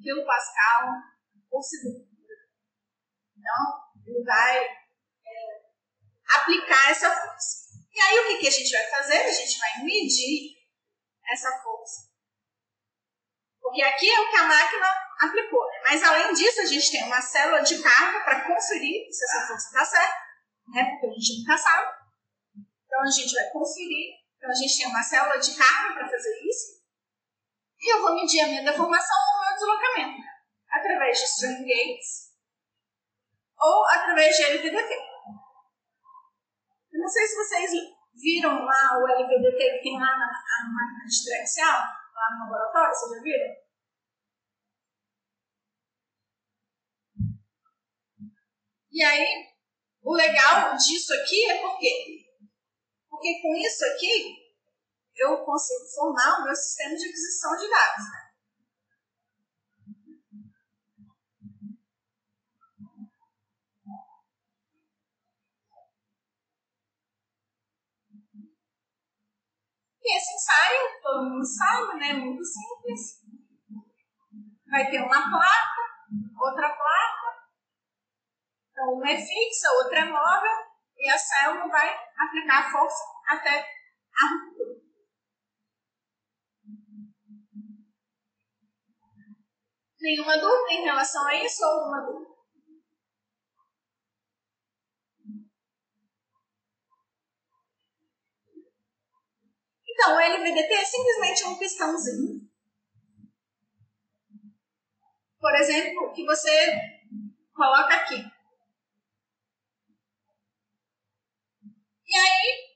[0.01, 1.03] kPa
[1.49, 2.07] por segundo.
[3.37, 4.75] Então, ele vai é,
[6.37, 7.69] aplicar essa força.
[7.93, 9.17] E aí o que, que a gente vai fazer?
[9.17, 10.55] A gente vai medir
[11.31, 12.09] essa força.
[13.61, 14.87] Porque aqui é o que a máquina
[15.19, 15.65] aplicou.
[15.67, 15.79] Né?
[15.83, 19.67] Mas além disso, a gente tem uma célula de carga para conferir se essa força
[19.67, 20.17] está certa,
[20.69, 20.85] né?
[20.91, 21.93] porque a gente nunca sabe.
[22.85, 24.18] Então a gente vai conferir.
[24.39, 26.79] Então a gente tem uma célula de carga para fazer isso.
[27.77, 30.39] E eu vou medir a minha deformação ou o meu deslocamento, né?
[30.71, 32.29] através de string gates
[33.59, 34.93] ou através de LVDT.
[36.93, 37.71] Eu não sei se vocês
[38.13, 43.11] viram lá o LVDT que tem lá na, na máquina diferencial, lá no laboratório, vocês
[43.11, 43.69] já viram?
[48.91, 49.49] E aí,
[50.01, 52.25] o legal disso aqui é porque,
[53.19, 54.37] porque com isso aqui,
[55.17, 58.05] eu consigo formar o meu sistema de aquisição de dados.
[58.05, 58.29] Né?
[70.01, 72.13] E esse ensaio, todo mundo sabe, né?
[72.13, 73.19] Muito simples.
[74.71, 75.81] Vai ter uma placa,
[76.41, 77.49] outra placa.
[78.71, 80.69] Então, uma é fixa, outra é móvel.
[80.97, 84.81] E a célula vai aplicar a força até a ruptura.
[90.01, 92.29] Nenhuma dúvida em relação a isso ou alguma dúvida?
[99.87, 102.49] Então, o LVDT é simplesmente um pistãozinho.
[105.39, 106.49] Por exemplo, que você
[107.53, 108.23] coloca aqui.
[112.07, 112.68] E aí,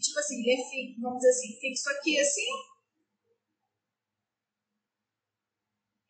[0.00, 2.74] tipo assim, ele é fixo, vamos dizer assim, fixo aqui assim.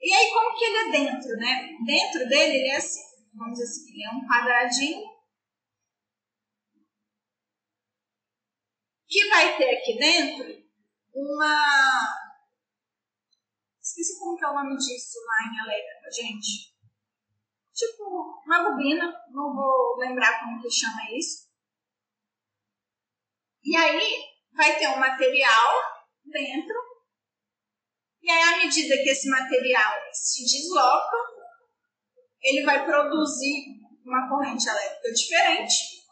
[0.00, 1.78] E aí, como que ele é dentro, né?
[1.86, 3.00] Dentro dele, ele é assim,
[3.32, 5.14] vamos dizer assim, ele é um quadradinho
[9.08, 10.64] que vai ter aqui dentro
[11.14, 11.54] uma.
[13.80, 16.74] Esqueci como que é o nome disso lá em elétrica, gente.
[17.72, 21.43] Tipo, uma bobina, não vou lembrar como que chama isso.
[23.64, 24.18] E aí
[24.54, 25.82] vai ter um material
[26.24, 26.76] dentro.
[28.22, 31.16] E aí, à medida que esse material se desloca,
[32.42, 33.64] ele vai produzir
[34.04, 36.04] uma corrente elétrica diferente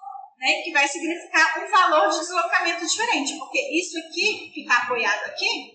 [0.42, 5.24] né, que vai significar um valor de deslocamento diferente, porque isso aqui, que está apoiado
[5.26, 5.72] aqui,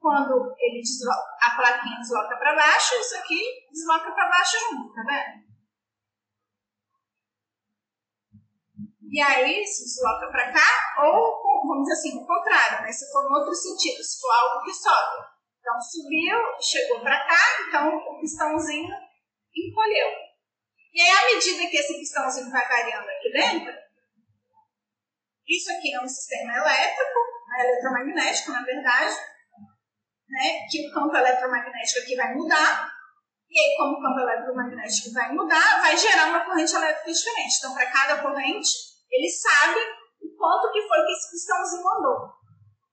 [0.00, 3.40] quando ele desloca, a plaquinha desloca para baixo, isso aqui
[3.70, 5.51] desloca para baixo junto, tá vendo?
[9.12, 12.90] E aí se desloca para cá, ou vamos dizer assim, o contrário, né?
[12.90, 15.26] se for no outro sentido, se for algo que sobe.
[15.60, 18.88] Então subiu, chegou para cá, então o pistãozinho
[19.54, 20.08] encolheu.
[20.94, 23.72] E aí, à medida que esse pistãozinho vai variando aqui dentro,
[25.46, 27.18] isso aqui é um sistema elétrico,
[27.48, 29.14] né, eletromagnético, na verdade,
[30.26, 32.90] né, que o campo eletromagnético aqui vai mudar,
[33.50, 37.58] e aí, como o campo eletromagnético vai mudar, vai gerar uma corrente elétrica diferente.
[37.58, 39.78] Então, para cada corrente, ele sabe
[40.22, 42.32] o quanto que foi que esse pistãozinho andou.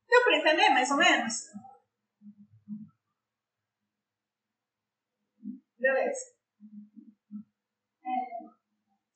[0.07, 1.33] Deu para entender, mais ou menos?
[5.79, 6.39] Beleza.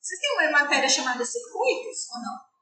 [0.00, 2.54] Vocês têm uma matéria chamada circuitos ou não?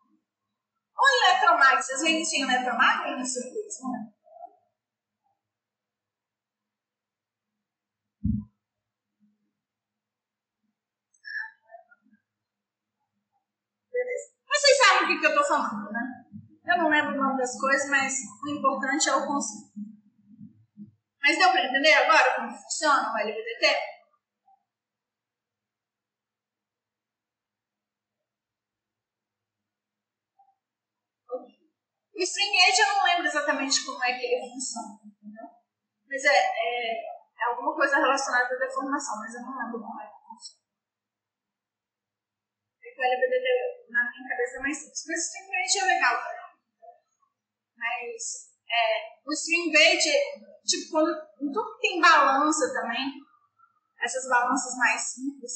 [0.96, 1.98] Ou eletromagnetismo?
[1.98, 4.22] Vocês isso em eletromagnetismo circuitos, não é?
[13.92, 14.41] Beleza.
[14.52, 16.24] Vocês sabem o que, que eu estou falando, né?
[16.66, 18.14] Eu não lembro o nome das coisas, mas
[18.44, 19.72] o importante é o conceito.
[21.22, 23.92] Mas deu para entender agora como funciona o LVDT?
[32.14, 35.48] O age eu não lembro exatamente como é que ele funciona, entendeu?
[36.06, 37.02] Mas é, é,
[37.40, 40.62] é alguma coisa relacionada à deformação, mas eu não lembro como é que funciona.
[42.84, 45.04] É que o LBDT na minha cabeça mais simples.
[45.06, 46.42] Mas o age é legal também.
[47.76, 48.84] Mas é,
[49.24, 50.12] o string age,
[50.64, 53.12] tipo, quando tudo tem balança também,
[54.00, 55.52] essas balanças mais simples,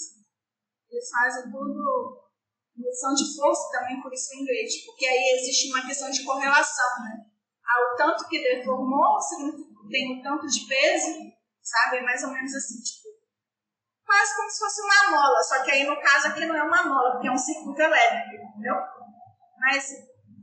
[0.91, 2.27] eles fazem tudo
[2.77, 7.25] medição de força também por em inglês, porque aí existe uma questão de correlação, né?
[7.65, 9.19] Ao tanto que deformou,
[9.91, 11.33] tem um tanto de peso,
[11.63, 11.97] sabe?
[11.97, 13.06] É mais ou menos assim, tipo,
[14.07, 16.85] quase como se fosse uma mola, só que aí no caso aqui não é uma
[16.85, 18.77] mola, porque é um circuito elétrico, entendeu?
[19.59, 19.89] Mas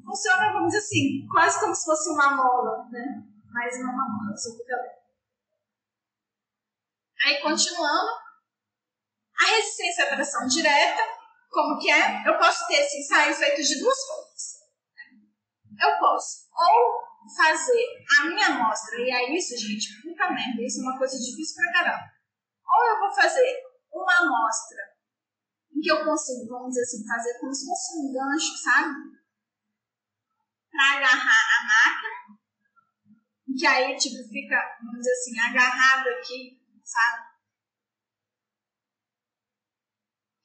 [0.05, 3.23] funciona, vamos dizer assim, quase como se fosse uma mola, né?
[3.51, 5.03] Mas não é uma mola, é um circuito elétrico.
[7.25, 8.11] Aí continuando,
[9.39, 11.01] a resistência à tração direta
[11.49, 12.27] Como que é?
[12.27, 14.53] Eu posso ter esse ensaio feito de duas formas.
[15.79, 17.03] Eu posso ou
[17.35, 17.85] fazer
[18.19, 21.71] a minha amostra, e é isso, gente, puta merda, isso é uma coisa difícil pra
[21.71, 22.11] caramba.
[22.73, 24.81] Ou eu vou fazer uma amostra
[25.71, 28.93] em que eu consigo, vamos dizer assim, fazer como se fosse um gancho, sabe?
[30.71, 32.39] Para agarrar a máquina,
[33.57, 37.33] que aí, tipo, fica, vamos dizer assim, agarrado aqui, sabe?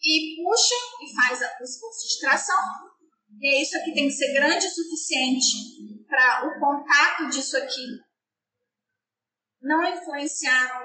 [0.03, 2.89] E puxa e faz o esforço de tração.
[3.41, 8.09] E é isso aqui tem que ser grande o suficiente para o contato disso aqui
[9.61, 10.85] não influenciar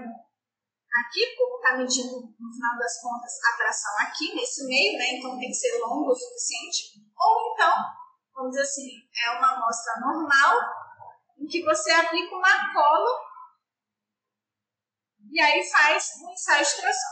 [0.93, 5.17] aqui, como está medindo, no final das contas, a tração aqui, nesse meio, né?
[5.17, 7.01] Então tem que ser longo o suficiente.
[7.17, 7.73] Ou então,
[8.35, 8.89] vamos dizer assim,
[9.25, 10.57] é uma amostra normal,
[11.39, 13.33] em que você aplica uma cola
[15.31, 17.11] e aí faz um ensaio de tração.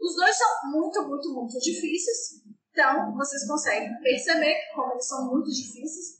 [0.00, 2.42] Os dois são muito, muito, muito difíceis.
[2.70, 6.18] Então, vocês conseguem perceber que, como eles são muito difíceis,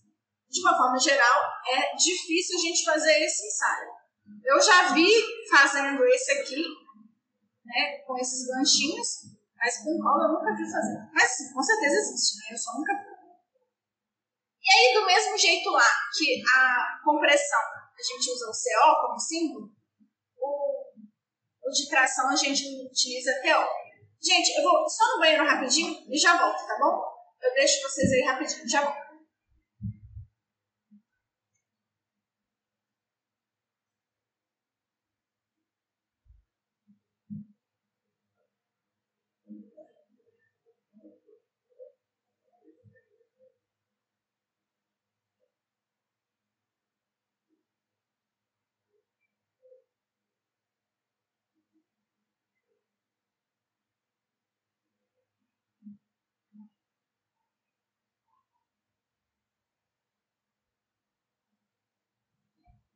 [0.51, 3.89] de uma forma geral, é difícil a gente fazer esse ensaio.
[4.44, 5.09] Eu já vi
[5.51, 6.64] fazendo esse aqui,
[7.68, 10.98] né, com esses ganchinhos, mas com cola eu nunca vi fazer.
[11.12, 12.54] Mas sim, com certeza existe, né?
[12.54, 13.18] Eu só nunca vi.
[14.60, 19.18] E aí, do mesmo jeito lá que a compressão, a gente usa o CO como
[19.18, 19.70] símbolo,
[20.36, 20.84] o,
[21.64, 23.88] o de tração a gente utiliza TO.
[24.20, 27.02] Gente, eu vou só no banheiro rapidinho e já volto, tá bom?
[27.40, 29.08] Eu deixo vocês aí rapidinho, já volto.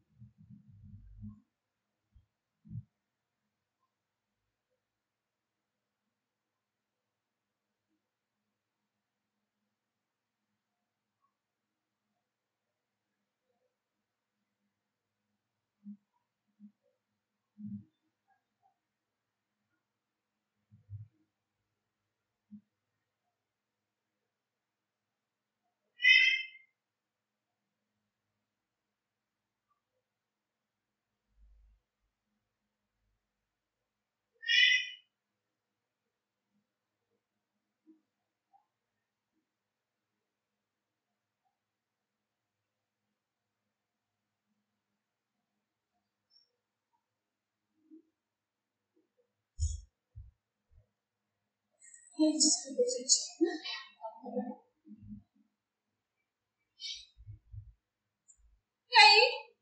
[58.89, 59.53] E aí,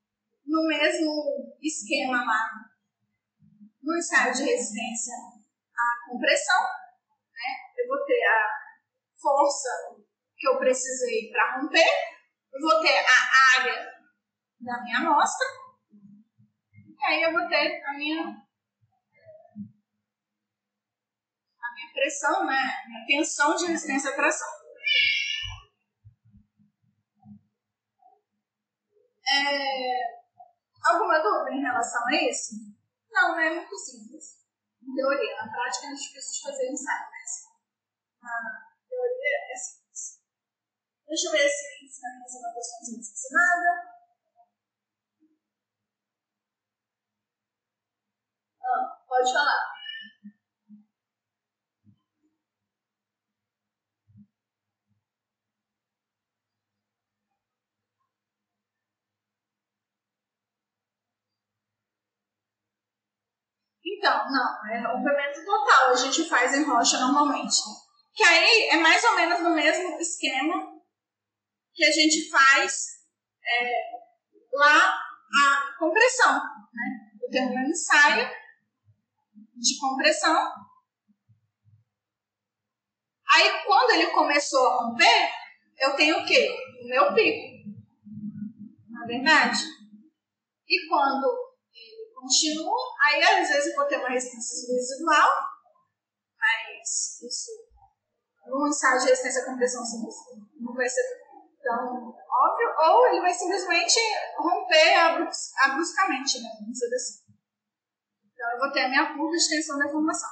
[0.46, 2.52] no mesmo esquema lá,
[3.82, 8.50] no ensaio de resistência à compressão, né, eu vou ter a
[9.20, 9.70] força
[10.38, 11.90] que eu precisei para romper,
[12.54, 13.92] eu vou ter a área
[14.60, 15.48] da minha amostra,
[15.92, 18.43] e aí eu vou ter a minha
[21.94, 22.56] pressão, né?
[22.56, 24.48] A tensão de resistência à tração.
[29.26, 30.24] É...
[30.86, 32.56] Alguma dúvida em relação a isso?
[33.10, 34.44] Não, é muito simples.
[34.82, 37.54] Em teoria, na prática é difícil de fazer ensaio, mas
[38.22, 40.22] na teoria é simples.
[41.08, 43.94] Deixa eu ver se ensinando mais uma questãozinha ensinada.
[48.62, 49.83] Ah, pode falar.
[64.04, 67.56] Então, não, é rompimento total, a gente faz em rocha normalmente.
[68.14, 70.74] Que aí é mais ou menos no mesmo esquema
[71.74, 72.86] que a gente faz
[73.48, 73.72] é,
[74.52, 76.34] lá a compressão.
[76.34, 77.12] Né?
[77.22, 78.30] Eu tenho ensaio
[79.56, 80.52] de compressão.
[83.36, 85.32] Aí quando ele começou a romper,
[85.80, 86.54] eu tenho o quê?
[86.84, 87.70] O meu pico.
[88.90, 89.64] Na verdade?
[90.68, 91.43] E quando
[92.24, 92.76] continuo.
[93.02, 95.30] Aí, às vezes, eu vou ter uma resistência residual,
[96.40, 97.52] mas isso,
[98.48, 100.16] num ensaio de resistência à compressão simples,
[100.60, 101.04] não vai ser
[101.62, 104.00] tão óbvio, ou ele vai simplesmente
[104.38, 106.50] romper abruptamente, né?
[106.60, 107.24] Vamos dizer assim.
[108.34, 110.30] Então, eu vou ter a minha curva de tensão da formação.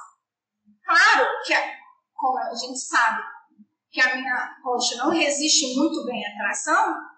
[0.84, 1.54] Claro que,
[2.14, 3.22] como a gente sabe
[3.90, 7.11] que a minha rocha não resiste muito bem à tração,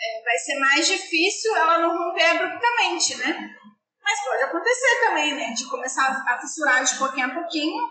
[0.00, 3.54] é, vai ser mais difícil ela não romper abruptamente, né?
[4.02, 5.52] Mas pode acontecer também, né?
[5.52, 7.82] De começar a fissurar de pouquinho a pouquinho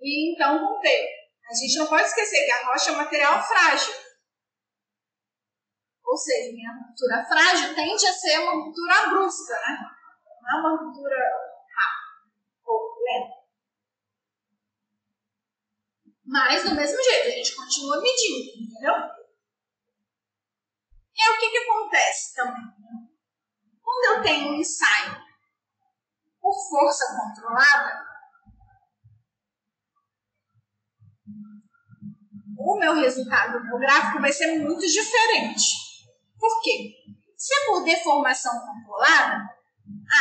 [0.00, 1.08] e então romper.
[1.50, 3.92] A gente não pode esquecer que a rocha é um material frágil.
[6.04, 9.78] Ou seja, minha ruptura frágil tende a ser uma ruptura brusca, né?
[10.42, 12.32] Não é uma ruptura rápida
[12.64, 13.40] ou lenta.
[16.24, 19.19] Mas, do mesmo jeito, a gente continua medindo, entendeu?
[21.20, 22.64] E aí, o que, que acontece também?
[23.82, 25.20] Quando eu tenho um ensaio
[26.40, 28.06] por força controlada,
[32.58, 36.08] o meu resultado, o meu gráfico vai ser muito diferente.
[36.38, 36.94] Por quê?
[37.36, 39.44] Se é por deformação controlada,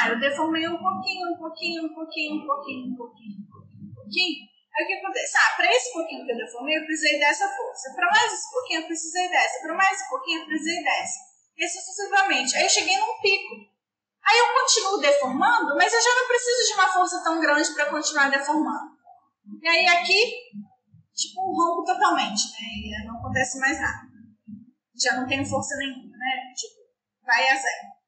[0.02, 3.90] ah, eu deformei um pouquinho, um pouquinho, um pouquinho, um pouquinho, um pouquinho, um pouquinho,
[3.90, 4.49] um pouquinho.
[4.80, 5.38] Aí o que acontece?
[5.38, 7.94] Ah, para esse pouquinho que eu deformei, eu precisei dessa força.
[7.94, 9.60] Para mais esse pouquinho, eu precisei dessa.
[9.60, 11.20] Para mais esse pouquinho, eu precisei dessa.
[11.58, 12.56] E assim sucessivamente.
[12.56, 13.56] Aí eu cheguei num pico.
[14.24, 17.90] Aí eu continuo deformando, mas eu já não preciso de uma força tão grande para
[17.90, 18.98] continuar deformando.
[19.62, 20.34] E aí aqui,
[21.14, 22.68] tipo, rompo totalmente, né?
[22.72, 24.08] E não acontece mais nada.
[24.96, 26.54] Já não tenho força nenhuma né?
[26.56, 26.82] Tipo,
[27.26, 28.00] vai a zero.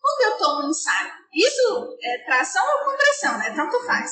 [0.00, 3.54] Quando eu tomo um ensaio, isso é tração ou compressão, né?
[3.54, 4.10] Tanto faz.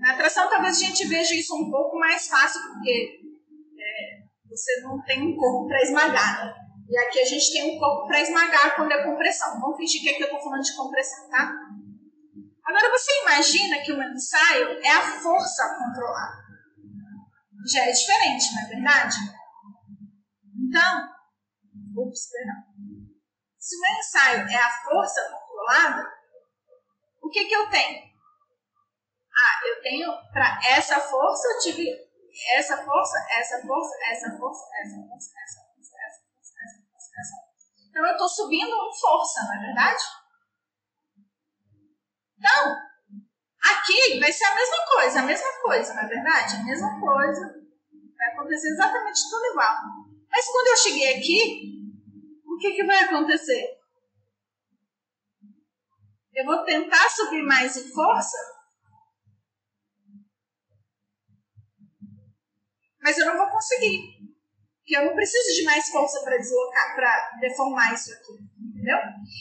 [0.00, 3.20] Na tração, talvez a gente veja isso um pouco mais fácil, porque
[3.78, 6.54] é, você não tem um corpo para esmagar, né?
[6.88, 9.60] E aqui a gente tem um corpo para esmagar quando é compressão.
[9.60, 11.52] Vamos fingir que aqui eu estou falando de compressão, tá?
[12.64, 16.48] Agora você imagina que o ensaio é a força controlada.
[17.70, 19.16] Já é diferente, não é verdade?
[20.66, 21.08] Então,
[21.96, 22.62] ups, perdão.
[23.58, 26.17] Se o ensaio é a força controlada,
[27.28, 28.08] o que, que eu tenho?
[29.30, 31.86] Ah, eu tenho para essa força, eu tive
[32.54, 37.36] essa força, essa força, essa força, essa força, essa força, essa força, essa força, essa
[37.36, 37.88] força.
[37.90, 40.02] Então eu estou subindo força, não é verdade?
[42.38, 42.76] Então,
[43.62, 46.56] aqui vai ser a mesma coisa, a mesma coisa, não é verdade?
[46.56, 47.58] A mesma coisa.
[48.16, 49.76] Vai acontecer exatamente tudo igual.
[50.30, 51.92] Mas quando eu cheguei aqui,
[52.46, 53.77] o que, que vai acontecer?
[56.38, 58.36] Eu vou tentar subir mais em força,
[63.02, 63.98] mas eu não vou conseguir.
[64.78, 68.34] Porque eu não preciso de mais força para deslocar, para deformar isso aqui.
[68.56, 68.98] Entendeu?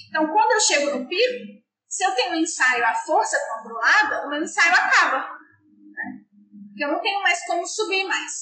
[0.09, 4.29] Então, quando eu chego no pico, se eu tenho um ensaio à força controlada, o
[4.31, 5.19] meu ensaio acaba.
[5.19, 6.25] Né?
[6.69, 8.33] Porque eu não tenho mais como subir mais.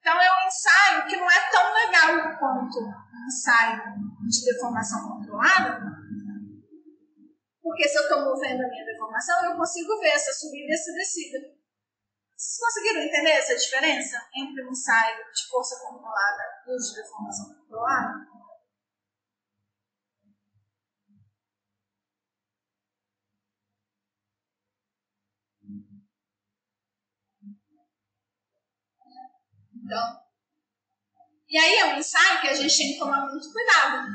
[0.00, 3.82] Então é um ensaio que não é tão legal quanto um ensaio
[4.26, 5.95] de deformação controlada,
[7.76, 10.92] porque se eu estou movendo a minha deformação, eu consigo ver essa subida e essa
[10.94, 11.38] descida.
[12.34, 17.54] Vocês conseguiram entender essa diferença entre um ensaio de força controlada e o de deformação
[17.54, 18.14] controlada?
[29.74, 30.26] Então,
[31.46, 34.08] e aí é um ensaio que a gente tem que tomar muito cuidado.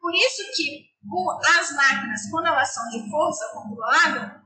[0.00, 0.87] Por isso que
[1.58, 4.42] as máquinas, quando elas são de força controlada,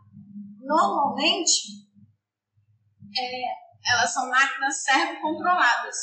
[0.61, 1.83] normalmente
[3.19, 5.97] é, elas são máquinas servo-controladas.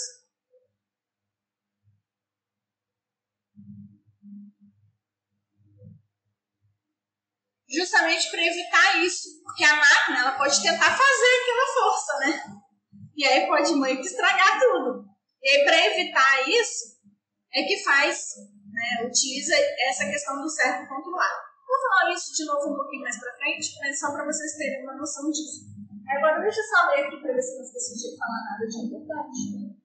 [7.72, 12.60] Justamente para evitar isso, porque a máquina ela pode tentar fazer aquela força, né?
[13.16, 15.06] E aí pode meio que estragar tudo.
[15.42, 16.98] E aí, para evitar isso,
[17.54, 18.34] é que faz,
[18.80, 19.53] né, utiliza
[19.89, 21.49] essa questão do certo controlado.
[21.68, 24.84] Vou falar isso de novo um pouquinho mais para frente, mas só para vocês terem
[24.84, 25.68] uma noção disso.
[26.07, 28.77] Agora, deixa eu só ler aqui para ver se não esqueci de falar nada de
[28.85, 29.80] importante.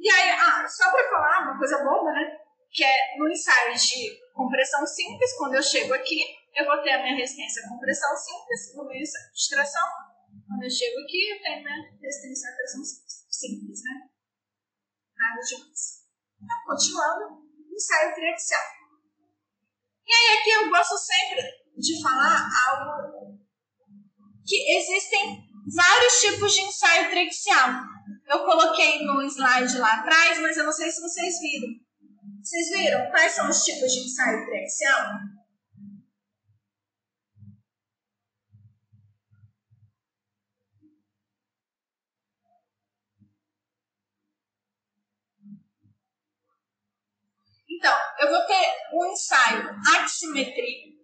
[0.00, 2.38] E aí, ah, só para falar uma coisa boba, né?
[2.70, 6.20] Que é no ensaio de compressão simples, quando eu chego aqui,
[6.54, 10.07] eu vou ter a minha resistência à compressão simples, no meu ensaio de extração.
[10.48, 11.38] Quando eu chego aqui,
[12.00, 14.08] resistência à pressão simples, né?
[15.14, 16.08] Nada demais.
[16.40, 18.62] Então, continuando, ensaio triaxial.
[20.06, 21.42] E aí aqui eu gosto sempre
[21.76, 23.38] de falar algo
[24.46, 25.46] que existem
[25.76, 27.84] vários tipos de ensaio triaxial.
[28.26, 31.68] Eu coloquei no slide lá atrás, mas eu não sei se vocês viram.
[32.42, 35.18] Vocês viram quais são os tipos de ensaio triaxial?
[47.78, 50.98] Então, eu vou ter um ensaio aximetria.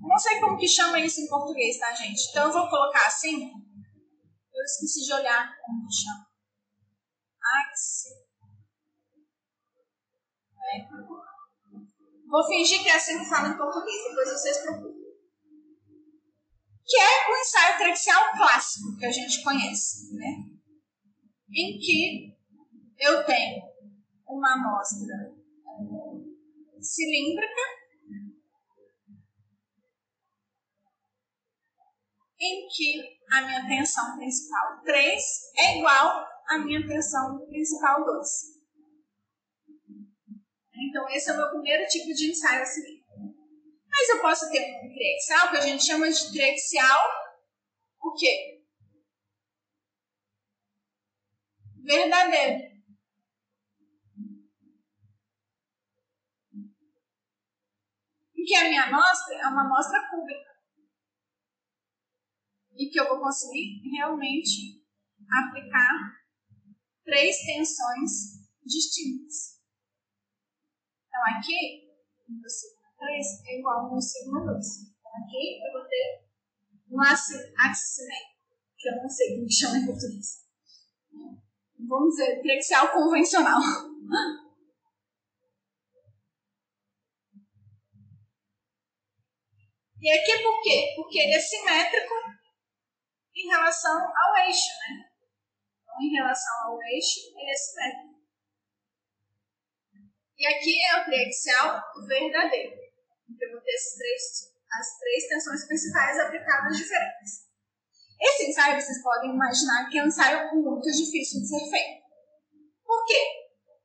[0.00, 2.28] Não sei como que chama isso em português, tá, gente?
[2.30, 3.50] Então, eu vou colocar assim.
[4.52, 6.26] Eu esqueci de olhar como que chama.
[7.60, 8.08] Axi.
[12.28, 15.02] Vou fingir que é assim que fala em português, depois vocês procuram.
[16.84, 20.28] Que é o ensaio traxial clássico que a gente conhece, né?
[21.50, 22.36] Em que
[22.98, 23.71] eu tenho
[24.36, 25.34] uma amostra
[26.80, 27.62] cilíndrica
[32.40, 35.22] em que a minha tensão principal 3
[35.58, 38.28] é igual à minha tensão principal 2.
[40.74, 43.04] Então, esse é o meu primeiro tipo de ensaio seguir.
[43.88, 47.00] Mas eu posso ter um triaxial que a gente chama de triaxial
[48.00, 48.64] o quê?
[51.84, 52.71] Verdadeiro.
[58.42, 60.50] E que a minha amostra é uma amostra cúbica.
[62.74, 64.82] E que eu vou conseguir realmente
[65.30, 66.18] aplicar
[67.04, 69.60] três tensões distintas.
[71.06, 71.86] Então, aqui,
[72.28, 74.66] no sigma 3 é igual ao no sigma 2.
[74.90, 76.26] Então, aqui eu vou ter
[76.90, 78.40] um axissimêtrico,
[78.76, 80.48] que eu não sei como chama em português.
[81.78, 83.60] Vamos dizer, triaxial convencional.
[90.02, 90.92] E aqui por quê?
[90.96, 92.14] Porque ele é simétrico
[93.36, 95.06] em relação ao eixo, né?
[95.80, 98.12] Então, em relação ao eixo, ele é simétrico.
[100.36, 102.74] E aqui é o triaxial verdadeiro.
[103.30, 104.22] Então, eu vou ter esses três,
[104.72, 107.46] as três tensões principais aplicadas diferentes.
[108.20, 112.02] Esse ensaio, vocês podem imaginar que é um ensaio muito difícil de ser feito.
[112.84, 113.24] Por quê?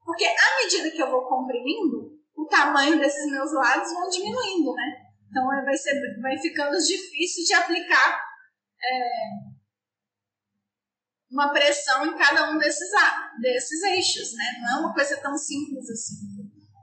[0.03, 5.06] Porque à medida que eu vou comprimindo, o tamanho desses meus lados vão diminuindo, né?
[5.29, 8.21] Então vai, ser, vai ficando difícil de aplicar
[8.81, 9.57] é,
[11.29, 12.89] uma pressão em cada um desses,
[13.41, 14.45] desses eixos, né?
[14.61, 16.15] Não é uma coisa tão simples assim.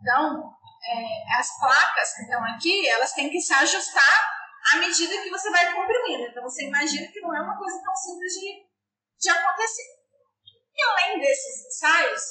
[0.00, 0.52] Então,
[0.84, 4.34] é, as placas que estão aqui, elas têm que se ajustar
[4.72, 6.28] à medida que você vai comprimindo.
[6.28, 8.66] Então, você imagina que não é uma coisa tão simples de,
[9.20, 10.04] de acontecer.
[10.76, 12.22] E além desses ensaios,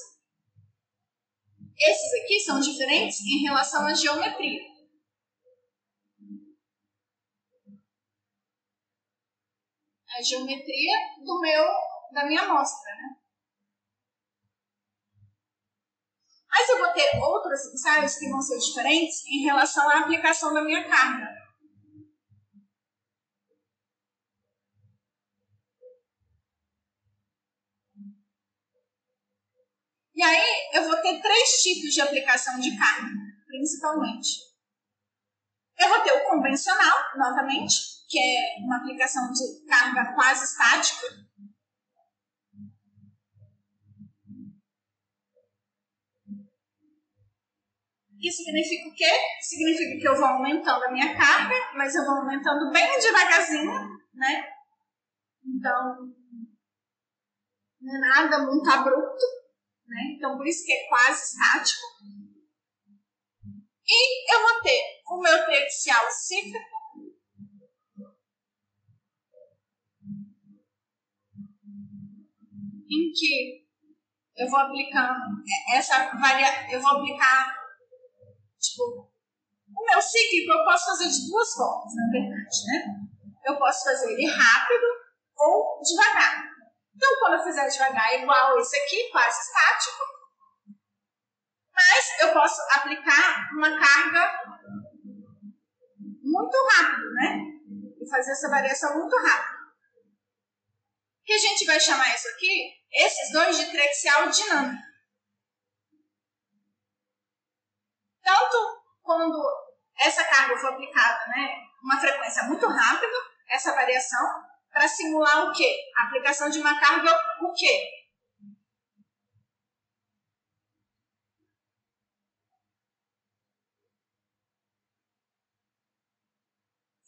[1.80, 4.73] esses aqui são diferentes em relação à geometria.
[10.18, 11.66] A geometria do meu,
[12.12, 13.16] da minha amostra, né?
[16.50, 20.64] Mas eu vou ter outros ensaios que vão ser diferentes em relação à aplicação da
[20.64, 21.44] minha carga.
[30.16, 33.10] E aí eu vou ter três tipos de aplicação de carga,
[33.48, 34.53] principalmente.
[35.84, 37.76] Eu vou ter o convencional, novamente,
[38.08, 41.08] que é uma aplicação de carga quase estática.
[48.18, 49.12] Isso significa o quê?
[49.42, 53.74] Significa que eu vou aumentando a minha carga, mas eu vou aumentando bem devagarzinho,
[54.14, 54.48] né?
[55.46, 56.14] Então,
[57.82, 59.26] não é nada muito abrupto,
[59.86, 60.14] né?
[60.16, 61.82] Então, por isso que é quase estático.
[63.96, 66.58] E eu vou ter o meu triaxial cíclico
[72.90, 73.64] em que
[74.36, 75.16] eu vou aplicar
[75.76, 77.56] essa varia, eu vou aplicar
[78.60, 79.14] tipo
[79.76, 82.86] o meu cíclico eu posso fazer de duas formas, na verdade, né?
[83.46, 84.86] Eu posso fazer ele rápido
[85.38, 86.46] ou devagar.
[86.96, 90.13] Então, quando eu fizer devagar, igual esse aqui, quase estático,
[91.94, 94.44] mas eu posso aplicar uma carga
[96.24, 97.38] muito rápido, né?
[98.02, 99.64] E fazer essa variação muito rápido.
[101.22, 104.84] O que a gente vai chamar isso aqui esses dois de triaxial dinâmica.
[108.24, 109.36] Tanto quando
[110.00, 113.18] essa carga for aplicada, né, uma frequência muito rápida,
[113.50, 115.78] essa variação, para simular o quê?
[115.98, 117.12] A aplicação de uma carga
[117.42, 118.03] o quê?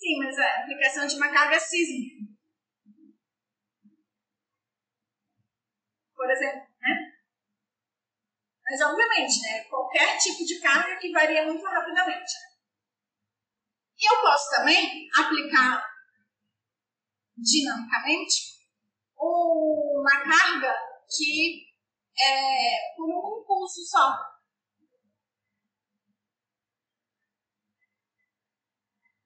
[0.06, 2.36] Sim, mas a aplicação de uma carga sísmica.
[6.15, 7.11] por exemplo, né?
[8.64, 12.34] Mas, obviamente, né, qualquer tipo de carga que varia muito rapidamente.
[13.98, 15.84] E eu posso também aplicar
[17.36, 18.60] dinamicamente
[19.18, 20.76] uma carga
[21.10, 21.65] que
[22.19, 24.35] é por um impulso só.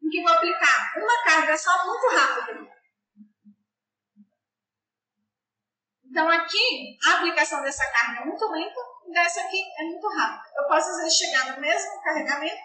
[0.10, 2.70] Que vou aplicar uma carga só muito rápido.
[6.10, 10.50] Então aqui, a aplicação dessa carga é muito lenta e dessa aqui é muito rápida.
[10.58, 12.62] Eu posso às vezes chegar no mesmo carregamento,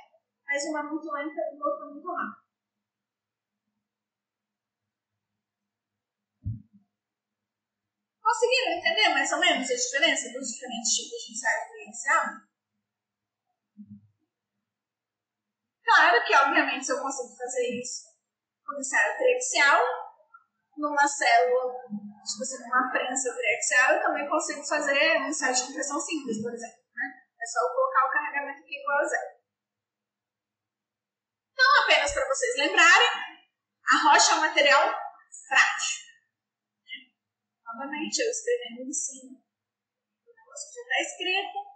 [0.46, 2.44] mas uma muito lenta e outra muito rápida.
[8.22, 12.53] Conseguiram entender mais ou menos a diferença dos diferentes tipos de ensaio experiencial?
[15.84, 18.04] Claro que, obviamente, se eu consigo fazer isso
[18.64, 19.84] com ensaio triaxial,
[20.76, 21.72] numa célula,
[22.24, 26.52] tipo assim, numa prensa triaxial, eu também consigo fazer um ensaio de compressão simples, por
[26.52, 26.82] exemplo.
[26.94, 27.04] Né?
[27.40, 29.34] É só eu colocar o carregamento aqui igual a zero.
[31.52, 33.08] Então, apenas para vocês lembrarem,
[33.86, 34.82] a rocha é um material
[35.46, 36.04] frágil.
[37.66, 39.38] Novamente, eu escrevendo em cima.
[40.26, 41.73] O negócio já está escrito.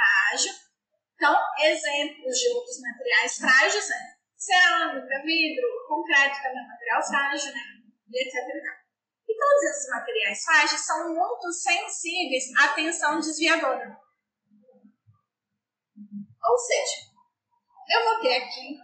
[0.00, 0.52] Frágil.
[1.14, 7.60] Então, exemplos de outros materiais frágeis é cerâmica, vidro, concreto também é material frágil, né?
[8.08, 8.34] E etc.
[9.28, 14.00] E todos esses materiais frágeis são muito sensíveis à tensão desviadora.
[16.42, 17.10] Ou seja,
[17.90, 18.78] eu vou ter aqui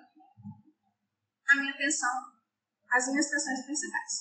[1.49, 2.11] a minha atenção
[2.91, 4.13] às minhas tensões principais.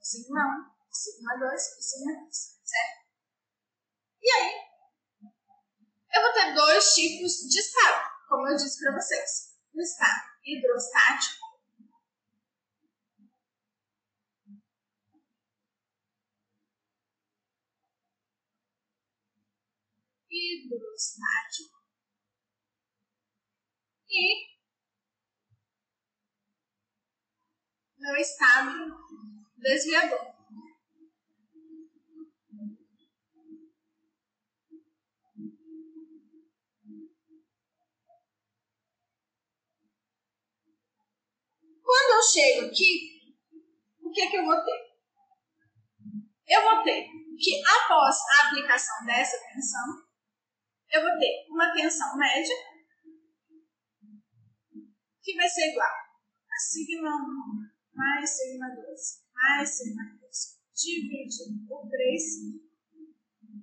[0.00, 3.02] Sigma 1, sigma 2 e sigma 3, certo?
[4.22, 4.71] E aí,
[6.14, 9.52] eu vou ter dois tipos de estado, como eu disse para vocês.
[9.74, 11.42] O estado hidrostático
[20.32, 21.76] hidrostático
[24.08, 24.52] e
[27.98, 28.96] meu estado
[29.56, 30.31] desviador.
[41.92, 43.34] Quando eu chego aqui,
[44.00, 44.80] o que, é que eu vou ter?
[46.48, 47.04] Eu vou ter
[47.36, 50.02] que, após a aplicação dessa tensão,
[50.90, 52.56] eu vou ter uma tensão média
[55.20, 61.90] que vai ser igual a sigma 1 mais sigma 2, mais sigma 2, dividido por
[61.90, 62.22] 3,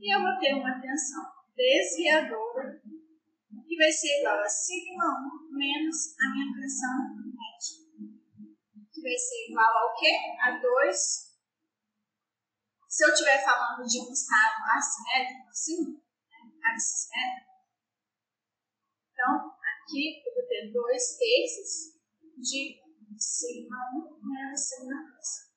[0.02, 1.26] e eu vou ter uma tensão
[1.56, 2.80] desviadora,
[3.68, 5.06] que vai ser igual a sigma
[5.52, 7.29] 1 menos a minha tensão
[9.00, 10.12] que vai ser igual ao quê?
[10.42, 10.98] A 2.
[12.90, 16.74] Se eu estiver falando de um estado assimétrico, sim, né?
[16.74, 17.50] assimétrico,
[19.14, 22.00] então aqui eu vou ter 2 terços
[22.38, 22.82] de
[23.18, 25.50] sigma 1 menos sigma 2.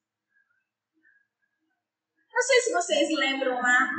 [2.33, 3.91] Não sei se vocês lembram lá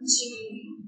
[0.00, 0.78] de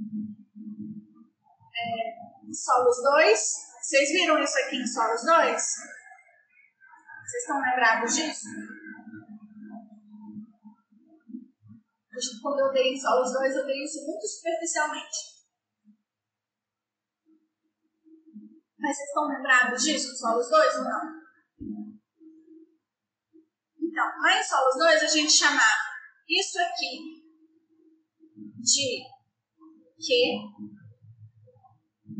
[1.76, 3.40] é, solos 2.
[3.82, 5.99] Vocês viram isso aqui em solos 2?
[7.30, 8.48] Vocês estão lembrados disso?
[12.42, 15.16] Quando eu dei em solos 2, eu dei isso muito superficialmente.
[18.76, 21.20] Mas vocês estão lembrados disso, solos 2 ou não?
[23.78, 25.62] Então, lá em solos 2, a gente chamava
[26.28, 27.22] isso aqui
[28.58, 29.04] de
[29.96, 30.12] Q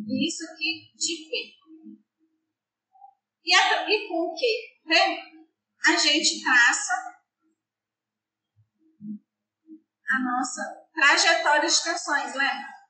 [0.07, 1.60] e isso aqui de P.
[3.45, 4.45] E, a, e com o Q,
[4.87, 5.31] né?
[5.87, 6.93] A gente traça
[10.11, 10.63] a nossa
[10.93, 12.81] trajetória de tensões, lembra?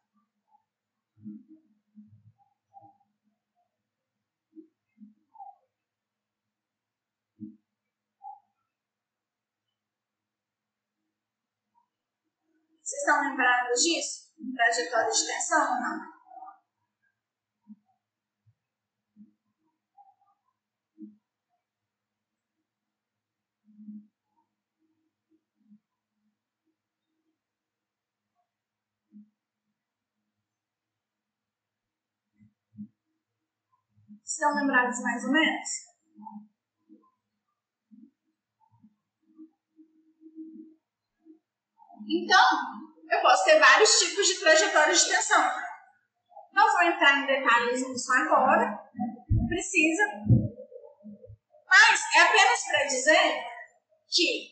[12.83, 14.31] Vocês estão lembrados disso?
[14.57, 16.20] Trajetória de tensão ou não?
[34.41, 35.69] Estão lembrados mais ou menos?
[42.09, 42.45] Então,
[43.11, 45.45] eu posso ter vários tipos de trajetórias de tensão.
[46.55, 48.81] Não vou entrar em detalhes nisso agora,
[49.29, 50.05] não precisa.
[51.69, 53.45] Mas é apenas para dizer
[54.09, 54.49] que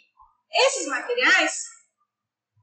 [0.53, 1.63] esses materiais,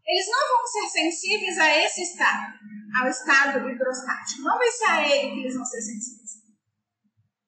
[0.06, 2.54] eles não vão ser sensíveis a esse estado,
[3.02, 4.44] ao estado hidrostático.
[4.44, 6.25] Não vai ser a ele que eles vão ser sensíveis.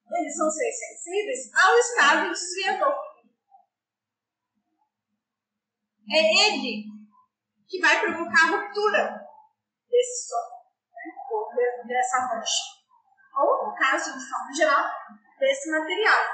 [0.10, 2.96] Eles vão ser sensíveis ao estado desviador.
[6.10, 6.86] É ele
[7.68, 9.28] que vai provocar ruptura
[9.90, 10.64] desse solo,
[10.94, 11.14] né?
[11.30, 12.78] ou de, dessa rocha.
[13.36, 14.86] Ou, no caso, de forma geral,
[15.38, 16.26] desse material.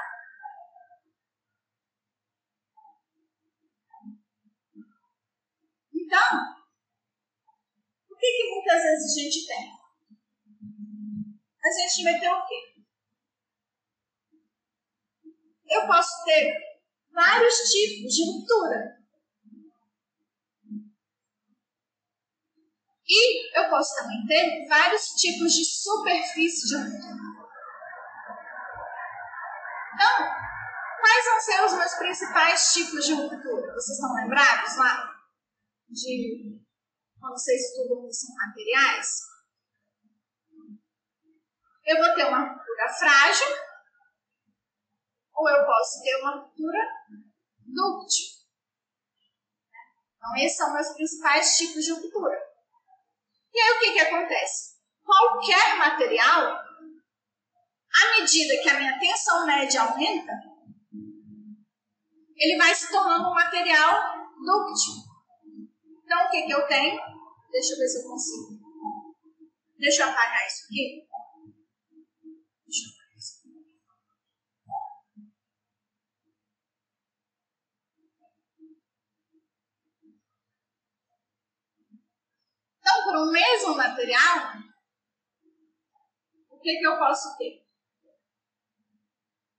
[5.92, 6.54] Então,
[8.10, 9.84] o que, que muitas vezes a gente tem?
[11.64, 12.73] A gente vai ter o quê?
[15.74, 16.56] Eu posso ter
[17.12, 18.94] vários tipos de ruptura.
[23.06, 27.34] E eu posso também ter vários tipos de superfície de ruptura.
[29.94, 30.18] Então,
[31.00, 33.74] quais vão ser os meus principais tipos de ruptura?
[33.74, 35.12] Vocês estão lembrados lá?
[35.88, 36.56] De
[37.20, 39.34] quando vocês estudam em materiais?
[41.84, 43.46] Eu vou ter uma ruptura frágil,
[45.34, 46.78] ou eu posso ter uma ruptura
[47.58, 48.26] dúctil.
[50.16, 52.38] Então, esses são meus principais tipos de ruptura.
[53.52, 54.74] E aí, o que, que acontece?
[55.04, 60.32] Qualquer material, à medida que a minha tensão média aumenta,
[62.36, 64.94] ele vai se tornando um material dúctil.
[66.04, 67.00] Então, o que, que eu tenho?
[67.50, 68.64] Deixa eu ver se eu consigo.
[69.78, 71.06] Deixa eu apagar isso aqui.
[72.66, 73.54] Deixa eu apagar isso aqui.
[83.02, 84.56] Por um mesmo material,
[86.50, 87.66] o que, que eu posso ter?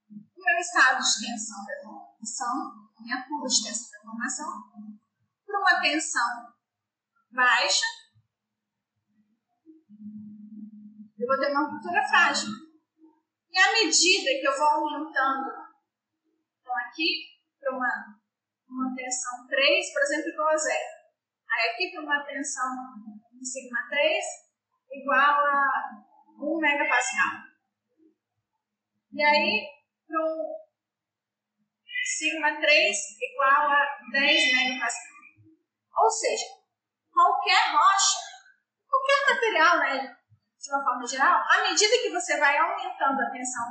[0.10, 4.64] O meu estado de tensão da formação, a minha curva de tensão da formação,
[5.46, 6.54] por uma tensão
[7.32, 7.86] baixa,
[11.18, 12.50] eu vou ter uma ruptura frágil.
[13.52, 15.50] E à medida que eu vou aumentando,
[16.60, 17.26] então aqui
[17.60, 18.20] para uma,
[18.68, 20.96] uma tensão 3, por exemplo, igual a zero.
[21.50, 22.76] Aí aqui para uma tensão
[23.40, 24.26] em sigma 3,
[24.92, 25.68] igual a
[26.40, 27.44] 1 megapascal.
[29.14, 29.68] E aí
[30.10, 30.56] um
[32.06, 35.16] sigma 3 igual a 10 megapascal.
[35.98, 36.46] Ou seja,
[37.12, 38.20] qualquer rocha,
[38.88, 40.18] qualquer material, né,
[40.60, 43.66] de uma forma geral, à medida que você vai aumentando a tensão,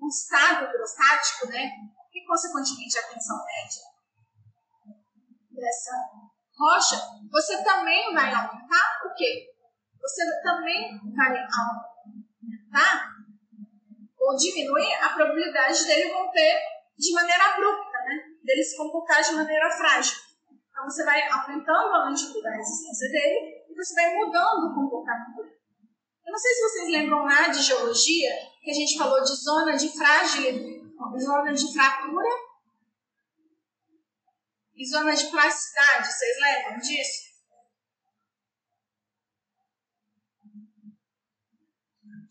[0.00, 1.70] o estado hidrostático, né,
[2.12, 3.82] e consequentemente a tensão média
[5.50, 6.19] dessa
[6.60, 7.00] rocha,
[7.30, 9.48] você também vai aumentar o quê?
[9.98, 13.08] Você também vai aumentar
[14.18, 16.60] ou diminuir a probabilidade dele romper
[16.98, 18.16] de maneira abrupta, né?
[18.44, 20.18] Dele se comportar de maneira frágil.
[20.70, 25.36] Então você vai aumentando a longitude da resistência dele e você vai mudando o comportamento
[25.36, 25.60] dele.
[26.26, 28.30] Eu não sei se vocês lembram lá de geologia,
[28.62, 32.49] que a gente falou de zona de frágil, zona de fratura
[34.80, 36.10] e zona de plasticidade.
[36.10, 37.30] Vocês lembram disso?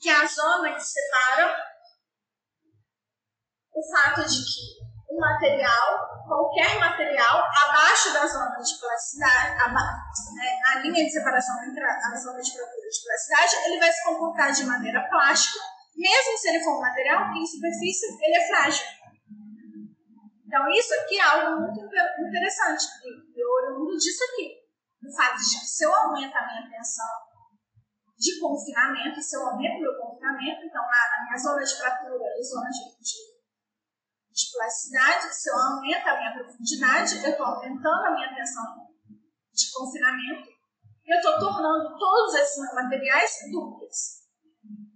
[0.01, 1.55] Que é a zona que separa
[3.71, 4.80] o fato de que
[5.11, 9.55] um material, qualquer material, abaixo da zona de plasticidade,
[10.34, 14.03] né, a linha de separação entre a zona de fratura de plasticidade, ele vai se
[14.03, 15.59] comportar de maneira plástica,
[15.95, 18.98] mesmo se ele for um material em superfície ele é frágil.
[20.49, 24.57] Então isso aqui é algo muito interessante, e oriundo disso aqui,
[25.05, 27.05] o fato de que se eu aumento a minha tensão
[28.17, 32.43] de confinamento, se eu aumento o meu confinamento, então na, minha zona de fratura e
[32.43, 33.30] zona de, de
[34.31, 38.88] de plasticidade, se eu aumento a minha profundidade, eu estou aumentando a minha tensão
[39.53, 40.49] de confinamento,
[41.05, 44.23] eu estou tornando todos esses materiais duplos.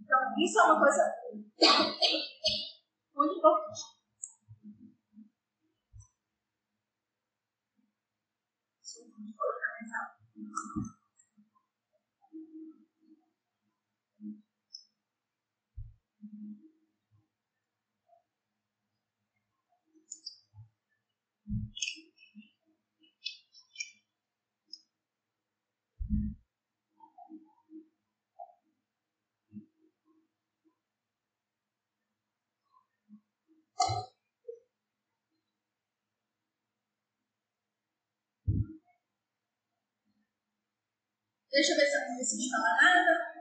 [0.01, 1.13] Então, isso é uma coisa
[3.13, 3.92] muito importante.
[41.53, 43.33] Deixa eu ver se eu não preciso falar nada.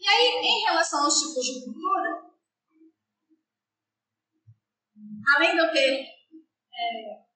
[0.00, 2.30] E aí, em relação aos tipos de cultura,
[5.34, 6.06] além de eu ter
[6.72, 7.26] é,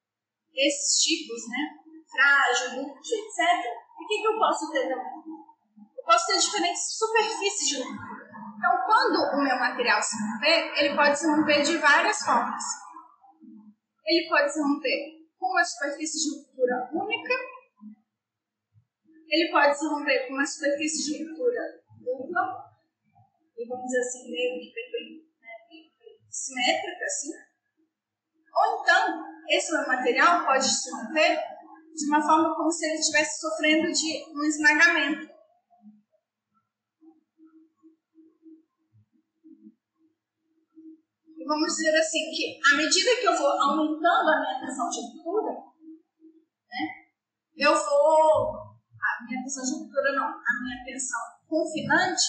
[0.55, 5.23] esses tipos, né, frágil, dúctil, etc., o que, que eu posso ter também?
[5.97, 8.31] Eu posso ter diferentes superfícies de ruptura.
[8.59, 12.63] Então, quando o meu material se romper, ele pode se romper de várias formas.
[14.05, 17.35] Ele pode se romper com uma superfície de ruptura única,
[19.29, 22.71] ele pode se romper com uma superfície de ruptura dupla,
[23.57, 24.73] e vamos dizer assim, meio que
[25.41, 25.89] né,
[26.29, 27.31] simétrica, assim.
[28.53, 31.39] Ou então, esse meu material pode se romper
[31.95, 35.29] de uma forma como se ele estivesse sofrendo de um esmagamento.
[41.37, 45.01] E vamos dizer assim, que à medida que eu vou aumentando a minha tensão de
[45.01, 47.01] ruptura, né,
[47.57, 48.71] eu vou.
[49.01, 52.23] A minha tensão de ruptura não, a minha tensão confinante,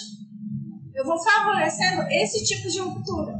[0.93, 3.33] eu vou favorecendo esse tipo de ruptura.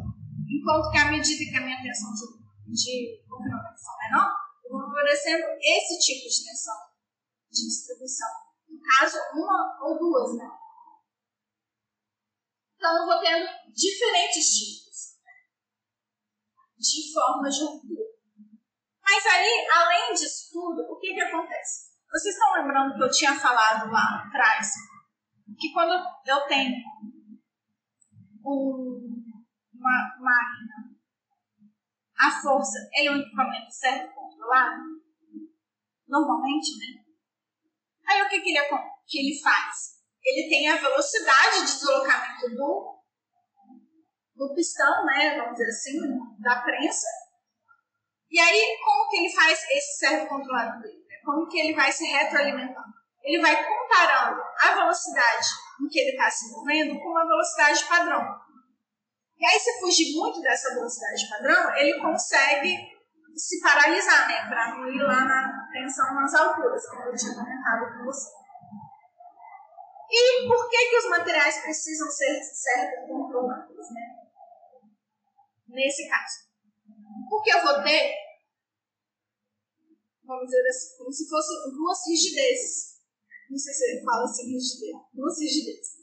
[0.49, 4.30] Enquanto que à medida que a minha tensão de, confinamento é menor,
[5.01, 6.75] favorecendo esse tipo de tensão
[7.49, 8.29] de distribuição.
[8.69, 10.49] No caso, uma ou duas, né?
[12.75, 15.17] Então eu vou tendo diferentes tipos
[16.77, 18.11] de formas de ruptura.
[19.03, 21.91] Mas aí, além disso tudo, o que, que acontece?
[22.09, 24.73] Vocês estão lembrando que eu tinha falado lá atrás
[25.59, 25.91] que quando
[26.25, 26.75] eu tenho
[28.45, 29.23] um,
[29.73, 30.95] uma máquina,
[32.17, 34.81] a força é um equipamento certo controlado?
[36.07, 37.03] Normalmente, né?
[38.07, 38.67] Aí o que, que, ele,
[39.07, 40.01] que ele faz?
[40.23, 43.01] Ele tem a velocidade de deslocamento do
[44.33, 45.99] do pistão, né, vamos dizer assim,
[46.39, 47.07] da prensa.
[48.31, 51.05] E aí, como que ele faz esse servo controlado dele?
[51.23, 52.91] Como que ele vai se retroalimentando?
[53.21, 55.47] Ele vai comparando a velocidade
[55.79, 58.23] em que ele está se movendo com uma velocidade padrão.
[59.37, 62.77] E aí, se fugir muito dessa velocidade padrão, ele consegue
[63.35, 64.47] se paralisar, né?
[64.47, 68.29] Para não ir lá na tensão nas alturas, como eu tinha comentado com você.
[70.13, 74.21] E por que, que os materiais precisam ser certos controlados, né?
[75.71, 76.51] nesse caso.
[77.29, 78.13] Porque eu vou ter,
[80.23, 82.91] vamos dizer assim, como se fossem duas rigidezes.
[83.49, 84.95] Não sei se ele fala assim, rigidez.
[85.13, 86.01] Duas rigidezes.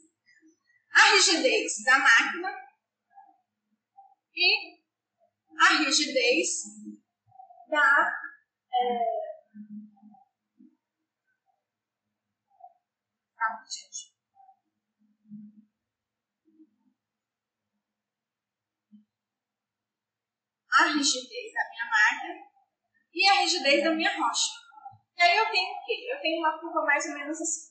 [0.91, 2.51] A rigidez da máquina
[4.35, 4.79] e
[5.59, 6.49] a rigidez
[7.69, 8.21] da.
[8.73, 9.29] É...
[13.37, 14.19] Calma, gente.
[20.79, 22.47] a rigidez da minha máquina
[23.13, 24.51] e a rigidez da minha rocha.
[25.17, 26.07] E aí eu tenho o quê?
[26.09, 27.69] Eu tenho uma curva mais ou menos assim.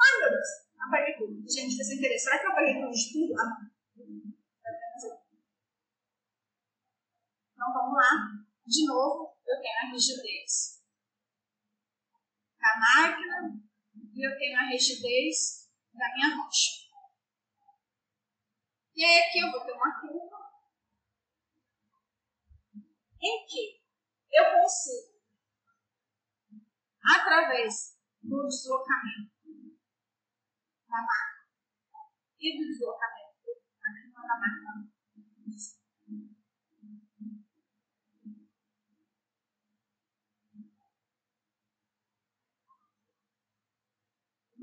[0.00, 0.48] Ai meu Deus,
[0.80, 1.50] apaguei tudo.
[1.50, 2.18] Gente, foi sem querer.
[2.18, 3.34] Será que eu apaguei tudo de tudo?
[3.38, 3.67] Ah,
[7.68, 8.10] então vamos lá.
[8.66, 10.82] De novo, eu tenho a rigidez
[12.58, 13.62] da máquina
[14.14, 16.88] e eu tenho a rigidez da minha rocha.
[18.94, 20.38] E aí aqui eu vou ter uma curva
[23.20, 23.80] em que
[24.30, 25.18] eu consigo,
[27.14, 29.32] através do deslocamento
[30.88, 31.48] da máquina
[32.38, 33.28] e do deslocamento
[34.12, 34.97] da máquina,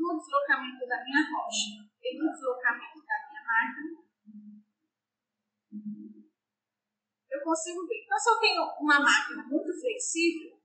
[0.06, 4.06] do deslocamento da minha rocha e do deslocamento da minha máquina,
[7.32, 8.03] eu consigo ver.
[8.06, 10.56] Então, se eu tenho uma máquina muito flexível,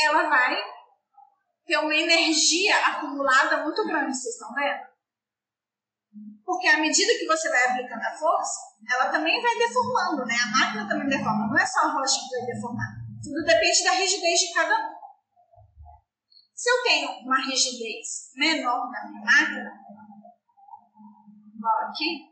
[0.00, 0.56] ela vai
[1.66, 4.88] ter uma energia acumulada muito grande, vocês estão vendo?
[6.44, 10.34] Porque à medida que você vai aplicando a força, ela também vai deformando, né?
[10.34, 12.97] A máquina também deforma, não é só a rocha que vai deformar.
[13.22, 14.98] Tudo depende da rigidez de cada um.
[16.54, 19.70] Se eu tenho uma rigidez menor na minha máquina,
[21.56, 22.28] igual aqui,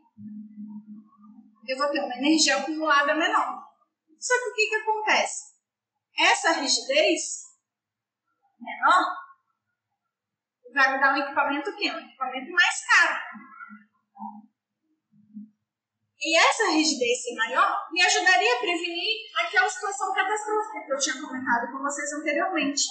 [1.67, 3.63] eu vou ter uma energia acumulada menor.
[4.19, 5.57] Só que o que, que acontece?
[6.17, 7.43] Essa rigidez
[8.59, 9.15] menor
[10.73, 13.46] vai me dar um equipamento que Um equipamento mais caro.
[16.19, 21.71] E essa rigidez maior me ajudaria a prevenir aquela situação catastrófica que eu tinha comentado
[21.71, 22.83] com vocês anteriormente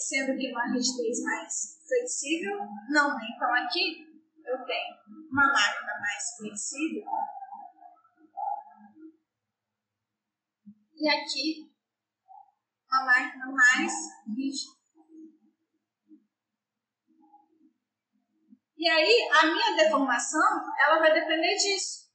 [0.00, 3.26] sendo que uma rigidez mais flexível, não, né?
[3.34, 4.06] Então aqui
[4.44, 4.96] eu tenho
[5.30, 7.04] uma máquina mais flexível
[10.94, 11.70] e aqui
[12.90, 13.92] uma máquina mais
[14.34, 14.76] rígida.
[18.78, 22.05] E aí a minha deformação ela vai depender disso.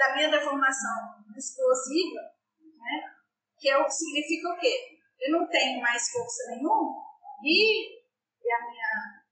[0.00, 2.20] Da minha deformação explosiva,
[2.56, 3.20] né?
[3.58, 4.98] que é o que significa o quê?
[5.20, 7.04] Eu não tenho mais força nenhuma
[7.44, 8.00] e,
[8.50, 9.22] a, minha,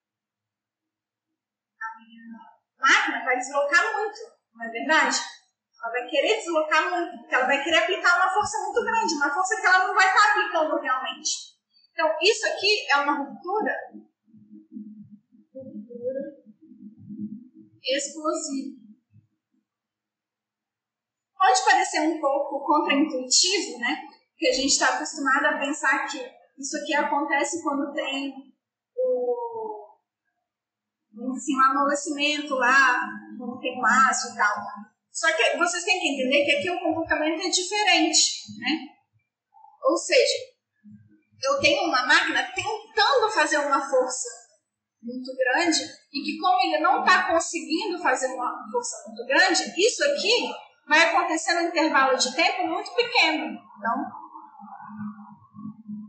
[1.80, 2.22] a minha
[2.78, 4.18] máquina vai deslocar muito,
[4.52, 5.16] não é verdade?
[5.82, 9.32] Ela vai querer deslocar muito, porque ela vai querer aplicar uma força muito grande, uma
[9.32, 11.30] força que ela não vai estar aplicando realmente.
[11.92, 13.74] Então, isso aqui é uma ruptura
[17.82, 18.87] explosiva.
[21.38, 23.96] Pode parecer um pouco contraintuitivo, né?
[24.30, 26.18] Porque a gente está acostumado a pensar que
[26.58, 28.34] isso aqui acontece quando tem
[28.96, 29.86] o,
[31.32, 33.00] assim, o amolecimento lá,
[33.38, 34.56] quando tem o aço e tal.
[35.12, 38.88] Só que vocês têm que entender que aqui o comportamento é diferente, né?
[39.84, 40.34] Ou seja,
[41.42, 44.28] eu tenho uma máquina tentando fazer uma força
[45.00, 50.04] muito grande e que como ele não está conseguindo fazer uma força muito grande, isso
[50.04, 50.52] aqui
[50.88, 53.58] vai acontecer num intervalo de tempo muito pequeno.
[53.76, 54.04] Então,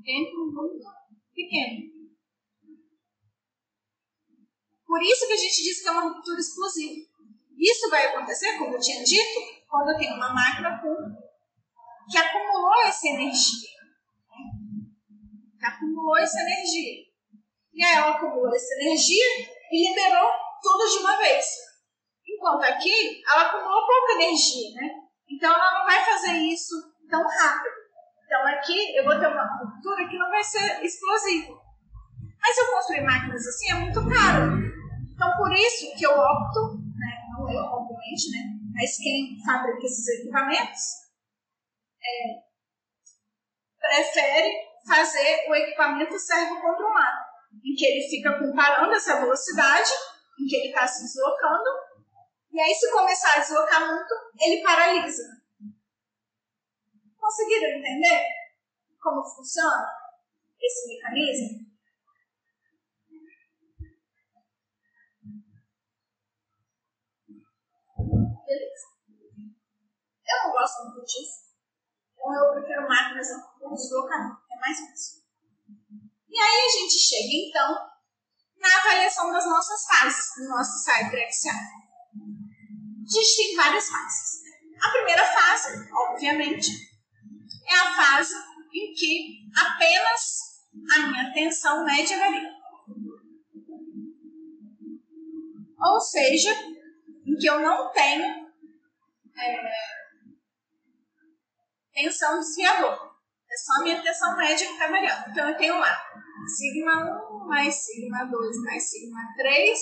[0.04, 0.88] tempo muito
[1.36, 2.00] pequeno.
[4.88, 7.10] Por isso que a gente diz que é uma ruptura explosiva.
[7.58, 10.82] Isso vai acontecer, como eu tinha dito, quando tenho uma máquina
[12.10, 13.70] que acumulou essa energia.
[15.60, 17.06] Que acumulou essa energia.
[17.74, 19.26] E aí ela acumulou essa energia
[19.72, 20.32] e liberou
[20.62, 21.69] tudo de uma vez.
[22.40, 24.90] Enquanto aqui, ela acumulou pouca energia, né?
[25.30, 26.74] Então ela não vai fazer isso
[27.10, 27.76] tão rápido.
[28.26, 31.54] Então aqui eu vou ter uma ruptura que não vai ser explosiva.
[32.42, 34.56] Mas eu construir máquinas assim é muito caro.
[35.14, 40.08] Então por isso que eu opto, né, não eu obviamente, né, mas quem fabrica esses
[40.22, 40.80] equipamentos
[42.02, 42.40] é,
[43.82, 44.54] prefere
[44.88, 47.18] fazer o equipamento servo controlado,
[47.66, 49.92] em que ele fica comparando essa velocidade
[50.40, 51.70] em que ele está se deslocando,
[52.52, 55.24] e aí se começar a deslocar muito, ele paralisa.
[57.18, 58.24] Conseguiram entender
[59.00, 59.88] como funciona
[60.60, 61.70] esse mecanismo?
[68.46, 68.88] Beleza.
[70.26, 71.50] Eu não gosto muito disso.
[72.14, 73.28] Então eu prefiro máquinas
[73.60, 75.24] com deslocamento, é mais fácil.
[76.28, 77.90] E aí a gente chega então
[78.58, 81.56] na avaliação das nossas fases do nosso cyber axial.
[83.10, 84.42] A gente tem várias fases.
[84.82, 86.70] A primeira fase, obviamente,
[87.68, 88.36] é a fase
[88.72, 90.40] em que apenas
[90.96, 92.52] a minha tensão média varia.
[95.82, 96.52] Ou seja,
[97.26, 98.52] em que eu não tenho
[99.38, 99.72] é,
[101.94, 103.10] tensão desviador.
[103.52, 105.30] É só a minha tensão média que está variando.
[105.32, 105.98] Então eu tenho lá
[106.48, 109.80] sigma 1 mais sigma 2 mais sigma 3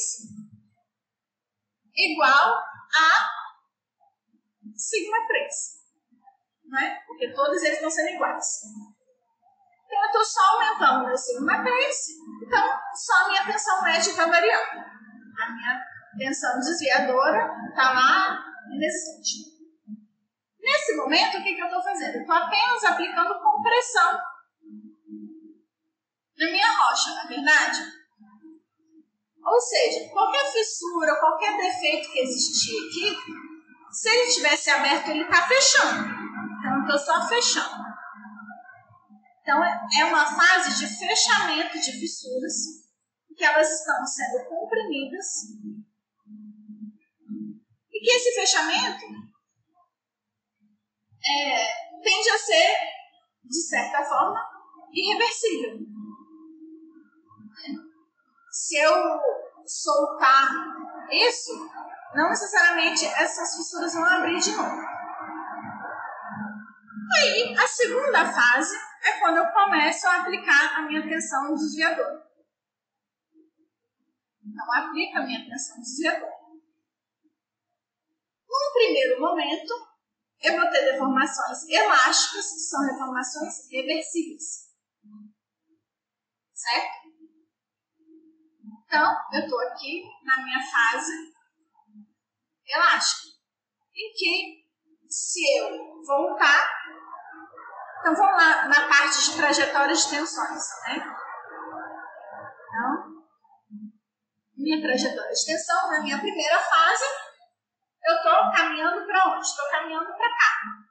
[1.96, 2.60] igual
[2.94, 5.78] a sigma 3
[6.70, 7.00] né?
[7.08, 8.62] Porque todos eles estão sendo iguais.
[9.86, 11.96] Então, eu estou só aumentando meu sigma 3,
[12.46, 14.86] então só a minha tensão média está variando.
[15.40, 15.86] A minha
[16.18, 19.56] tensão desviadora está lá inexistente.
[20.60, 22.16] Nesse momento, o que, que eu estou fazendo?
[22.16, 24.20] Eu estou apenas aplicando compressão
[26.38, 27.80] na minha rocha, na verdade?
[29.48, 33.17] Ou seja, qualquer fissura, qualquer defeito que existir aqui,
[33.92, 36.03] se ele tivesse aberto, ele está fechando.
[36.59, 37.88] Então, estou só fechando.
[39.42, 42.53] Então, é uma fase de fechamento de fissuras,
[43.38, 45.26] que elas estão sendo comprimidas,
[47.90, 49.06] e que esse fechamento
[51.26, 51.67] é,
[52.03, 52.77] tende a ser,
[53.45, 54.45] de certa forma,
[54.92, 55.97] irreversível.
[58.60, 59.22] Se eu
[59.66, 60.50] soltar
[61.11, 61.52] isso,
[62.16, 64.82] não necessariamente essas fissuras vão abrir de novo.
[67.19, 72.27] Aí, a segunda fase é quando eu começo a aplicar a minha tensão desviadora.
[74.44, 76.38] Então, aplico a minha tensão desviadora.
[78.50, 79.72] Num primeiro momento,
[80.42, 84.74] eu vou ter deformações elásticas, que são deformações reversíveis.
[86.53, 87.07] Certo?
[88.88, 91.12] Então, eu estou aqui na minha fase
[92.66, 93.36] elástica,
[93.94, 94.66] em que,
[95.10, 96.72] se eu voltar,
[98.00, 100.96] então vamos lá na parte de trajetória de tensões, né?
[102.64, 103.18] Então,
[104.56, 107.04] minha trajetória de tensão, na minha primeira fase,
[108.06, 109.46] eu estou caminhando para onde?
[109.46, 110.88] Estou caminhando para cá.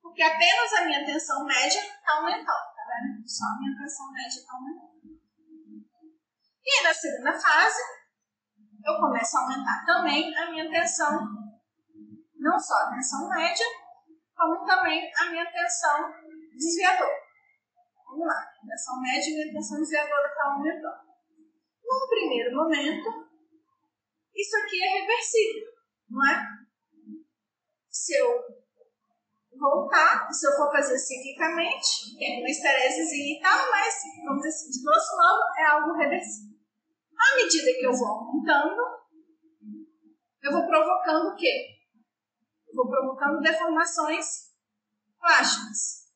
[0.00, 3.28] Porque apenas a minha tensão média está aumentando, tá vendo?
[3.28, 4.97] Só a minha tensão média está aumentando.
[6.70, 7.80] E na segunda fase,
[8.84, 11.18] eu começo a aumentar também a minha tensão
[12.38, 13.66] não só a tensão média,
[14.36, 16.12] como também a minha tensão
[16.52, 17.28] desviadora.
[18.06, 21.08] Vamos lá, tensão média e minha tensão desviadora estão aumentando.
[21.82, 23.28] Num primeiro momento,
[24.34, 25.72] isso aqui é reversível,
[26.10, 26.46] não é?
[27.90, 28.44] Se eu
[29.58, 34.70] voltar, se eu for fazer ciclicamente, tem uma esteresezinha e tal, mas, vamos dizer assim,
[34.70, 36.47] de grosso modo, é algo reversível.
[37.18, 38.80] À medida que eu vou aumentando,
[40.42, 41.78] eu vou provocando o quê?
[42.68, 44.26] Eu vou provocando deformações
[45.18, 46.08] plásticas.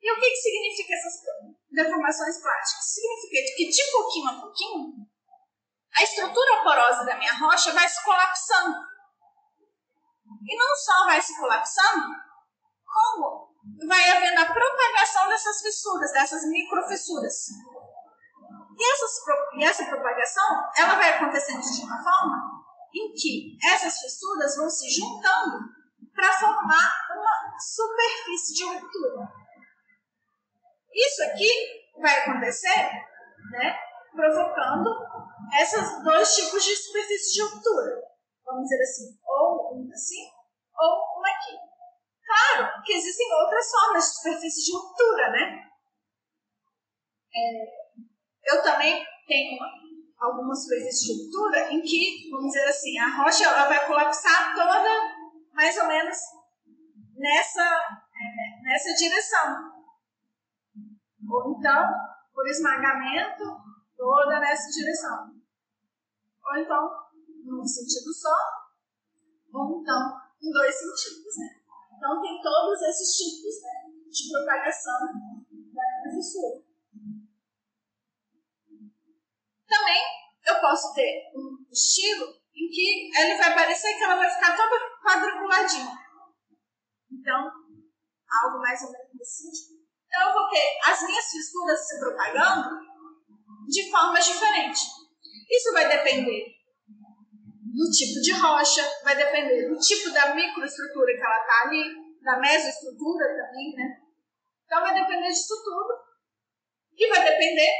[0.00, 1.14] E o que, que significa essas
[1.70, 2.94] deformações plásticas?
[2.94, 5.06] Significa que de pouquinho a pouquinho,
[5.94, 8.76] a estrutura porosa da minha rocha vai se colapsando.
[10.48, 12.14] E não só vai se colapsando,
[12.84, 13.45] como
[13.84, 17.48] vai havendo a propagação dessas fissuras, dessas microfissuras.
[18.78, 19.12] E, essas,
[19.54, 22.56] e essa propagação, ela vai acontecendo de uma forma
[22.94, 25.58] em que essas fissuras vão se juntando
[26.14, 29.28] para formar uma superfície de ruptura.
[30.92, 31.50] Isso aqui
[32.00, 32.90] vai acontecer,
[33.52, 33.78] né,
[34.14, 34.90] provocando
[35.60, 38.02] esses dois tipos de superfície de ruptura.
[38.44, 40.30] Vamos dizer assim, ou uma assim,
[40.78, 41.75] ou uma aqui.
[42.26, 45.62] Claro que existem outras formas de superfície de ruptura, né?
[47.34, 49.58] É, eu também tenho
[50.18, 55.16] alguma superfície de ruptura em que, vamos dizer assim, a rocha ela vai colapsar toda
[55.52, 56.16] mais ou menos
[57.14, 59.72] nessa, é, nessa direção.
[61.28, 61.84] Ou então,
[62.34, 63.44] por esmagamento,
[63.96, 65.32] toda nessa direção.
[66.44, 66.90] Ou então,
[67.44, 68.36] num sentido só,
[69.52, 71.36] ou então, em dois sentidos.
[71.38, 71.55] Né?
[71.96, 74.98] Então, tem todos esses tipos né, de propagação
[75.72, 76.62] da fissura.
[79.66, 80.02] Também,
[80.46, 84.76] eu posso ter um estilo em que ele vai parecer que ela vai ficar toda
[85.02, 85.98] quadriculadinha.
[87.10, 87.50] Então,
[88.42, 89.86] algo mais ou menos nesse sentido.
[90.06, 92.86] Então, eu vou ter as minhas fissuras se propagando
[93.68, 94.82] de formas diferentes.
[95.50, 96.55] Isso vai depender
[97.76, 102.40] do tipo de rocha, vai depender do tipo da microestrutura que ela está ali, da
[102.40, 104.00] mesoestrutura também, né?
[104.64, 105.94] Então, vai depender disso tudo.
[106.96, 107.70] E vai depender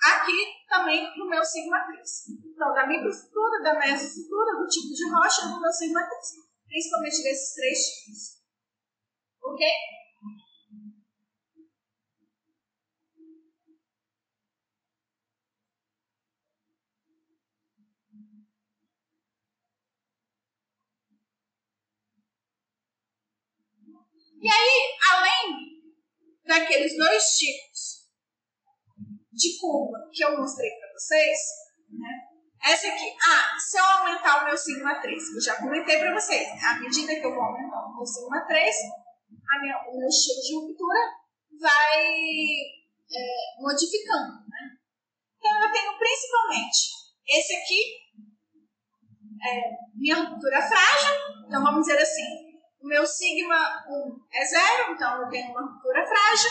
[0.00, 0.38] aqui
[0.68, 2.00] também do meu sigma 3.
[2.46, 6.14] Então, da microestrutura, da mesoestrutura, do tipo de rocha do meu sigma 3.
[6.68, 8.18] Principalmente desses três tipos.
[9.42, 9.66] Ok?
[24.44, 25.80] E aí, além
[26.44, 28.04] daqueles dois tipos
[29.32, 31.38] de curva que eu mostrei para vocês,
[31.88, 32.34] né?
[32.62, 36.46] Essa aqui, ah, se eu aumentar o meu sigma 3, eu já comentei para vocês,
[36.62, 38.76] à medida que eu vou aumentar o meu sigma 3,
[39.50, 41.00] a minha, o meu estilo de ruptura
[41.58, 44.76] vai é, modificando, né?
[45.38, 46.78] Então eu tenho principalmente
[47.26, 47.80] esse aqui,
[49.42, 52.43] é, minha ruptura frágil, então vamos dizer assim,
[52.84, 56.50] o meu sigma 1 é zero, então eu tenho uma ruptura frágil.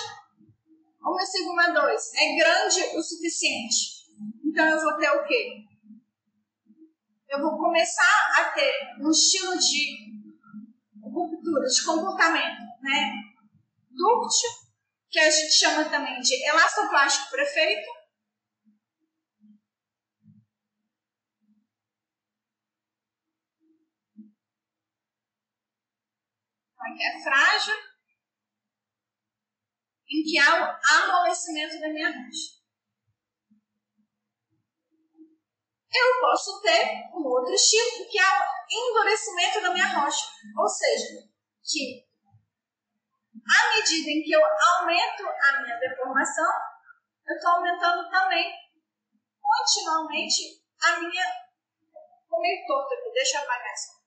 [1.06, 4.10] O meu sigma 2 é grande o suficiente.
[4.44, 5.64] Então eu vou ter o quê?
[7.30, 10.12] Eu vou começar a ter um estilo de
[11.04, 13.14] ruptura, de comportamento, né?
[13.92, 14.50] Dúctil,
[15.12, 17.88] que a gente chama também de elastoplástico prefeito,
[26.64, 27.76] que é frágil,
[30.10, 32.64] em que há o amolecimento da minha rocha.
[35.96, 40.26] Eu posso ter um outro estilo, que é o endurecimento da minha rocha.
[40.58, 41.30] Ou seja,
[41.64, 42.08] que
[43.48, 46.52] à medida em que eu aumento a minha deformação,
[47.28, 48.54] eu estou aumentando também
[49.40, 51.26] continuamente a minha.
[52.28, 54.03] Como torto aqui, deixa eu apagar isso.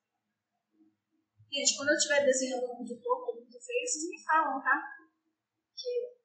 [1.50, 4.82] Gente, quando eu estiver desenhando muito pouco, muito feio, vocês me falam, tá?
[5.74, 6.16] Que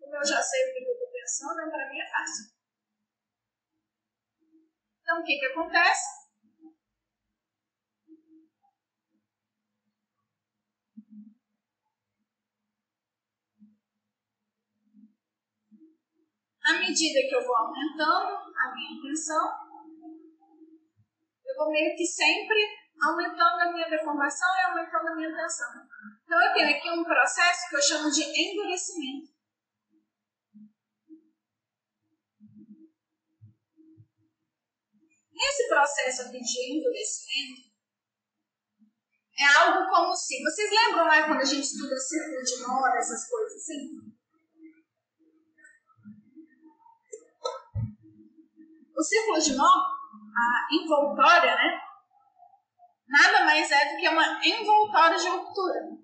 [0.00, 2.58] como eu já sei o que eu estou pensando, para mim é fácil.
[5.00, 6.18] Então, o que que acontece?
[16.64, 19.68] À medida que eu vou aumentando a minha tensão,
[21.46, 25.68] eu vou meio que sempre aumentando a minha deformação e aumentando a minha tensão.
[26.24, 29.38] Então, eu tenho aqui um processo que eu chamo de endurecimento.
[35.78, 37.68] processo aqui de endurecimento
[39.38, 40.42] é algo como se.
[40.42, 44.00] Vocês lembram lá quando a gente estuda círculo de Mora, essas coisas assim?
[48.96, 49.94] O círculo de Mora,
[50.34, 51.87] a envoltória, né?
[53.08, 55.98] Nada mais é do que uma envoltória de ruptura.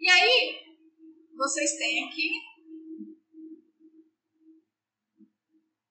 [0.00, 0.64] E aí,
[1.36, 2.30] vocês têm aqui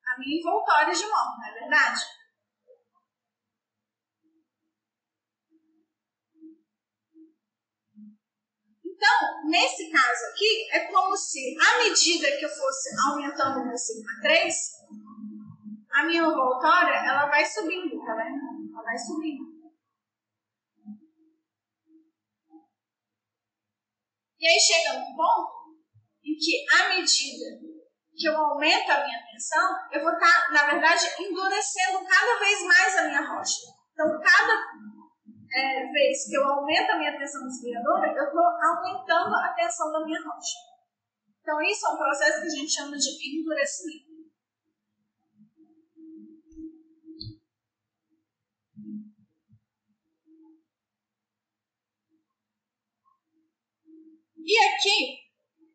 [0.05, 2.22] a minha envoltória de mão, não é verdade?
[9.03, 13.77] Então, nesse caso aqui, é como se, à medida que eu fosse aumentando o meu
[13.77, 14.55] sigma 3,
[15.91, 18.71] a minha envoltória, ela vai subindo, tá vendo?
[18.71, 19.43] Ela vai subindo.
[24.39, 25.75] E aí chega um ponto
[26.23, 27.59] em que, à medida
[28.15, 32.63] que eu aumento a minha tensão, eu vou estar, tá, na verdade, endurecendo cada vez
[32.63, 33.63] mais a minha rocha.
[33.91, 34.72] Então, cada
[35.53, 40.03] é, vez que eu aumento a minha tensão desviadora, eu estou aumentando a tensão da
[40.03, 40.57] minha rocha.
[41.41, 44.13] Então, isso é um processo que a gente chama de endurecimento.
[54.45, 55.23] E aqui,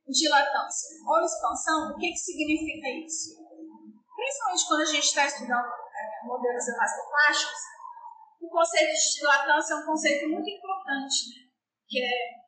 [0.09, 3.39] dilatância ou expansão, o que, que significa isso?
[4.15, 7.78] Principalmente quando a gente está estudando é, modelos elastoplásticos,
[8.41, 11.49] o conceito de dilatância é um conceito muito importante, né?
[11.87, 12.39] que é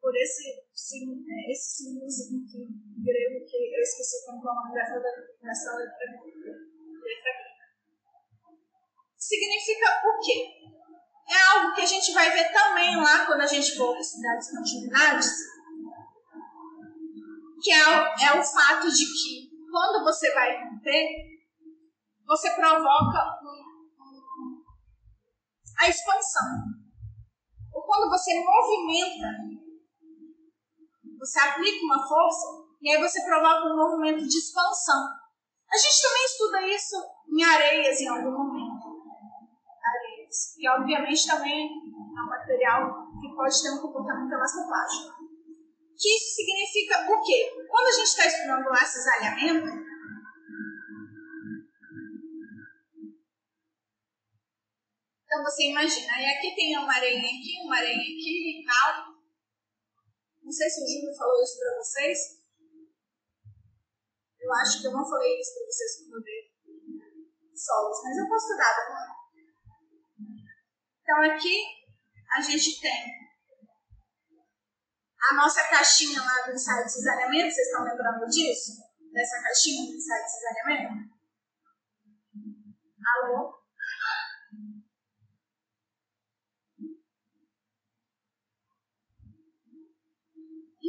[0.00, 2.66] por esse, sim, é, esse símbolozinho aqui
[3.02, 5.00] grego que eu esqueci como é o nome dessa,
[5.42, 6.06] dessa letra,
[7.02, 7.46] letra
[9.18, 10.66] Significa o quê?
[11.28, 15.32] é algo que a gente vai ver também lá quando a gente for estudar descontinuidades,
[17.60, 21.08] que é o, é o fato de que quando você vai romper,
[22.24, 23.65] você provoca um,
[25.78, 26.46] a expansão.
[27.72, 29.28] Ou quando você movimenta,
[31.18, 32.46] você aplica uma força
[32.82, 35.06] e aí você provoca um movimento de expansão.
[35.70, 36.96] A gente também estuda isso
[37.28, 38.96] em areias em algum momento
[40.56, 45.16] que obviamente também é um material que pode ter um comportamento elastoplástico.
[45.96, 47.66] Que isso significa o quê?
[47.68, 49.66] Quando a gente está estudando o cisalhamento,
[55.24, 59.14] então você imagina, aí aqui tem uma areia aqui, uma areia aqui e tal.
[60.42, 62.18] Não sei se o Júlio falou isso para vocês.
[64.40, 66.52] Eu acho que eu não falei isso para vocês quando eu dei
[67.54, 69.16] solos, mas eu posso dar, agora.
[71.00, 71.64] Então aqui
[72.32, 73.26] a gente tem
[75.30, 78.72] a nossa caixinha lá do ensaio de cesariamento, vocês estão lembrando disso?
[79.12, 81.16] Dessa caixinha do ensaio de cesariamento?
[83.14, 83.55] Alô?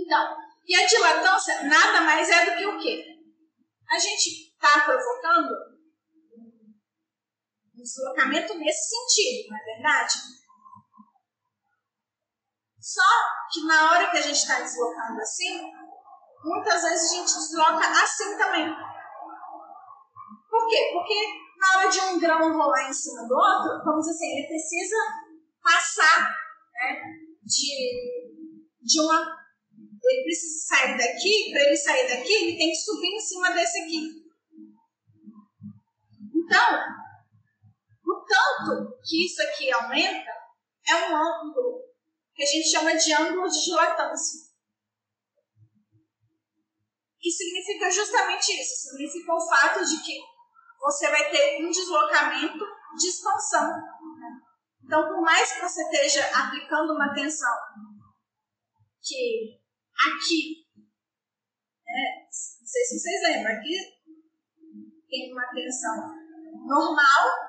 [0.08, 3.06] Então, e a dilatância nada mais é do que o quê?
[3.92, 5.52] A gente está provocando
[7.76, 10.14] um deslocamento nesse sentido, não é verdade?
[12.80, 13.02] Só
[13.52, 15.74] que na hora que a gente está deslocando assim,
[16.42, 18.74] muitas vezes a gente desloca assim também.
[20.50, 20.90] Por quê?
[20.94, 21.28] Porque
[21.58, 24.96] na hora de um grão rolar em cima do outro, vamos dizer assim, ele precisa
[25.62, 26.30] passar
[26.76, 27.04] né,
[27.44, 28.48] de,
[28.82, 29.37] de uma.
[30.10, 33.82] Ele precisa sair daqui, para ele sair daqui, ele tem que subir em cima desse
[33.82, 34.28] aqui.
[36.34, 36.80] Então,
[38.28, 40.32] tanto que isso aqui aumenta,
[40.88, 41.82] é um ângulo
[42.34, 44.48] que a gente chama de ângulo de dilatância.
[47.24, 50.20] E significa justamente isso, significa o fato de que
[50.80, 52.66] você vai ter um deslocamento
[52.98, 53.74] de expansão.
[54.84, 57.54] Então, por mais que você esteja aplicando uma tensão
[59.02, 59.60] que
[60.06, 60.68] aqui,
[61.86, 63.78] né, não sei se vocês lembram, aqui
[65.10, 65.96] tem uma tensão
[66.66, 67.48] normal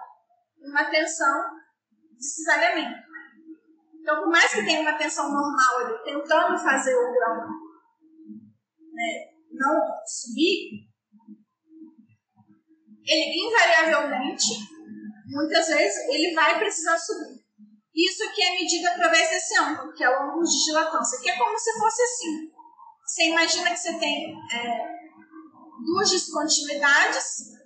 [0.62, 1.57] uma tensão
[2.17, 3.09] de cisalhamento.
[4.01, 7.49] Então, por mais que tenha uma tensão normal ali, tentando fazer o grão
[8.93, 10.89] né, não subir,
[13.05, 14.47] ele invariavelmente,
[15.27, 17.38] muitas vezes, ele vai precisar subir.
[17.94, 21.39] Isso aqui é medido através desse ângulo, que é o ângulo de dilatância, que é
[21.39, 22.50] como se fosse assim.
[23.05, 24.99] Você imagina que você tem é,
[25.84, 27.57] duas descontinuidades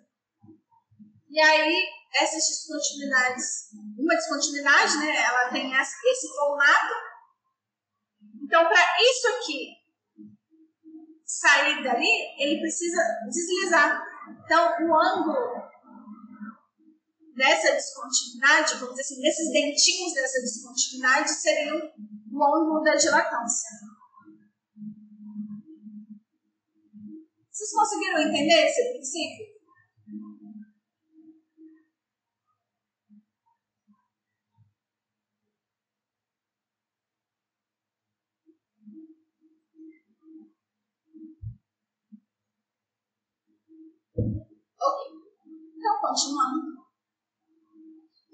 [1.28, 1.74] E aí,
[2.14, 6.94] essas descontinuidades, uma descontinuidade, né, ela tem esse formato.
[8.44, 9.82] Então, para isso aqui
[11.24, 12.06] sair dali,
[12.38, 14.02] ele precisa deslizar.
[14.44, 15.61] Então, o ângulo
[17.36, 21.76] dessa descontinuidade, vamos dizer assim, desses dentinhos dessa descontinuidade seriam
[22.30, 23.68] o ângulo da dilatância.
[27.50, 29.52] Vocês conseguiram entender esse princípio?
[44.80, 45.12] Ok.
[45.76, 46.81] Então, continuando.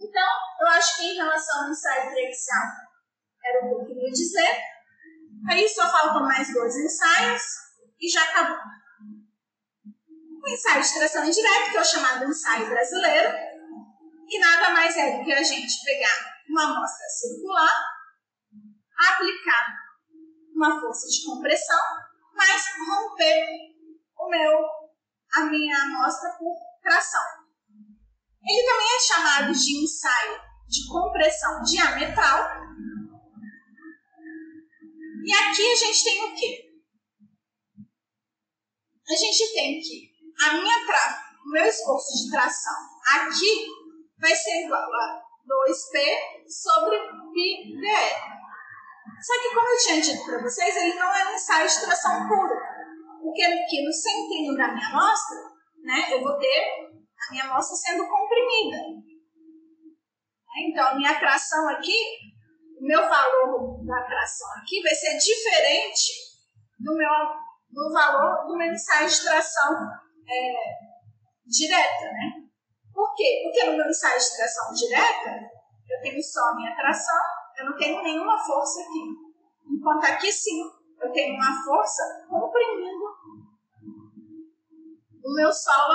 [0.00, 0.28] Então,
[0.60, 2.66] eu acho que em relação ao ensaio prexial,
[3.44, 4.62] era o que eu queria dizer.
[5.50, 7.42] Aí só faltam mais dois ensaios
[8.00, 8.58] e já acabou.
[10.42, 13.32] O ensaio de tração indireta, que é o chamado ensaio brasileiro,
[14.28, 17.84] que nada mais é do que a gente pegar uma amostra circular,
[19.10, 19.74] aplicar
[20.54, 21.80] uma força de compressão,
[22.34, 23.46] mas romper
[24.16, 24.66] o meu,
[25.34, 27.37] a minha amostra por tração.
[28.48, 32.48] Ele também é chamado de ensaio de compressão diametral.
[35.24, 36.64] E aqui a gente tem o quê?
[39.06, 40.08] A gente tem que
[40.44, 41.22] a minha tra...
[41.44, 42.74] o meu esforço de tração
[43.16, 43.66] aqui
[44.18, 48.38] vai ser igual a 2P sobre πdl.
[49.20, 52.28] Só que, como eu tinha dito para vocês, ele não é um ensaio de tração
[52.28, 52.54] puro.
[53.20, 55.38] Porque aqui no centrinho da minha amostra,
[55.82, 56.87] né, eu vou ter
[57.20, 58.76] a minha amostra sendo comprimida.
[60.66, 61.98] Então, minha tração aqui,
[62.80, 66.12] o meu valor da tração aqui vai ser diferente
[66.78, 67.10] do meu
[67.70, 69.74] do valor do meu ensaio de tração
[70.26, 70.54] é,
[71.46, 72.48] direta, né?
[72.94, 73.42] Por quê?
[73.44, 75.30] Porque no meu ensaio de tração direta,
[75.88, 77.20] eu tenho só a minha tração,
[77.58, 79.04] eu não tenho nenhuma força aqui.
[79.70, 80.62] Enquanto aqui sim,
[81.00, 83.04] eu tenho uma força comprimindo
[85.24, 85.94] o meu solo,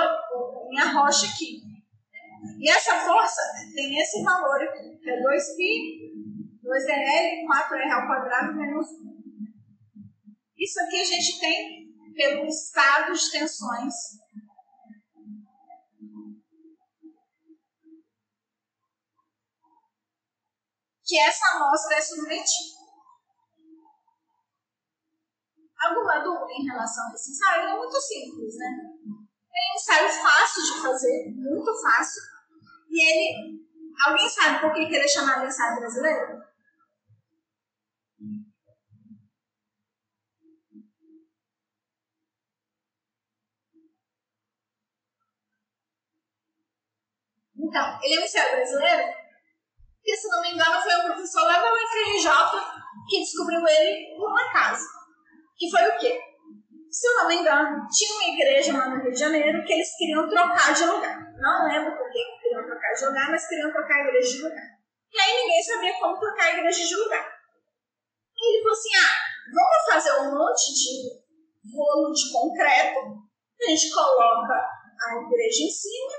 [0.68, 1.62] minha rocha aqui.
[2.58, 3.40] E essa força
[3.74, 6.14] tem esse valor aqui, que é 2π,
[6.62, 9.14] 2dl, 4r ao quadrado menos 1.
[10.58, 11.84] Isso aqui a gente tem
[12.14, 13.94] pelo estado de tensões
[21.04, 22.84] que essa amostra é submetida.
[25.80, 27.68] Alguma dúvida em relação a esse ensaio?
[27.68, 29.23] É muito simples, né?
[29.56, 32.22] É um ensaio fácil de fazer, muito fácil.
[32.90, 33.64] E ele.
[34.06, 36.42] Alguém sabe por que, que ele é chamado de ensaio brasileiro?
[47.56, 49.12] Então, ele é um ensaio brasileiro,
[49.96, 52.30] porque se não me engano foi um professor lá da UFRJ
[53.08, 54.86] que descobriu ele por um acaso.
[55.56, 56.33] Que foi o quê?
[56.94, 59.96] Se eu não me engano, tinha uma igreja lá no Rio de Janeiro que eles
[59.98, 61.26] queriam trocar de lugar.
[61.36, 64.64] Não lembro por que queriam trocar de lugar, mas queriam trocar a igreja de lugar.
[65.12, 67.26] E aí ninguém sabia como trocar a igreja de lugar.
[68.36, 69.14] E ele falou assim: ah,
[69.50, 73.00] vamos fazer um monte de rolo de concreto,
[73.60, 76.12] a gente coloca a igreja em cima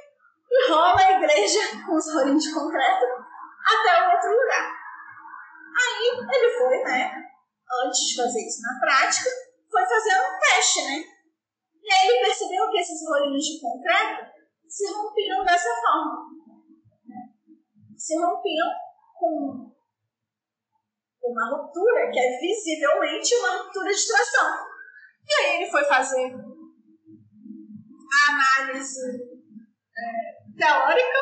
[0.51, 3.05] e rola a igreja com os rolinhos de concreto
[3.63, 4.75] até o outro lugar.
[5.77, 7.13] Aí ele foi, né?
[7.85, 9.29] Antes de fazer isso na prática,
[9.85, 11.03] foi fazer um teste, né?
[11.83, 14.31] E aí ele percebeu que esses rolinhos de concreto
[14.67, 16.25] se rompiam dessa forma.
[17.07, 17.15] Né?
[17.95, 18.67] Se rompiam
[19.19, 19.71] com
[21.23, 24.65] uma ruptura que é visivelmente uma ruptura de tração.
[25.27, 26.33] E aí ele foi fazer
[28.13, 29.01] a análise
[29.97, 31.17] é, teórica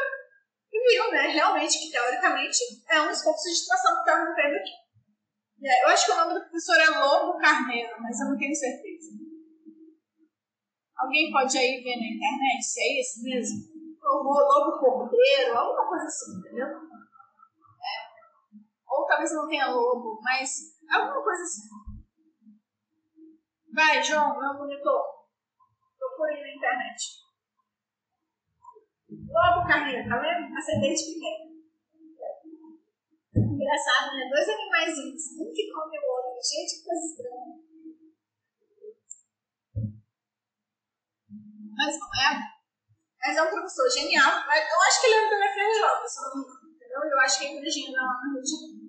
[0.71, 2.59] e viu, né, realmente que teoricamente
[2.89, 4.82] é um esforço de tração que está rompendo aqui.
[5.65, 8.53] É, eu acho que o nome do professor é Lobo Carneiro, mas eu não tenho
[8.53, 9.11] certeza.
[10.97, 13.73] Alguém pode aí ver na internet se é esse mesmo?
[14.03, 16.67] Ou Lobo Cordeiro, alguma coisa assim, entendeu?
[16.67, 18.13] É.
[18.89, 21.61] Ou talvez não tenha lobo, mas alguma coisa assim.
[23.73, 25.01] Vai, João, meu monitor.
[25.97, 27.23] Procure na internet.
[29.09, 30.57] Lobo Carneiro, tá vendo?
[30.57, 31.52] Ascendente primeiro.
[33.35, 34.29] Engraçado, né?
[34.29, 36.37] Dois animaizinhos, um que come o outro.
[36.41, 37.63] Gente, que coisa estranha.
[41.75, 42.53] Mas não é.
[43.19, 44.29] Mas é um professor genial.
[44.29, 46.75] Eu acho que ele era do FRJ, se não me.
[46.75, 47.01] Entendeu?
[47.09, 48.83] Eu acho que é inteligente lá no Rio de Janeiro.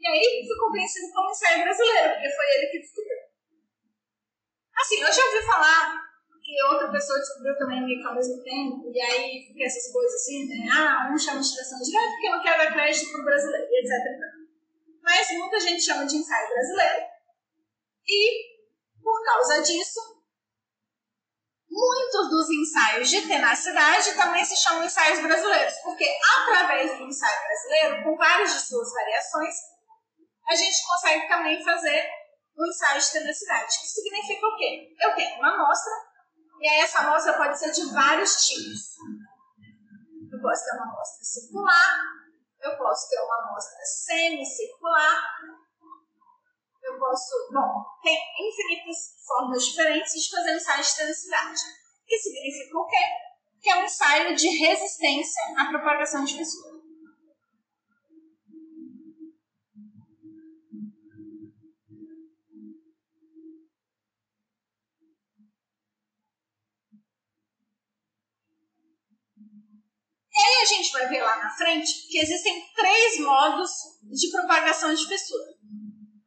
[0.00, 3.18] E aí ficou conhecido como ensaio brasileiro, porque foi ele que descobriu.
[4.74, 6.11] Assim, eu já ouvi falar
[6.42, 10.14] que outra pessoa descobriu também meio que ao mesmo tempo, e aí fica essas coisas
[10.14, 10.68] assim, né?
[10.72, 13.92] Ah, um chama de tração direta porque não quer dar crédito para o brasileiro, etc.
[15.02, 17.06] Mas muita gente chama de ensaio brasileiro,
[18.08, 18.52] e
[19.02, 20.00] por causa disso,
[21.70, 26.06] muitos dos ensaios de tenacidade também se chamam ensaios brasileiros, porque
[26.38, 29.54] através do ensaio brasileiro, com várias de suas variações,
[30.48, 32.08] a gente consegue também fazer
[32.56, 34.94] o ensaio de tenacidade, que significa o quê?
[35.00, 35.92] Eu tenho uma amostra,
[36.62, 38.94] e aí essa amostra pode ser de vários tipos.
[40.30, 42.02] Eu posso ter uma amostra circular,
[42.62, 45.22] eu posso ter uma amostra semicircular,
[46.84, 47.30] eu posso.
[47.52, 48.16] Bom, tem
[48.48, 51.60] infinitas formas diferentes de fazer ensaio de tenacidade.
[52.06, 53.04] Que significa o quê?
[53.60, 56.82] Que é um ensaio de resistência à propagação de fissura.
[69.92, 73.70] E aí a gente vai ver lá na frente que existem três modos
[74.02, 75.52] de propagação de fissura.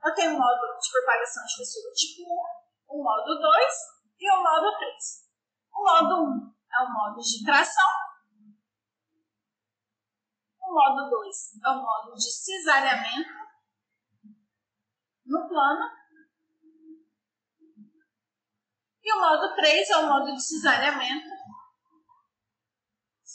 [0.04, 2.22] Eu tenho um modo de propagação de fissura tipo
[2.92, 3.74] 1, um modo 2
[4.20, 4.94] e o modo 3.
[5.74, 7.90] O modo 1 é o modo de tração.
[10.62, 13.30] O modo 2 é o modo de cisalhamento
[15.26, 15.90] no plano.
[19.04, 21.30] E o modo 3 é o modo de cisalhamento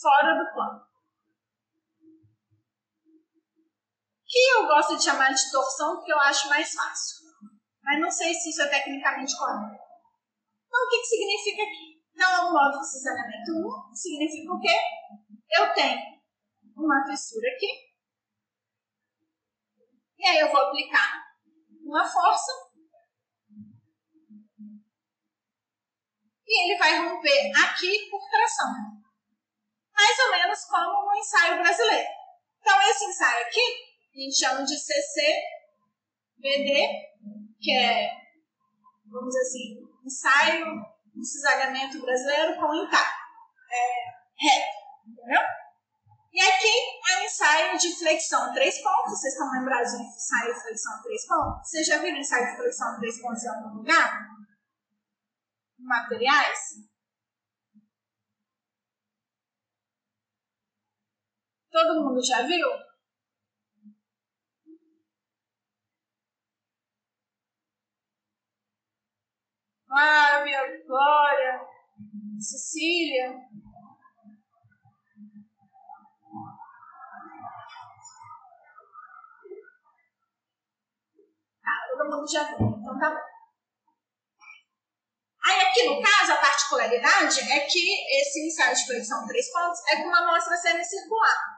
[0.01, 0.91] fora do plano.
[4.31, 7.27] que eu gosto de chamar de torção porque eu acho mais fácil.
[7.83, 9.75] Mas não sei se isso é tecnicamente correto.
[10.65, 12.01] Então, o que, que significa aqui?
[12.13, 13.51] Então, é um modo de cisalhamento
[13.91, 14.77] 1 significa o quê?
[15.49, 15.99] Eu tenho
[16.77, 17.91] uma fissura aqui.
[20.17, 21.25] E aí eu vou aplicar
[21.83, 22.51] uma força.
[26.47, 29.00] E ele vai romper aqui por tração.
[29.95, 32.09] Mais ou menos como no ensaio brasileiro.
[32.59, 35.39] Então, esse ensaio aqui a gente chama de CCBD,
[37.59, 38.11] que é,
[39.05, 40.65] vamos dizer assim, ensaio
[41.15, 43.21] de cisalhamento brasileiro com intacto,
[43.71, 44.05] é,
[44.37, 45.41] reto, entendeu?
[46.33, 46.73] E aqui
[47.09, 49.19] é um ensaio de flexão três pontos.
[49.19, 51.69] Vocês estão lembrados de ensaio de flexão três pontos?
[51.69, 54.27] Vocês já viram ensaio de flexão três pontos em algum lugar?
[55.77, 56.59] Materiais?
[61.81, 62.67] Todo mundo já viu?
[69.87, 71.59] Flávia, Glória,
[72.39, 73.33] Cecília.
[81.65, 83.31] Ah, todo mundo já viu, então tá bom.
[85.47, 89.95] Aí aqui no caso, a particularidade é que esse ensaio de flexão três pontos é
[89.95, 91.50] com uma amostra semicircular.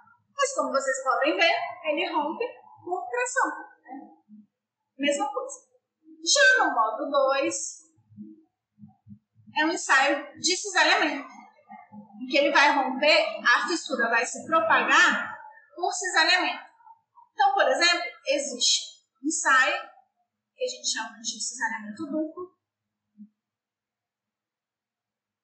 [0.44, 1.56] Mas como vocês podem ver,
[1.86, 2.44] ele rompe
[2.84, 3.50] por tração.
[3.82, 4.12] Né?
[4.98, 5.58] Mesma coisa.
[6.22, 7.56] Já no modo 2,
[9.58, 11.30] é um ensaio de cisalhamento,
[12.22, 15.34] em que ele vai romper, a fissura vai se propagar
[15.78, 16.66] por cisalhamento.
[17.32, 19.82] Então, por exemplo, existe um ensaio
[20.58, 22.54] que a gente chama de cisalhamento duplo,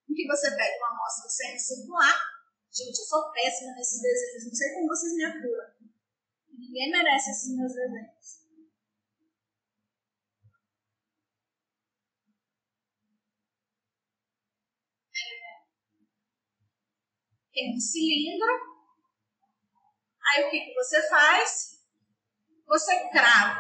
[0.10, 2.39] em que você pega uma amostra semicircular.
[2.72, 5.74] Gente, eu sou péssima nesses desenhos, não sei como vocês me aturam.
[6.50, 8.40] Ninguém merece esses meus desenhos.
[17.60, 18.48] tem um cilindro.
[20.28, 21.80] Aí o que, que você faz?
[22.68, 23.60] Você crava.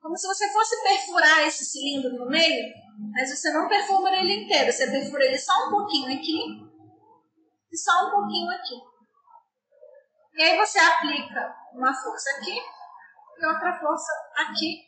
[0.00, 4.72] Como se você fosse perfurar esse cilindro no meio, mas você não perfura ele inteiro,
[4.72, 6.38] você perfura ele só um pouquinho aqui
[7.70, 8.74] e só um pouquinho aqui.
[10.34, 12.58] E aí você aplica uma força aqui
[13.38, 14.86] e outra força aqui.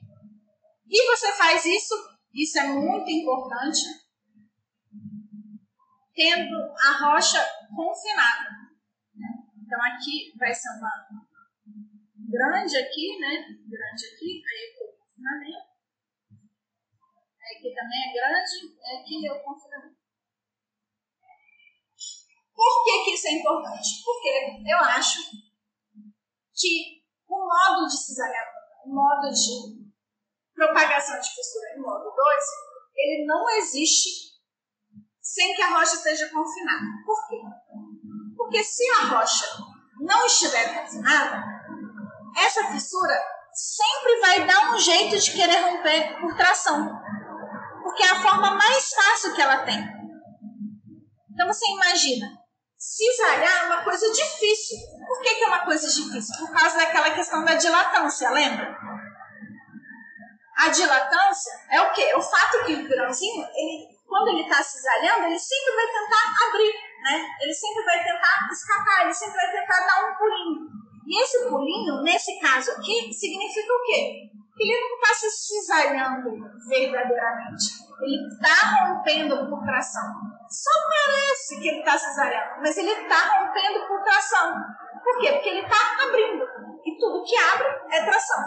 [0.87, 1.95] E você faz isso,
[2.33, 3.81] isso é muito importante,
[6.15, 8.49] tendo a rocha confinada.
[9.63, 10.91] Então aqui vai ser uma
[12.17, 13.45] grande aqui, né?
[13.69, 14.89] Grande aqui, aí eu
[15.65, 15.68] o
[17.49, 17.57] confinamento.
[17.57, 19.99] Aqui também é grande, é o confinamento.
[22.55, 24.03] Por que, que isso é importante?
[24.05, 25.31] Porque eu acho
[26.55, 29.89] que o modo de cisalhamento, o modo de
[30.55, 32.45] propagação de fissura em modo 2,
[32.97, 34.29] ele não existe
[35.21, 36.85] sem que a rocha esteja confinada.
[37.07, 37.37] Por quê?
[38.37, 39.47] Porque se a rocha
[40.01, 41.45] não estiver confinada,
[42.37, 43.15] essa fissura
[43.53, 47.08] sempre vai dar um jeito de querer romper por tração.
[47.99, 49.77] Porque é a forma mais fácil que ela tem.
[51.35, 52.29] Então você imagina,
[52.79, 54.79] cisalhar é uma coisa difícil.
[55.05, 56.37] Por que, que é uma coisa difícil?
[56.39, 58.79] Por causa daquela questão da dilatância, lembra?
[60.59, 62.03] A dilatância é o quê?
[62.03, 66.47] É o fato que o grãozinho, ele, quando ele está cisalhando, ele sempre vai tentar
[66.47, 67.29] abrir, né?
[67.41, 70.69] Ele sempre vai tentar escapar, ele sempre vai tentar dar um pulinho.
[71.05, 74.31] E esse pulinho, nesse caso aqui, significa o quê?
[74.57, 76.31] Que ele não está se cisalhando
[76.69, 77.88] verdadeiramente.
[78.01, 80.03] Ele está rompendo por tração.
[80.49, 84.55] Só parece que ele está cisalhando, mas ele está rompendo por tração.
[85.03, 85.33] Por quê?
[85.33, 86.45] Porque ele está abrindo.
[86.85, 88.45] E tudo que abre é tração.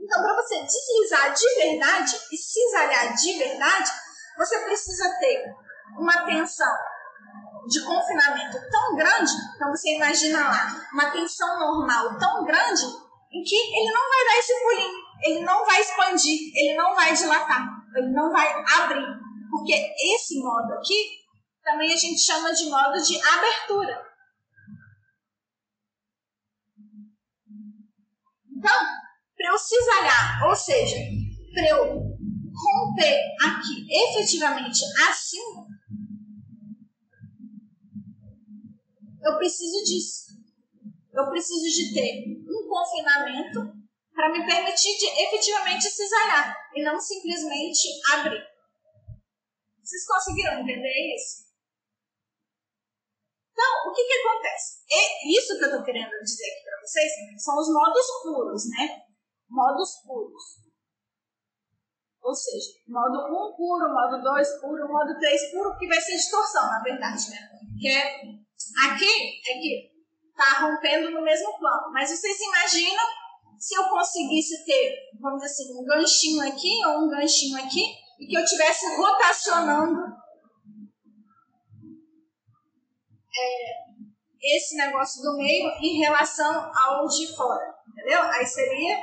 [0.00, 3.90] Então, para você deslizar de verdade e cisalhar de verdade,
[4.36, 5.44] você precisa ter
[5.98, 6.72] uma tensão
[7.68, 12.82] de confinamento tão grande, então você imagina lá, uma tensão normal tão grande,
[13.32, 17.12] em que ele não vai dar esse pulinho, ele não vai expandir, ele não vai
[17.12, 17.64] dilatar,
[17.96, 18.48] ele não vai
[18.80, 19.20] abrir.
[19.50, 19.74] Porque
[20.14, 21.22] esse modo aqui
[21.62, 24.12] também a gente chama de modo de abertura.
[28.50, 28.80] Então,
[29.36, 30.96] para eu cisalhar, ou seja,
[31.52, 32.12] para eu
[32.54, 35.40] romper aqui efetivamente assim,
[39.22, 40.32] eu preciso disso.
[41.12, 43.81] Eu preciso de ter um confinamento
[44.14, 48.44] para me permitir de efetivamente cisalhar e não simplesmente abrir.
[49.82, 51.42] Vocês conseguiram entender isso?
[53.52, 54.82] Então, o que, que acontece?
[54.90, 59.02] E isso que eu estou querendo dizer aqui para vocês são os modos puros, né?
[59.52, 60.42] modos puros.
[62.22, 66.66] Ou seja, modo 1 puro, modo 2 puro, modo 3 puro, que vai ser distorção,
[66.66, 67.50] na verdade, né?
[67.78, 68.06] Que é,
[68.86, 69.90] aqui é que
[70.36, 71.92] tá rompendo no mesmo plano.
[71.92, 73.04] Mas vocês imaginam
[73.62, 78.26] se eu conseguisse ter, vamos dizer assim, um ganchinho aqui ou um ganchinho aqui, e
[78.26, 80.00] que eu estivesse rotacionando
[83.38, 88.20] é, esse negócio do meio em relação ao de fora, entendeu?
[88.20, 88.98] Aí seria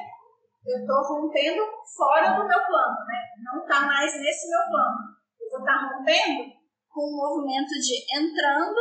[0.68, 1.64] eu estou rompendo
[1.96, 3.30] fora do meu plano, né?
[3.42, 5.16] Não está mais nesse meu plano.
[5.40, 6.52] Eu vou estar tá rompendo
[6.90, 8.78] com o movimento de entrando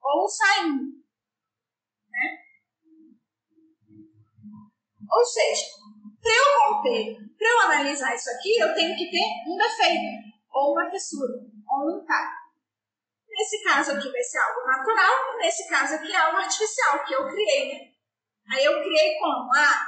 [0.00, 0.84] ou saindo,
[2.08, 2.38] né?
[5.10, 5.64] Ou seja,
[6.20, 10.72] para eu romper, para eu analisar isso aqui, eu tenho que ter um defeito, ou
[10.72, 11.34] uma fissura,
[11.68, 12.38] ou um entalhe.
[13.28, 17.28] Nesse caso aqui vai ser algo natural, nesse caso aqui é algo artificial, que eu
[17.28, 17.92] criei, né?
[18.50, 19.50] Aí eu criei como?
[19.54, 19.86] Ah,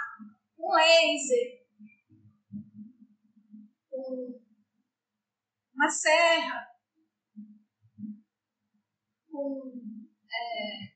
[0.58, 1.64] um laser,
[3.92, 4.40] um,
[5.74, 6.66] uma serra,
[9.30, 9.72] com
[10.30, 10.92] é,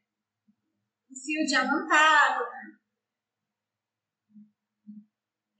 [1.11, 2.44] um fio diamantado,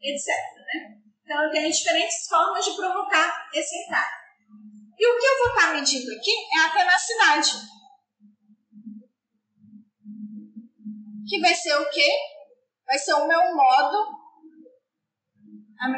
[0.05, 0.27] etc.
[0.57, 0.99] Né?
[1.25, 4.25] Então, eu tenho diferentes formas de provocar esse encargo.
[4.99, 7.51] E o que eu vou estar medindo aqui é a tenacidade.
[11.29, 12.35] Que vai ser o quê?
[12.87, 14.25] vai ser o meu modo,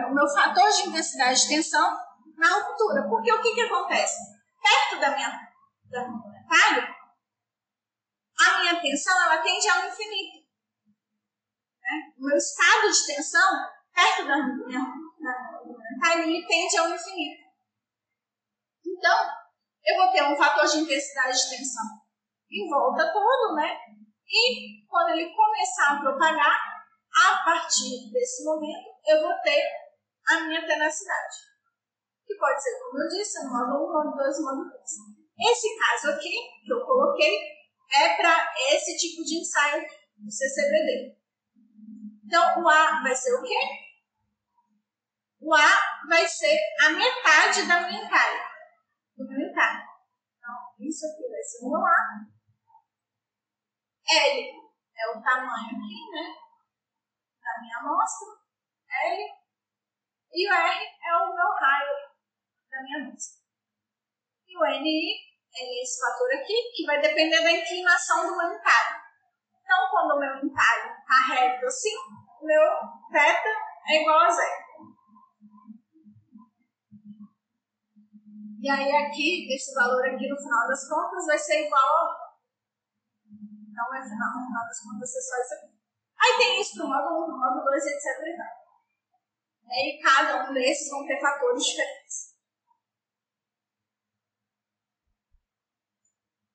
[0.09, 1.97] o meu fator de intensidade de tensão
[2.37, 3.09] na ruptura.
[3.09, 4.17] Porque o que, que acontece?
[4.63, 5.51] Perto da minha,
[5.91, 6.95] da minha retalho,
[8.39, 10.47] a minha tensão ela tende ao infinito.
[11.83, 12.15] Né?
[12.19, 15.07] O meu estado de tensão, perto da minha
[16.23, 17.43] ele tende ao infinito.
[18.87, 19.19] Então,
[19.85, 21.85] eu vou ter um fator de intensidade de tensão
[22.51, 23.77] em volta todo, né?
[24.29, 26.77] E quando ele começar a propagar,
[27.17, 29.63] a partir desse momento, eu vou ter
[30.29, 31.37] a minha tenacidade.
[32.27, 34.83] Que pode ser, como eu disse, no modo 1, modo 2, modo 3.
[35.51, 36.35] Esse caso aqui,
[36.65, 37.39] que eu coloquei,
[37.93, 39.83] é para esse tipo de ensaio
[40.19, 41.17] do CCBD.
[42.25, 43.86] Então, o A vai ser o quê?
[45.41, 48.41] O A vai ser a metade da minha entalhe,
[49.17, 49.85] do meu entalhe.
[50.39, 52.37] Então, isso aqui vai ser o meu A.
[54.09, 54.67] L
[54.97, 56.47] é o tamanho aqui, né?
[57.47, 58.29] da minha amostra,
[58.91, 59.19] L,
[60.33, 61.97] e o R é o meu raio
[62.71, 63.41] da minha amostra.
[64.49, 65.17] E o NI
[65.55, 69.01] é esse fator aqui, que vai depender da inclinação do meu entalhe.
[69.63, 71.97] Então, quando o meu entalhe está reto assim,
[72.43, 72.63] meu
[73.13, 73.17] θ
[73.89, 74.66] é igual a zero.
[78.67, 82.17] E aí aqui, esse valor aqui no final das contas vai ser igual.
[83.31, 85.79] Então, no final das contas, ser só isso aqui.
[86.19, 88.05] Aí tem isso para o módulo 1, módulo 2, etc.
[89.71, 92.35] E, cada um desses vão ter fatores diferentes.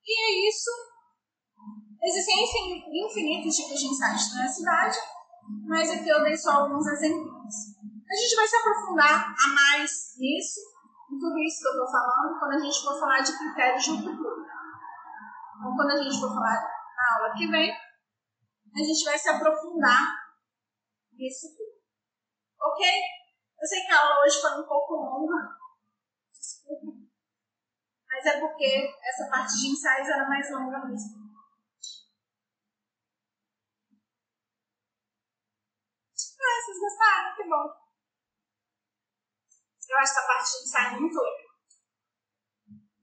[0.05, 0.69] E é isso.
[2.03, 2.43] Existem
[3.05, 4.97] infinitos tipos de insights na cidade,
[5.65, 7.55] mas aqui eu dei só alguns exemplos.
[8.09, 10.70] A gente vai se aprofundar a mais nisso
[11.19, 14.45] tudo isso que eu estou falando quando a gente for falar de critérios de futuro.
[15.57, 19.99] Então, quando a gente for falar na aula que vem, a gente vai se aprofundar
[21.13, 21.81] nisso tudo.
[22.61, 22.87] Ok?
[23.61, 25.55] Eu sei que a aula hoje foi um pouco longa.
[26.31, 26.97] Desculpa.
[28.07, 31.21] Mas é porque essa parte de ensaios era mais longa mesmo.
[36.43, 37.35] Ah, vocês gostaram?
[37.35, 37.80] Que bom.
[39.91, 41.51] Eu acho essa parte de ensaio muito legal.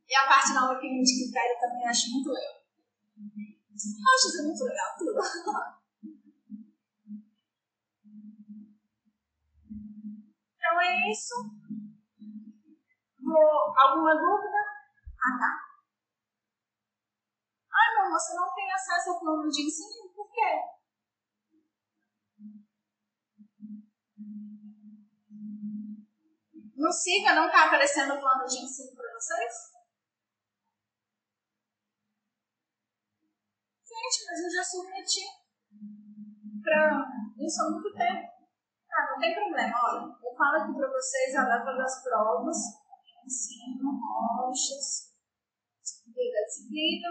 [0.08, 2.62] E a parte da opinião de critério também acho muito legal.
[2.88, 5.20] Eu acho isso muito legal, tudo.
[10.68, 11.34] Então é isso.
[13.22, 14.58] Vou, alguma dúvida?
[15.16, 15.68] Ah, tá.
[17.72, 20.12] Ah, não, você não tem acesso ao plano de ensino?
[20.14, 20.77] Por quê?
[26.78, 29.52] No SIGA não está aparecendo o plano de ensino para vocês?
[33.82, 35.26] Gente, mas eu já submeti
[36.62, 37.02] para
[37.36, 38.30] isso há muito tempo.
[38.92, 42.56] Ah, não tem problema, olha, eu falo aqui para vocês a data das provas,
[43.26, 45.14] ensino, rochas,
[46.06, 47.08] dia da disciplina,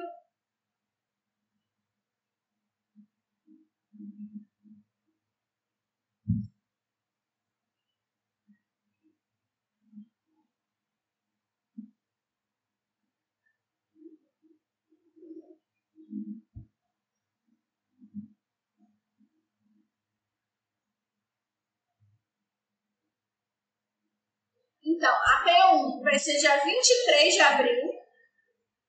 [24.97, 27.83] Então, a P1 vai ser dia 23 de abril,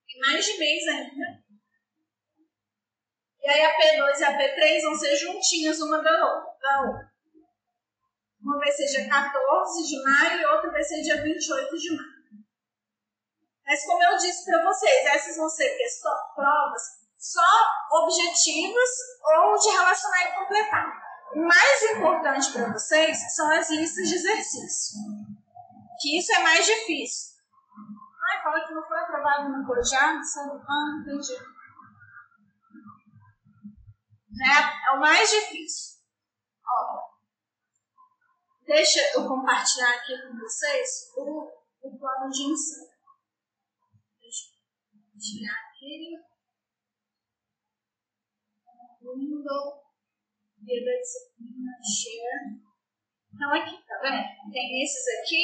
[0.09, 1.45] em mais de mês ainda.
[3.43, 7.13] E aí a P2 e a P3 vão ser juntinhas uma da outra.
[8.41, 12.09] Uma vai ser dia 14 de maio e outra vai ser dia 28 de maio.
[13.67, 16.83] Mas como eu disse para vocês, essas vão ser questões, provas
[17.19, 18.89] só objetivas
[19.37, 21.03] ou de relacionar e completar.
[21.35, 25.38] O mais importante para vocês são as listas de exercício
[25.99, 27.37] que isso é mais difícil.
[28.31, 30.63] Ai, fala que não foi aprovado no Cojá, sabe?
[30.69, 31.35] Ah, entendi.
[34.31, 34.55] Né?
[34.89, 35.99] É o mais difícil.
[36.65, 37.09] Ó,
[38.67, 41.51] deixa eu compartilhar aqui com vocês o,
[41.83, 42.87] o plano de ensino.
[44.21, 44.51] Deixa
[44.95, 46.29] eu tirar aqui.
[49.01, 49.83] Window,
[50.59, 52.69] Vida Disciplina, Share.
[53.33, 54.53] Então, aqui, tá vendo?
[54.53, 55.43] Tem esses aqui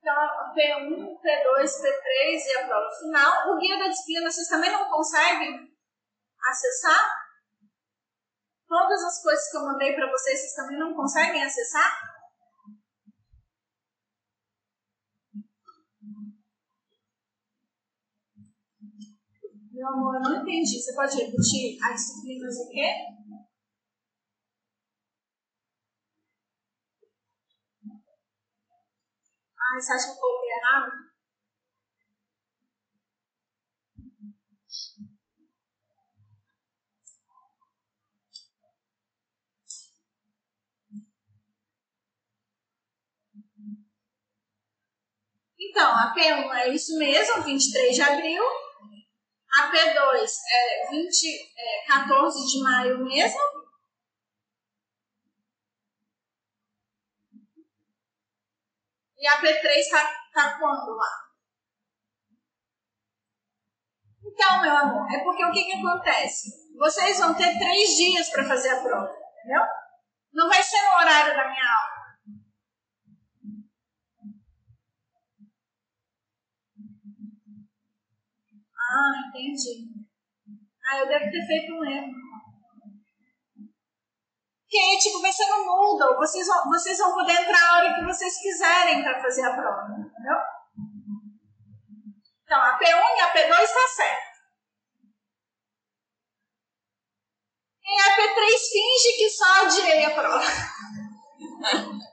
[0.00, 0.14] então,
[0.54, 3.50] P1, P2, P3 e a prova final.
[3.50, 5.68] O guia da disciplina vocês também não conseguem
[6.48, 7.10] acessar?
[8.66, 11.98] Todas as coisas que eu mandei para vocês, vocês também não conseguem acessar?
[19.72, 20.80] Meu amor, eu não entendi.
[20.80, 23.17] Você pode repetir as disciplinas o quê?
[29.70, 30.92] Ah, você acha que eu coloquei errado?
[45.60, 48.42] Então, a P1 é isso mesmo, 23 de abril.
[49.52, 53.57] A P2 é, 20, é 14 de maio mesmo.
[59.18, 61.28] E a P3 está tá quando lá?
[64.24, 66.76] Então, meu amor, é porque o que, que acontece?
[66.76, 69.62] Vocês vão ter três dias para fazer a prova, entendeu?
[70.32, 71.98] Não vai ser no horário da minha aula.
[78.90, 79.88] Ah, entendi.
[80.86, 82.27] Ah, eu devo ter feito um erro.
[84.68, 86.16] Que aí, tipo, vai ser no Moodle.
[86.16, 89.86] Vocês vão, vocês vão poder entrar a hora que vocês quiserem para fazer a prova.
[89.92, 90.36] Entendeu?
[92.44, 94.28] Então, a P1 e a P2 está certo.
[97.84, 98.38] E a P3
[98.70, 100.44] finge que só adiei a prova.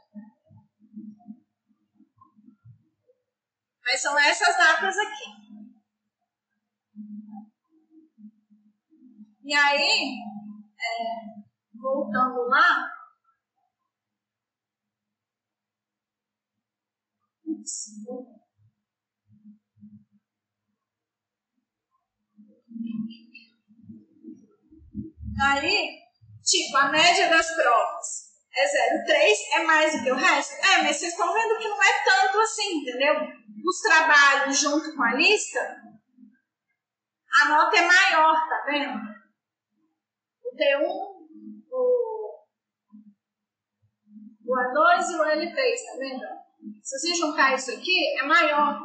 [3.83, 5.45] Mas são essas datas aqui.
[9.43, 10.17] E aí,
[10.79, 11.44] é,
[11.85, 12.91] voltando lá.
[25.41, 25.89] Aí,
[26.43, 30.53] tipo, a média das provas é 0,3, é mais do que o resto?
[30.65, 33.45] É, mas vocês estão vendo que não é tanto assim, entendeu?
[33.65, 35.59] dos trabalhos junto com a lista,
[37.41, 38.99] a nota é maior, tá vendo?
[40.43, 40.87] O T1,
[41.71, 42.45] o,
[44.45, 46.25] o A2 e o L3, tá vendo?
[46.83, 48.79] Se você juntar isso aqui, é maior.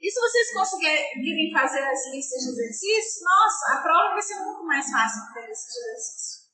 [0.00, 4.64] E se vocês conseguirem fazer as listas de exercícios, nossa, a prova vai ser muito
[4.64, 6.50] mais fácil lista de exercícios.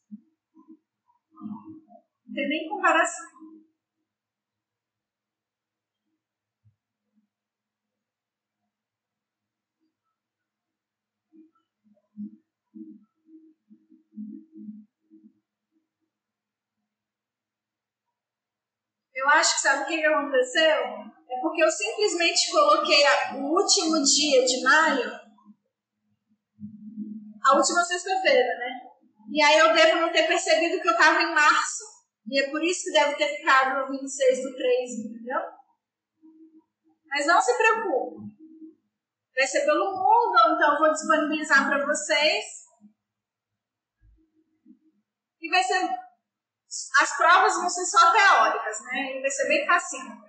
[2.26, 3.37] Não tem nem comparação.
[19.18, 20.62] Eu acho que sabe o que aconteceu?
[21.28, 23.02] É porque eu simplesmente coloquei
[23.34, 25.10] o último dia de maio,
[27.44, 28.80] a última sexta-feira, né?
[29.32, 31.82] E aí eu devo não ter percebido que eu estava em março.
[32.28, 35.40] E é por isso que deve ter ficado no 26 do 3, entendeu?
[37.08, 38.22] Mas não se preocupe.
[39.34, 42.44] Vai ser pelo mundo, então eu vou disponibilizar para vocês.
[45.40, 46.07] E vai ser
[47.00, 49.16] as provas vão ser só teóricas, né?
[49.16, 50.28] E vai ser bem facinho.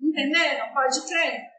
[0.00, 0.74] Entenderam?
[0.74, 1.52] Pode crer?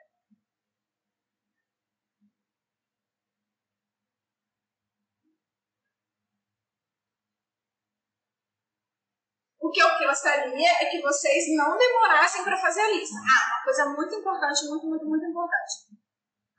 [9.59, 13.15] O que eu gostaria é que vocês não demorassem para fazer a lista.
[13.15, 15.92] Ah, uma coisa muito importante, muito, muito, muito importante.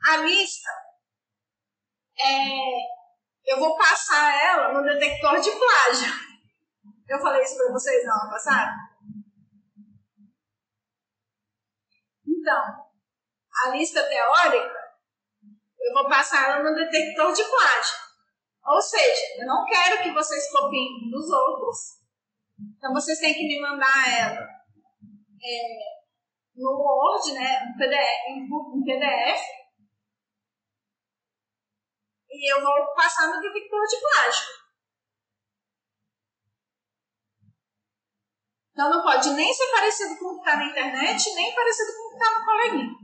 [0.06, 0.70] A lista,
[2.18, 2.94] é,
[3.46, 6.12] eu vou passar ela no detector de plágio.
[7.08, 8.72] Eu falei isso para vocês não, passaram?
[12.26, 12.90] Então,
[13.62, 14.74] a lista teórica,
[15.80, 17.96] eu vou passar ela no detector de plágio.
[18.66, 22.02] Ou seja, eu não quero que vocês copiem dos outros.
[22.76, 24.40] Então, vocês têm que me mandar ela
[25.42, 25.78] é,
[26.56, 29.63] no Word, né, em PDF, em PDF
[32.34, 34.64] e eu vou passar no detector de plágio.
[38.72, 42.02] Então não pode nem ser parecido com o que está na internet, nem parecido com
[42.02, 42.94] o que está no coleguinha.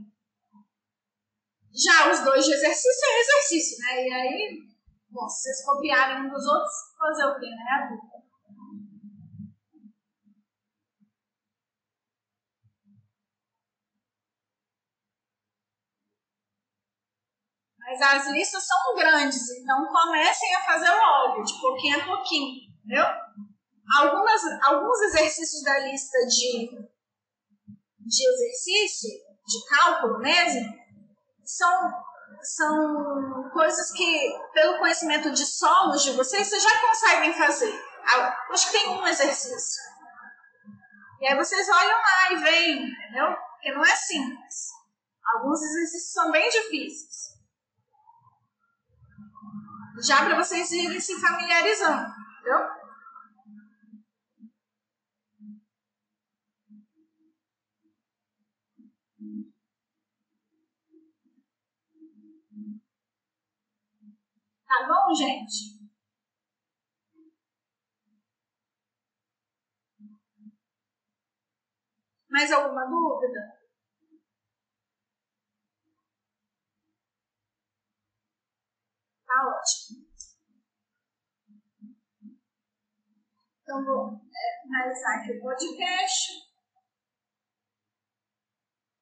[1.73, 4.07] Já os dois de exercício é exercício, né?
[4.07, 4.59] E aí,
[5.09, 7.97] bom, se vocês copiarem um dos outros, fazer o quê, né?
[17.91, 23.05] Mas as listas são grandes, então comecem a fazer logo, de pouquinho a pouquinho, entendeu?
[23.97, 26.69] Algumas, alguns exercícios da lista de,
[27.99, 29.09] de exercício,
[29.45, 30.73] de cálculo mesmo,
[31.43, 31.91] são,
[32.41, 37.77] são coisas que, pelo conhecimento de solos de vocês, vocês já conseguem fazer.
[38.51, 39.83] Acho que tem um exercício.
[41.19, 43.35] E aí vocês olham lá e veem, entendeu?
[43.35, 44.69] Porque não é simples.
[45.35, 47.30] Alguns exercícios são bem difíceis
[50.03, 52.81] já para vocês irem se familiarizando, entendeu?
[64.67, 65.81] Tá bom, gente?
[72.29, 73.60] Mais alguma dúvida?
[79.31, 80.05] Tá ótimo.
[83.61, 86.50] Então, vou é, finalizar aqui o podcast.